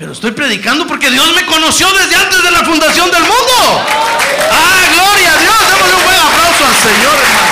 pero 0.01 0.13
estoy 0.13 0.31
predicando 0.31 0.87
porque 0.87 1.11
Dios 1.11 1.31
me 1.35 1.45
conoció 1.45 1.85
desde 1.93 2.15
antes 2.15 2.41
de 2.41 2.49
la 2.49 2.65
fundación 2.65 3.11
del 3.11 3.21
mundo. 3.21 3.85
¡Ah, 4.51 4.81
gloria 4.95 5.31
a 5.31 5.37
Dios! 5.37 5.55
Démosle 5.69 5.95
un 5.95 6.03
buen 6.03 6.19
aplauso 6.19 6.65
al 6.65 6.73
Señor, 6.73 7.19
hermano. 7.21 7.51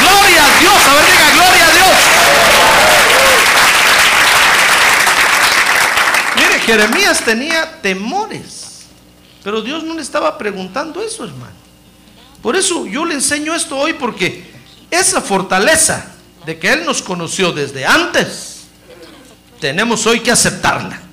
¡Gloria 0.00 0.46
a 0.46 0.58
Dios! 0.58 0.74
A 0.74 0.94
ver, 0.94 1.06
diga, 1.06 1.30
¡gloria 1.30 1.66
a 1.66 1.70
Dios! 1.70 1.96
Mire, 6.34 6.58
Jeremías 6.58 7.20
tenía 7.24 7.80
temores, 7.80 8.86
pero 9.44 9.62
Dios 9.62 9.84
no 9.84 9.94
le 9.94 10.02
estaba 10.02 10.36
preguntando 10.36 11.00
eso, 11.00 11.22
hermano. 11.22 11.54
Por 12.42 12.56
eso 12.56 12.84
yo 12.86 13.04
le 13.04 13.14
enseño 13.14 13.54
esto 13.54 13.76
hoy 13.76 13.92
porque 13.92 14.52
esa 14.90 15.20
fortaleza 15.20 16.16
de 16.44 16.58
que 16.58 16.72
Él 16.72 16.84
nos 16.84 17.00
conoció 17.00 17.52
desde 17.52 17.86
antes, 17.86 18.62
tenemos 19.60 20.04
hoy 20.06 20.18
que 20.18 20.32
aceptarla. 20.32 21.09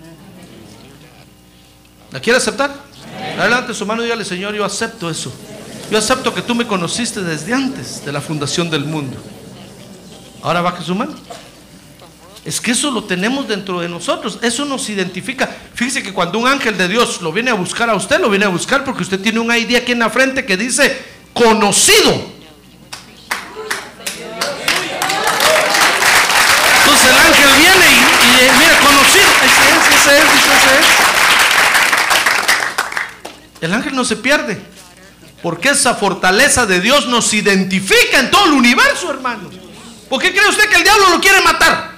¿La 2.12 2.20
quiere 2.20 2.38
aceptar? 2.38 2.74
Adelante 3.38 3.74
su 3.74 3.86
mano 3.86 4.02
y 4.02 4.06
dígale, 4.06 4.26
Señor, 4.26 4.54
yo 4.56 4.64
acepto 4.64 5.10
eso. 5.10 5.32
Yo 5.92 5.98
acepto 5.98 6.34
que 6.34 6.42
tú 6.42 6.56
me 6.56 6.66
conociste 6.68 7.22
desde 7.22 7.54
antes 7.54 8.04
de 8.04 8.12
la 8.12 8.22
fundación 8.22 8.70
del 8.70 8.86
mundo. 8.86 9.18
Ahora 10.42 10.62
baje 10.62 10.84
su 10.84 10.96
mano. 10.96 11.16
Es 12.46 12.62
que 12.62 12.72
eso 12.72 12.92
lo 12.92 13.04
tenemos 13.04 13.48
dentro 13.48 13.82
de 13.82 13.90
nosotros. 13.90 14.40
Eso 14.42 14.64
nos 14.64 14.90
identifica. 14.90 15.50
Fíjese 15.74 16.02
que 16.02 16.14
cuando 16.14 16.40
un 16.40 16.48
ángel 16.48 16.78
de 16.78 16.88
Dios 16.88 17.22
lo 17.22 17.34
viene 17.34 17.52
a 17.52 17.54
buscar 17.54 17.90
a 17.90 17.96
usted, 17.96 18.20
lo 18.20 18.30
viene 18.30 18.46
a 18.46 18.50
buscar 18.50 18.86
porque 18.86 19.04
usted 19.04 19.20
tiene 19.20 19.40
un 19.40 19.54
ID 19.54 19.76
aquí 19.76 19.92
en 19.92 20.00
la 20.00 20.10
frente 20.10 20.46
que 20.46 20.56
dice 20.56 20.98
conocido. 21.34 22.38
Entonces 26.80 27.08
el 27.10 27.18
ángel 27.18 27.50
viene 27.60 27.86
y, 27.86 28.46
y 28.46 28.60
mira, 28.60 28.80
conocido. 28.80 29.30
Ese 29.44 29.62
es, 29.70 30.00
ese 30.00 30.18
es, 30.18 30.24
ese 30.24 30.80
es. 30.80 31.07
El 33.62 33.74
ángel 33.74 33.96
no 33.96 34.06
se 34.06 34.16
pierde. 34.16 34.62
Porque 35.42 35.70
esa 35.70 35.96
fortaleza 35.96 36.66
de 36.66 36.82
Dios 36.82 37.08
nos 37.08 37.34
identifica 37.34 38.20
en 38.20 38.32
todo 38.32 38.46
el 38.46 38.54
universo, 38.54 39.12
hermano. 39.12 39.50
¿Por 40.10 40.22
qué 40.22 40.32
cree 40.32 40.48
usted 40.48 40.70
que 40.70 40.78
el 40.78 40.84
diablo 40.84 41.10
lo 41.10 41.22
quiere 41.22 41.42
matar? 41.42 41.92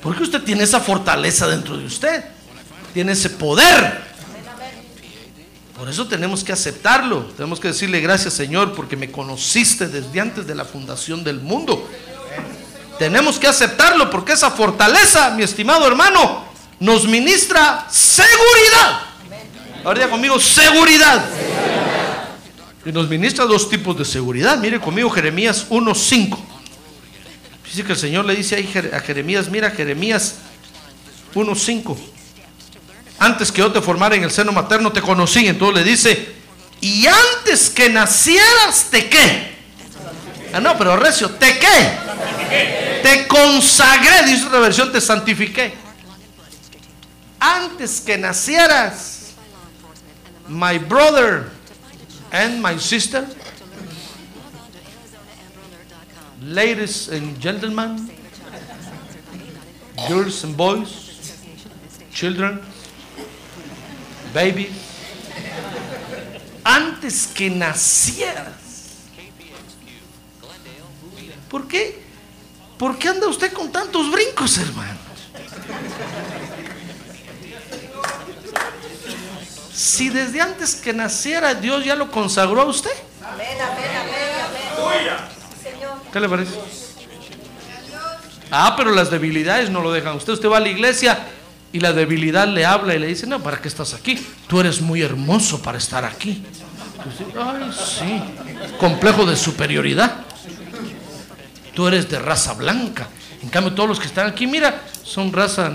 Porque 0.00 0.22
usted 0.22 0.42
tiene 0.42 0.62
esa 0.62 0.80
fortaleza 0.80 1.48
dentro 1.48 1.76
de 1.76 1.86
usted. 1.86 2.24
Tiene 2.94 3.12
ese 3.12 3.30
poder. 3.30 4.06
Por 5.76 5.88
eso 5.88 6.06
tenemos 6.06 6.44
que 6.44 6.52
aceptarlo. 6.52 7.24
Tenemos 7.36 7.60
que 7.60 7.68
decirle 7.68 8.00
gracias 8.00 8.34
Señor 8.34 8.74
porque 8.74 8.96
me 8.96 9.10
conociste 9.10 9.88
desde 9.88 10.20
antes 10.20 10.46
de 10.46 10.54
la 10.54 10.64
fundación 10.64 11.24
del 11.24 11.40
mundo. 11.40 11.88
Tenemos 12.98 13.38
que 13.38 13.46
aceptarlo 13.46 14.08
porque 14.10 14.32
esa 14.32 14.50
fortaleza, 14.50 15.30
mi 15.30 15.42
estimado 15.42 15.86
hermano, 15.86 16.46
nos 16.80 17.04
ministra 17.06 17.86
seguridad. 17.90 19.00
Ahora 19.86 20.00
diga 20.00 20.10
conmigo, 20.10 20.40
seguridad. 20.40 21.24
Y 22.84 22.90
nos 22.90 23.08
ministra 23.08 23.44
dos 23.44 23.70
tipos 23.70 23.96
de 23.96 24.04
seguridad. 24.04 24.58
Mire 24.58 24.80
conmigo 24.80 25.08
Jeremías 25.08 25.68
1.5. 25.70 26.36
Dice 27.64 27.84
que 27.84 27.92
el 27.92 27.98
Señor 27.98 28.24
le 28.24 28.34
dice 28.34 28.56
ahí 28.56 28.68
a 28.92 28.98
Jeremías, 28.98 29.48
mira 29.48 29.70
Jeremías 29.70 30.38
1.5. 31.36 31.96
Antes 33.20 33.52
que 33.52 33.60
yo 33.60 33.70
te 33.70 33.80
formara 33.80 34.16
en 34.16 34.24
el 34.24 34.32
seno 34.32 34.50
materno 34.50 34.90
te 34.90 35.00
conocí. 35.00 35.46
Entonces 35.46 35.84
le 35.84 35.88
dice, 35.88 36.34
y 36.80 37.06
antes 37.06 37.70
que 37.70 37.88
nacieras 37.88 38.88
te 38.90 39.08
qué. 39.08 39.54
Ah, 40.52 40.58
no, 40.58 40.76
pero 40.76 40.96
recio, 40.96 41.30
te 41.30 41.60
qué. 41.60 43.02
Te 43.04 43.28
consagré, 43.28 44.24
dice 44.24 44.46
otra 44.46 44.58
versión, 44.58 44.90
te 44.90 45.00
santifiqué. 45.00 45.74
Antes 47.38 48.00
que 48.00 48.18
nacieras, 48.18 49.15
my 50.48 50.78
brother 50.78 51.50
and 52.32 52.60
my 52.60 52.76
sister, 52.76 53.26
ladies 56.40 57.08
and 57.08 57.40
gentlemen, 57.40 58.10
girls 60.08 60.44
and 60.44 60.56
boys, 60.56 61.40
children, 62.12 62.60
babies, 64.32 64.72
antes 66.64 67.26
que 67.26 67.50
nacieras. 67.50 68.54
¿Por 71.48 71.68
qué? 71.68 72.02
¿Por 72.76 72.98
qué 72.98 73.08
anda 73.08 73.28
usted 73.28 73.52
con 73.52 73.70
tantos 73.72 74.10
brincos, 74.10 74.58
hermano? 74.58 74.98
Si 79.76 80.08
desde 80.08 80.40
antes 80.40 80.74
que 80.74 80.94
naciera 80.94 81.52
Dios 81.52 81.84
ya 81.84 81.94
lo 81.94 82.10
consagró 82.10 82.62
a 82.62 82.64
usted. 82.64 82.90
¿Qué 86.10 86.18
le 86.18 86.28
parece? 86.30 86.52
Ah, 88.50 88.72
pero 88.74 88.90
las 88.92 89.10
debilidades 89.10 89.68
no 89.68 89.82
lo 89.82 89.92
dejan. 89.92 90.16
Usted, 90.16 90.32
usted 90.32 90.48
va 90.48 90.56
a 90.56 90.60
la 90.60 90.70
iglesia 90.70 91.18
y 91.74 91.80
la 91.80 91.92
debilidad 91.92 92.48
le 92.48 92.64
habla 92.64 92.94
y 92.94 92.98
le 92.98 93.06
dice, 93.08 93.26
no, 93.26 93.42
¿para 93.42 93.60
qué 93.60 93.68
estás 93.68 93.92
aquí? 93.92 94.18
Tú 94.46 94.60
eres 94.60 94.80
muy 94.80 95.02
hermoso 95.02 95.60
para 95.60 95.76
estar 95.76 96.06
aquí. 96.06 96.42
Ay, 97.38 97.70
sí. 97.70 98.22
Complejo 98.78 99.26
de 99.26 99.36
superioridad. 99.36 100.24
Tú 101.74 101.86
eres 101.86 102.08
de 102.08 102.18
raza 102.18 102.54
blanca. 102.54 103.08
En 103.42 103.50
cambio, 103.50 103.74
todos 103.74 103.90
los 103.90 104.00
que 104.00 104.06
están 104.06 104.26
aquí, 104.26 104.46
mira, 104.46 104.80
son 105.02 105.34
raza... 105.34 105.70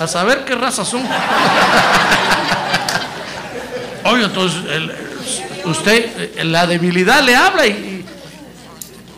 A 0.00 0.08
saber 0.08 0.44
qué 0.44 0.56
raza 0.56 0.84
son. 0.84 1.06
Oye, 4.04 4.24
entonces, 4.24 4.60
usted, 5.64 6.36
eh, 6.36 6.44
la 6.44 6.66
debilidad 6.66 7.22
le 7.22 7.36
habla 7.36 7.66
y, 7.66 8.04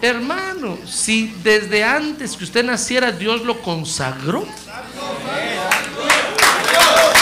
hermano, 0.02 0.78
si 0.86 1.34
desde 1.42 1.82
antes 1.82 2.36
que 2.36 2.44
usted 2.44 2.64
naciera 2.64 3.10
Dios 3.10 3.42
lo 3.42 3.62
consagró. 3.62 4.46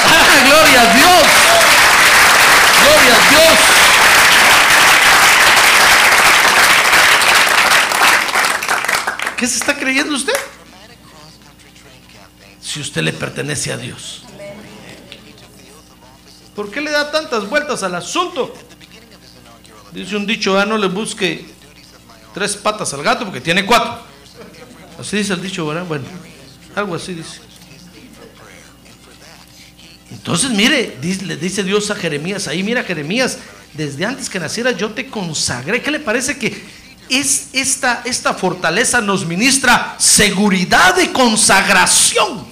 ¡Ah, 0.04 0.44
gloria 0.44 0.80
a 0.80 0.94
Dios! 0.94 1.22
¡Gloria 2.82 3.14
a 3.14 3.30
Dios! 3.30 3.58
¿Qué 9.36 9.46
se 9.46 9.56
está 9.56 9.74
creyendo 9.76 10.14
usted? 10.14 10.34
Si 12.60 12.80
usted 12.80 13.02
le 13.02 13.12
pertenece 13.12 13.72
a 13.72 13.76
Dios. 13.76 14.22
¿Por 16.54 16.70
qué 16.70 16.80
le 16.80 16.90
da 16.90 17.10
tantas 17.10 17.48
vueltas 17.48 17.82
al 17.82 17.94
asunto? 17.94 18.54
Dice 19.92 20.16
un 20.16 20.26
dicho, 20.26 20.58
ah, 20.58 20.66
no 20.66 20.76
le 20.76 20.88
busque 20.88 21.46
tres 22.34 22.56
patas 22.56 22.92
al 22.94 23.02
gato 23.02 23.24
porque 23.24 23.40
tiene 23.40 23.64
cuatro. 23.64 24.00
Así 24.98 25.16
dice 25.16 25.32
el 25.32 25.42
dicho, 25.42 25.66
¿verdad? 25.66 25.84
Bueno, 25.86 26.04
algo 26.74 26.94
así 26.94 27.14
dice. 27.14 27.40
Entonces, 30.10 30.50
mire, 30.50 30.98
le 31.00 31.36
dice 31.36 31.64
Dios 31.64 31.90
a 31.90 31.94
Jeremías, 31.94 32.46
ahí 32.46 32.62
mira 32.62 32.84
Jeremías, 32.84 33.38
desde 33.72 34.04
antes 34.04 34.28
que 34.28 34.38
naciera 34.38 34.72
yo 34.72 34.90
te 34.90 35.06
consagré. 35.08 35.82
¿Qué 35.82 35.90
le 35.90 36.00
parece 36.00 36.38
que 36.38 36.62
es 37.08 37.48
esta, 37.52 38.02
esta 38.04 38.34
fortaleza 38.34 39.00
nos 39.00 39.26
ministra 39.26 39.96
seguridad 39.98 40.94
de 40.96 41.12
consagración? 41.12 42.51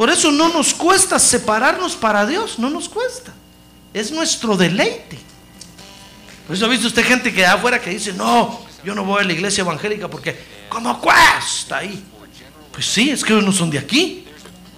Por 0.00 0.08
eso 0.08 0.32
no 0.32 0.48
nos 0.48 0.72
cuesta 0.72 1.18
separarnos 1.18 1.94
para 1.94 2.24
Dios, 2.24 2.58
no 2.58 2.70
nos 2.70 2.88
cuesta. 2.88 3.34
Es 3.92 4.10
nuestro 4.10 4.56
deleite. 4.56 5.18
Por 6.46 6.56
eso 6.56 6.64
ha 6.64 6.68
visto 6.68 6.86
usted 6.86 7.04
gente 7.04 7.30
que 7.34 7.44
afuera 7.44 7.78
que 7.78 7.90
dice, 7.90 8.14
no, 8.14 8.62
yo 8.82 8.94
no 8.94 9.04
voy 9.04 9.20
a 9.20 9.26
la 9.26 9.34
iglesia 9.34 9.60
evangélica 9.60 10.08
porque 10.08 10.42
como 10.70 10.98
cuesta 10.98 11.76
ahí. 11.76 12.02
Pues 12.72 12.86
sí, 12.86 13.10
es 13.10 13.22
que 13.22 13.34
no 13.34 13.52
son 13.52 13.68
de 13.68 13.78
aquí. 13.78 14.24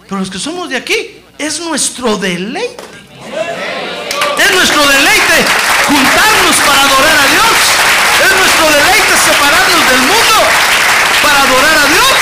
Pero 0.09 0.19
los 0.19 0.29
que 0.29 0.41
somos 0.41 0.69
de 0.69 0.77
aquí, 0.77 1.23
es 1.39 1.61
nuestro 1.61 2.19
deleite. 2.19 2.83
Es 4.41 4.51
nuestro 4.57 4.83
deleite 4.89 5.45
juntarnos 5.87 6.57
para 6.67 6.83
adorar 6.83 7.17
a 7.17 7.27
Dios. 7.31 7.59
Es 8.25 8.37
nuestro 8.41 8.71
deleite 8.71 9.13
separarnos 9.25 9.89
del 9.89 10.01
mundo 10.01 10.35
para 11.23 11.43
adorar 11.43 11.79
a 11.79 11.87
Dios. 11.87 12.17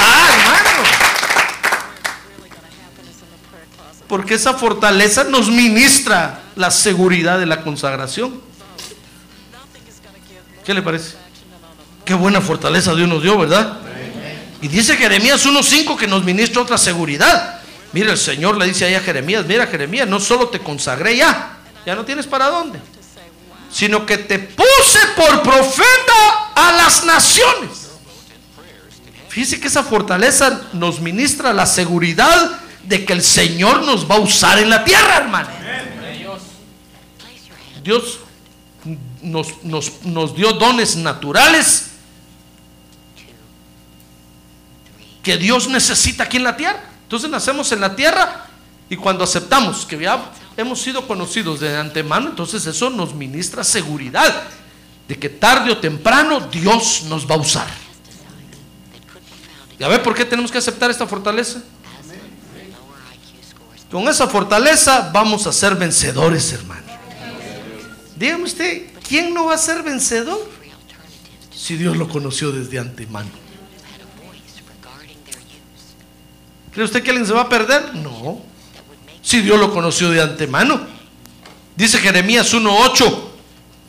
Ah, 0.00 0.28
hermano. 0.38 0.62
Porque 4.12 4.34
esa 4.34 4.52
fortaleza 4.52 5.24
nos 5.24 5.48
ministra 5.48 6.42
la 6.54 6.70
seguridad 6.70 7.38
de 7.38 7.46
la 7.46 7.62
consagración. 7.62 8.42
¿Qué 10.66 10.74
le 10.74 10.82
parece? 10.82 11.14
Qué 12.04 12.12
buena 12.12 12.42
fortaleza 12.42 12.94
Dios 12.94 13.08
nos 13.08 13.22
dio, 13.22 13.38
¿verdad? 13.38 13.78
Y 14.60 14.68
dice 14.68 14.98
Jeremías 14.98 15.46
1.5 15.46 15.96
que 15.96 16.06
nos 16.06 16.24
ministra 16.24 16.60
otra 16.60 16.76
seguridad. 16.76 17.62
Mira, 17.94 18.12
el 18.12 18.18
Señor 18.18 18.58
le 18.58 18.66
dice 18.66 18.84
ahí 18.84 18.94
a 18.94 19.00
Jeremías, 19.00 19.46
mira 19.46 19.66
Jeremías, 19.66 20.06
no 20.06 20.20
solo 20.20 20.48
te 20.48 20.58
consagré 20.58 21.16
ya, 21.16 21.56
ya 21.86 21.94
no 21.94 22.04
tienes 22.04 22.26
para 22.26 22.48
dónde, 22.48 22.80
sino 23.70 24.04
que 24.04 24.18
te 24.18 24.38
puse 24.38 24.98
por 25.16 25.42
profeta 25.42 26.50
a 26.54 26.72
las 26.72 27.06
naciones. 27.06 27.88
Fíjese 29.30 29.58
que 29.58 29.68
esa 29.68 29.82
fortaleza 29.82 30.64
nos 30.74 31.00
ministra 31.00 31.54
la 31.54 31.64
seguridad 31.64 32.58
de 32.84 33.04
que 33.04 33.12
el 33.12 33.22
Señor 33.22 33.84
nos 33.84 34.10
va 34.10 34.16
a 34.16 34.20
usar 34.20 34.58
en 34.58 34.70
la 34.70 34.84
tierra, 34.84 35.18
hermano. 35.18 35.48
Dios 37.82 38.20
nos, 39.22 39.62
nos, 40.04 40.36
dio 40.36 40.52
dones 40.52 40.96
naturales 40.96 41.90
que 45.22 45.36
Dios 45.36 45.68
necesita 45.68 46.24
aquí 46.24 46.36
en 46.36 46.44
la 46.44 46.56
tierra. 46.56 46.82
Entonces 47.04 47.30
nacemos 47.30 47.70
en 47.72 47.80
la 47.80 47.94
tierra 47.94 48.46
y 48.88 48.96
cuando 48.96 49.24
aceptamos 49.24 49.84
que 49.84 49.98
ya 49.98 50.32
hemos 50.56 50.80
sido 50.80 51.06
conocidos 51.06 51.60
de 51.60 51.76
antemano, 51.76 52.30
entonces 52.30 52.66
eso 52.66 52.90
nos 52.90 53.14
ministra 53.14 53.64
seguridad 53.64 54.44
de 55.08 55.18
que 55.18 55.28
tarde 55.28 55.70
o 55.72 55.78
temprano 55.78 56.40
Dios 56.40 57.04
nos 57.04 57.28
va 57.28 57.34
a 57.34 57.38
usar. 57.38 57.66
¿Y 59.78 59.84
a 59.84 59.88
ver 59.88 60.02
por 60.02 60.14
qué 60.14 60.24
tenemos 60.24 60.50
que 60.50 60.58
aceptar 60.58 60.90
esta 60.90 61.06
fortaleza? 61.06 61.62
Con 63.92 64.08
esa 64.08 64.26
fortaleza 64.26 65.10
vamos 65.12 65.46
a 65.46 65.52
ser 65.52 65.76
vencedores, 65.76 66.50
hermano. 66.54 66.80
Dígame 68.16 68.44
usted, 68.44 68.86
¿quién 69.06 69.34
no 69.34 69.44
va 69.44 69.54
a 69.54 69.58
ser 69.58 69.82
vencedor? 69.82 70.50
Si 71.54 71.76
Dios 71.76 71.98
lo 71.98 72.08
conoció 72.08 72.52
desde 72.52 72.78
antemano. 72.78 73.28
¿Cree 76.72 76.86
usted 76.86 77.02
que 77.02 77.10
alguien 77.10 77.26
se 77.26 77.34
va 77.34 77.42
a 77.42 77.48
perder? 77.50 77.94
No. 77.96 78.40
Si 79.20 79.42
Dios 79.42 79.60
lo 79.60 79.70
conoció 79.70 80.08
de 80.08 80.22
antemano. 80.22 80.80
Dice 81.76 81.98
Jeremías 81.98 82.54
1.8 82.54 83.24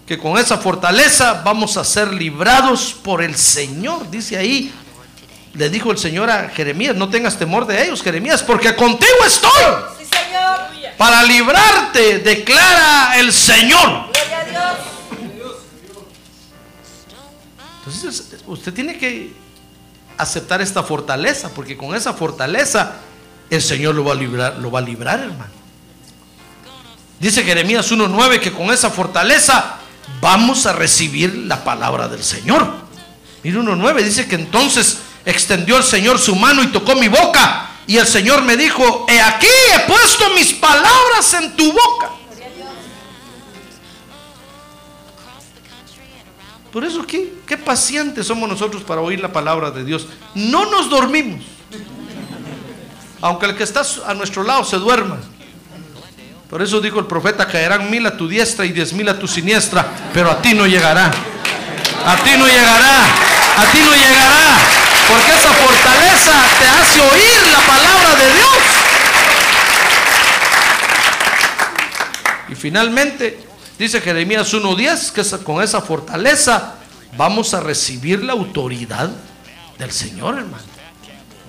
que 0.05 0.17
con 0.17 0.37
esa 0.37 0.57
fortaleza 0.57 1.43
vamos 1.45 1.77
a 1.77 1.85
ser 1.85 2.13
librados 2.13 2.93
por 3.01 3.23
el 3.23 3.35
Señor. 3.35 4.11
Dice 4.11 4.35
ahí, 4.35 4.69
le 5.53 5.69
dijo 5.69 5.91
el 5.91 5.97
Señor 5.97 6.29
a 6.29 6.49
Jeremías, 6.49 6.95
no 6.95 7.09
tengas 7.09 7.37
temor 7.37 7.67
de 7.67 7.83
ellos, 7.83 8.01
Jeremías, 8.01 8.41
porque 8.41 8.75
contigo 8.75 9.11
estoy. 9.25 9.51
Para 10.97 11.23
librarte, 11.23 12.19
declara 12.19 13.17
el 13.19 13.31
Señor. 13.33 14.11
Entonces 17.79 18.39
usted 18.47 18.73
tiene 18.73 18.97
que 18.97 19.33
aceptar 20.17 20.61
esta 20.61 20.83
fortaleza, 20.83 21.49
porque 21.49 21.75
con 21.75 21.95
esa 21.95 22.13
fortaleza 22.13 22.93
el 23.49 23.61
Señor 23.61 23.95
lo 23.95 24.05
va 24.05 24.13
a 24.13 24.15
librar, 24.15 24.57
lo 24.57 24.71
va 24.71 24.79
a 24.79 24.83
librar, 24.83 25.19
hermano. 25.19 25.51
Dice 27.19 27.43
Jeremías 27.43 27.91
1:9 27.91 28.39
que 28.39 28.51
con 28.51 28.71
esa 28.71 28.89
fortaleza 28.89 29.77
vamos 30.19 30.65
a 30.65 30.73
recibir 30.73 31.35
la 31.35 31.63
palabra 31.63 32.07
del 32.07 32.23
Señor. 32.23 32.67
Mire 33.43 33.59
1:9 33.59 34.03
dice 34.03 34.27
que 34.27 34.35
entonces 34.35 34.99
extendió 35.25 35.77
el 35.77 35.83
Señor 35.83 36.19
su 36.19 36.35
mano 36.35 36.63
y 36.63 36.67
tocó 36.67 36.95
mi 36.95 37.07
boca 37.07 37.69
y 37.87 37.97
el 37.97 38.07
Señor 38.07 38.43
me 38.43 38.57
dijo, 38.57 39.05
"He 39.09 39.19
aquí 39.21 39.47
he 39.75 39.79
puesto 39.87 40.29
mis 40.31 40.53
palabras 40.53 41.33
en 41.33 41.55
tu 41.55 41.71
boca." 41.71 42.09
Por 46.73 46.83
eso, 46.83 47.05
¿qué, 47.05 47.31
qué 47.45 47.55
pacientes 47.55 48.25
somos 48.25 48.49
nosotros 48.49 48.81
para 48.81 48.99
oír 48.99 49.19
la 49.19 49.31
palabra 49.31 49.69
de 49.69 49.83
Dios. 49.83 50.07
No 50.33 50.65
nos 50.71 50.89
dormimos. 50.89 51.45
Aunque 53.21 53.45
el 53.45 53.55
que 53.55 53.63
está 53.63 53.83
a 54.07 54.15
nuestro 54.15 54.43
lado 54.43 54.63
se 54.63 54.77
duerma. 54.77 55.19
Por 56.49 56.63
eso 56.63 56.81
dijo 56.81 56.99
el 56.99 57.05
profeta, 57.05 57.47
caerán 57.47 57.91
mil 57.91 58.05
a 58.07 58.17
tu 58.17 58.27
diestra 58.27 58.65
y 58.65 58.71
diez 58.71 58.91
mil 58.91 59.07
a 59.07 59.19
tu 59.19 59.27
siniestra, 59.27 59.85
pero 60.13 60.31
a 60.31 60.41
ti 60.41 60.55
no 60.55 60.65
llegará. 60.65 61.11
A 62.05 62.15
ti 62.17 62.31
no 62.37 62.47
llegará. 62.47 63.05
A 63.57 63.71
ti 63.71 63.79
no 63.79 63.91
llegará. 63.93 64.72
Porque 65.09 65.31
esa 65.31 65.53
fortaleza 65.53 66.33
te 66.59 66.67
hace 66.67 67.01
oír 67.01 67.47
la 67.51 67.59
palabra 67.59 68.15
de 68.15 68.33
Dios. 68.33 68.57
Y 72.49 72.55
finalmente, 72.55 73.53
Dice 73.77 73.99
Jeremías 74.01 74.53
1.10 74.53 75.11
que 75.11 75.43
con 75.43 75.61
esa 75.63 75.81
fortaleza 75.81 76.75
vamos 77.17 77.53
a 77.53 77.59
recibir 77.59 78.23
la 78.23 78.33
autoridad 78.33 79.09
del 79.77 79.91
Señor, 79.91 80.37
hermano. 80.37 80.63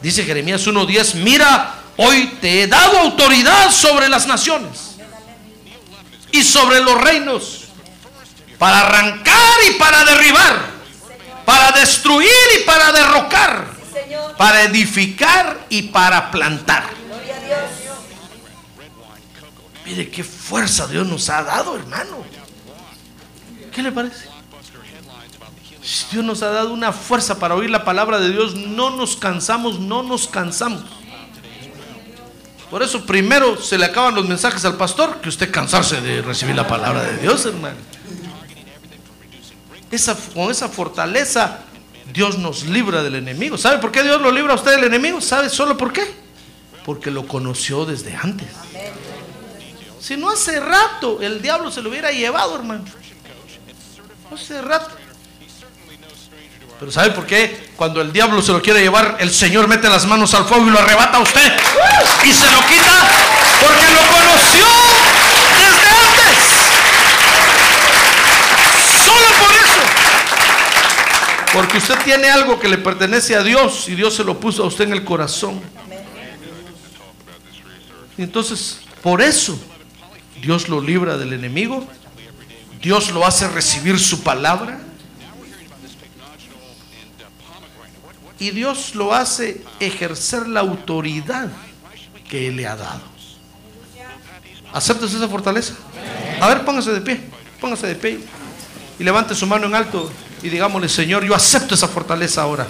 Dice 0.00 0.24
Jeremías 0.24 0.66
1.10, 0.66 1.14
mira, 1.16 1.74
hoy 1.96 2.38
te 2.40 2.62
he 2.62 2.66
dado 2.66 2.98
autoridad 2.98 3.70
sobre 3.70 4.08
las 4.08 4.26
naciones 4.26 4.96
y 6.32 6.42
sobre 6.42 6.80
los 6.80 7.00
reinos, 7.00 7.66
para 8.58 8.80
arrancar 8.80 9.58
y 9.70 9.74
para 9.74 10.04
derribar, 10.04 10.73
para 11.44 11.72
destruir 11.72 12.30
y 12.60 12.64
para 12.64 12.92
derrocar, 12.92 13.66
para 14.36 14.62
edificar 14.62 15.66
y 15.68 15.82
para 15.82 16.30
plantar. 16.30 16.84
Mire 19.84 20.10
qué 20.10 20.24
fuerza 20.24 20.86
Dios 20.86 21.06
nos 21.06 21.28
ha 21.28 21.42
dado, 21.42 21.76
hermano. 21.76 22.24
¿Qué 23.72 23.82
le 23.82 23.92
parece? 23.92 24.28
Dios 26.10 26.24
nos 26.24 26.42
ha 26.42 26.48
dado 26.48 26.72
una 26.72 26.92
fuerza 26.92 27.38
para 27.38 27.54
oír 27.54 27.68
la 27.68 27.84
palabra 27.84 28.18
de 28.18 28.30
Dios. 28.30 28.54
No 28.54 28.90
nos 28.90 29.16
cansamos, 29.16 29.78
no 29.80 30.02
nos 30.02 30.28
cansamos. 30.28 30.82
Por 32.70 32.82
eso 32.82 33.04
primero 33.04 33.60
se 33.60 33.76
le 33.76 33.84
acaban 33.84 34.14
los 34.14 34.26
mensajes 34.26 34.64
al 34.64 34.76
pastor 34.76 35.20
que 35.20 35.28
usted 35.28 35.50
cansarse 35.52 36.00
de 36.00 36.22
recibir 36.22 36.56
la 36.56 36.66
palabra 36.66 37.02
de 37.04 37.18
Dios, 37.18 37.44
hermano. 37.44 37.76
Con 40.34 40.50
esa 40.50 40.68
fortaleza 40.68 41.58
Dios 42.12 42.38
nos 42.38 42.64
libra 42.64 43.02
del 43.02 43.16
enemigo. 43.16 43.56
¿Sabe 43.58 43.78
por 43.78 43.92
qué 43.92 44.02
Dios 44.02 44.20
lo 44.20 44.30
libra 44.30 44.52
a 44.52 44.56
usted 44.56 44.72
del 44.72 44.84
enemigo? 44.84 45.20
¿Sabe 45.20 45.48
solo 45.48 45.76
por 45.76 45.92
qué? 45.92 46.02
Porque 46.84 47.10
lo 47.10 47.26
conoció 47.26 47.84
desde 47.84 48.14
antes. 48.16 48.48
Si 50.00 50.16
no 50.16 50.30
hace 50.30 50.60
rato 50.60 51.22
el 51.22 51.40
diablo 51.40 51.70
se 51.70 51.80
lo 51.80 51.88
hubiera 51.88 52.10
llevado, 52.10 52.56
hermano. 52.56 52.84
Hace 54.32 54.60
rato. 54.60 54.90
Pero 56.78 56.92
¿sabe 56.92 57.10
por 57.12 57.24
qué? 57.24 57.70
Cuando 57.76 58.00
el 58.00 58.12
diablo 58.12 58.42
se 58.42 58.52
lo 58.52 58.60
quiere 58.60 58.80
llevar, 58.80 59.16
el 59.20 59.32
Señor 59.32 59.68
mete 59.68 59.88
las 59.88 60.06
manos 60.06 60.34
al 60.34 60.44
fuego 60.44 60.66
y 60.66 60.70
lo 60.70 60.78
arrebata 60.78 61.18
a 61.18 61.20
usted. 61.20 61.52
Y 62.24 62.32
se 62.32 62.50
lo 62.50 62.60
quita 62.66 63.08
porque 63.62 63.86
lo 63.94 64.00
conoció 64.12 64.66
desde 65.56 65.88
antes. 65.88 66.36
Solo 69.06 69.28
por 69.40 69.52
eso. 69.52 69.80
Porque 71.54 71.78
usted 71.78 71.96
tiene 72.04 72.28
algo 72.28 72.58
que 72.58 72.68
le 72.68 72.78
pertenece 72.78 73.36
a 73.36 73.44
Dios 73.44 73.88
y 73.88 73.94
Dios 73.94 74.16
se 74.16 74.24
lo 74.24 74.40
puso 74.40 74.64
a 74.64 74.66
usted 74.66 74.86
en 74.86 74.92
el 74.92 75.04
corazón. 75.04 75.60
Y 78.18 78.22
entonces, 78.22 78.80
por 79.00 79.22
eso 79.22 79.56
Dios 80.42 80.68
lo 80.68 80.80
libra 80.80 81.16
del 81.16 81.32
enemigo, 81.32 81.86
Dios 82.82 83.12
lo 83.12 83.24
hace 83.24 83.46
recibir 83.46 84.00
su 84.00 84.24
palabra 84.24 84.80
y 88.40 88.50
Dios 88.50 88.96
lo 88.96 89.14
hace 89.14 89.62
ejercer 89.78 90.48
la 90.48 90.58
autoridad 90.58 91.52
que 92.28 92.48
Él 92.48 92.56
le 92.56 92.66
ha 92.66 92.74
dado. 92.74 93.02
¿Aceptas 94.72 95.14
esa 95.14 95.28
fortaleza? 95.28 95.74
A 96.40 96.48
ver, 96.48 96.64
póngase 96.64 96.90
de 96.90 97.00
pie, 97.00 97.20
póngase 97.60 97.86
de 97.86 97.94
pie 97.94 98.18
y 98.98 99.04
levante 99.04 99.36
su 99.36 99.46
mano 99.46 99.66
en 99.68 99.76
alto 99.76 100.10
y 100.44 100.50
digámosle, 100.50 100.90
Señor, 100.90 101.24
yo 101.24 101.34
acepto 101.34 101.74
esa 101.74 101.88
fortaleza 101.88 102.42
ahora. 102.42 102.66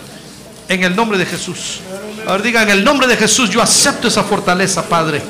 En 0.68 0.84
el 0.84 0.94
nombre 0.94 1.18
de 1.18 1.26
Jesús. 1.26 1.80
A 2.24 2.30
ver, 2.30 2.42
diga, 2.42 2.62
en 2.62 2.70
el 2.70 2.84
nombre 2.84 3.08
de 3.08 3.16
Jesús, 3.16 3.50
yo 3.50 3.60
acepto 3.60 4.06
esa 4.06 4.22
fortaleza, 4.22 4.88
Padre. 4.88 5.20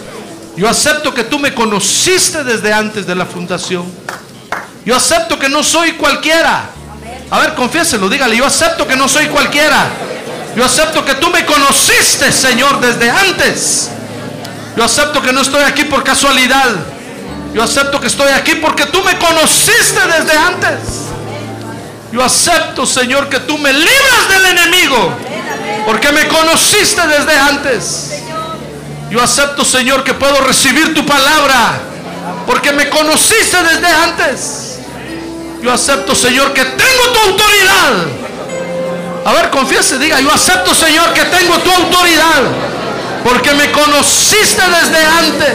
Yo 0.55 0.69
acepto 0.69 1.15
que 1.15 1.25
tú 1.25 1.39
me 1.39 1.55
conociste 1.55 2.45
desde 2.45 2.71
antes 2.71 3.07
de 3.07 3.15
la 3.15 3.25
fundación. 3.25 3.87
Yo 4.85 4.95
acepto 4.95 5.39
que 5.39 5.49
no 5.49 5.63
soy 5.63 5.93
cualquiera. 5.93 6.69
A 7.31 7.39
ver, 7.41 7.55
confiéselo, 7.55 8.11
dígale, 8.11 8.37
yo 8.37 8.45
acepto 8.45 8.87
que 8.87 8.95
no 8.95 9.09
soy 9.09 9.29
cualquiera. 9.29 9.87
Yo 10.55 10.67
acepto 10.67 11.03
que 11.03 11.15
tú 11.15 11.31
me 11.31 11.47
conociste, 11.47 12.31
Señor, 12.31 12.79
desde 12.79 13.09
antes. 13.09 13.89
Yo 14.77 14.85
acepto 14.85 15.23
que 15.23 15.33
no 15.33 15.41
estoy 15.41 15.63
aquí 15.63 15.85
por 15.85 16.05
casualidad. 16.05 16.77
Yo 17.55 17.63
acepto 17.63 17.99
que 17.99 18.09
estoy 18.09 18.31
aquí 18.33 18.57
porque 18.57 18.85
tú 18.85 19.03
me 19.03 19.17
conociste 19.17 20.01
desde 20.19 20.37
antes. 20.37 21.14
Yo 22.15 22.23
acepto, 22.23 22.87
Señor, 22.87 23.29
que 23.29 23.41
tú 23.41 23.59
me 23.59 23.73
libras 23.73 24.29
del 24.29 24.57
enemigo. 24.57 25.13
Porque 25.85 26.13
me 26.13 26.29
conociste 26.29 27.05
desde 27.09 27.37
antes. 27.37 28.11
Yo 29.11 29.21
acepto, 29.21 29.65
Señor, 29.65 30.05
que 30.05 30.15
puedo 30.15 30.41
recibir 30.43 30.95
tu 30.95 31.05
palabra, 31.05 31.73
porque 32.47 32.71
me 32.71 32.89
conociste 32.89 33.57
desde 33.65 33.89
antes. 33.89 34.79
Yo 35.61 35.73
acepto, 35.73 36.15
Señor, 36.15 36.53
que 36.53 36.65
tengo 36.65 37.03
tu 37.13 37.31
autoridad. 37.31 38.07
A 39.25 39.33
ver, 39.33 39.51
confiese, 39.51 39.99
diga, 39.99 40.21
yo 40.21 40.33
acepto, 40.33 40.73
Señor, 40.73 41.13
que 41.15 41.25
tengo 41.25 41.59
tu 41.59 41.71
autoridad, 41.73 42.43
porque 43.25 43.53
me 43.55 43.73
conociste 43.73 44.63
desde 44.63 45.05
antes. 45.05 45.55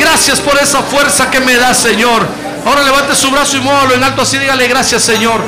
Gracias 0.00 0.40
por 0.40 0.56
esa 0.56 0.80
fuerza 0.82 1.30
que 1.30 1.40
me 1.40 1.54
das, 1.56 1.76
Señor. 1.76 2.47
Ahora 2.66 2.82
levante 2.82 3.14
su 3.14 3.30
brazo 3.30 3.56
y 3.56 3.60
muévalo 3.60 3.94
en 3.94 4.04
alto 4.04 4.22
así, 4.22 4.38
dígale 4.38 4.68
gracias, 4.68 5.02
Señor. 5.02 5.40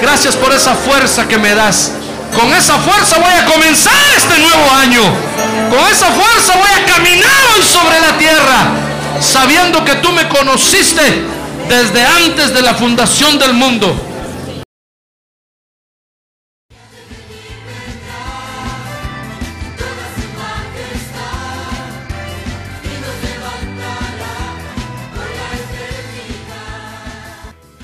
Gracias 0.00 0.36
por 0.36 0.52
esa 0.52 0.74
fuerza 0.74 1.26
que 1.26 1.38
me 1.38 1.54
das. 1.54 1.92
Con 2.34 2.52
esa 2.54 2.78
fuerza 2.78 3.18
voy 3.18 3.32
a 3.32 3.44
comenzar 3.46 3.94
este 4.16 4.38
nuevo 4.38 4.70
año. 4.72 5.02
Con 5.70 5.80
esa 5.90 6.06
fuerza 6.06 6.54
voy 6.56 6.70
a 6.82 6.94
caminar 6.94 7.30
hoy 7.54 7.62
sobre 7.62 8.00
la 8.00 8.16
tierra, 8.18 8.70
sabiendo 9.20 9.84
que 9.84 9.96
tú 9.96 10.12
me 10.12 10.28
conociste 10.28 11.24
desde 11.68 12.04
antes 12.04 12.54
de 12.54 12.62
la 12.62 12.74
fundación 12.74 13.38
del 13.38 13.54
mundo. 13.54 14.07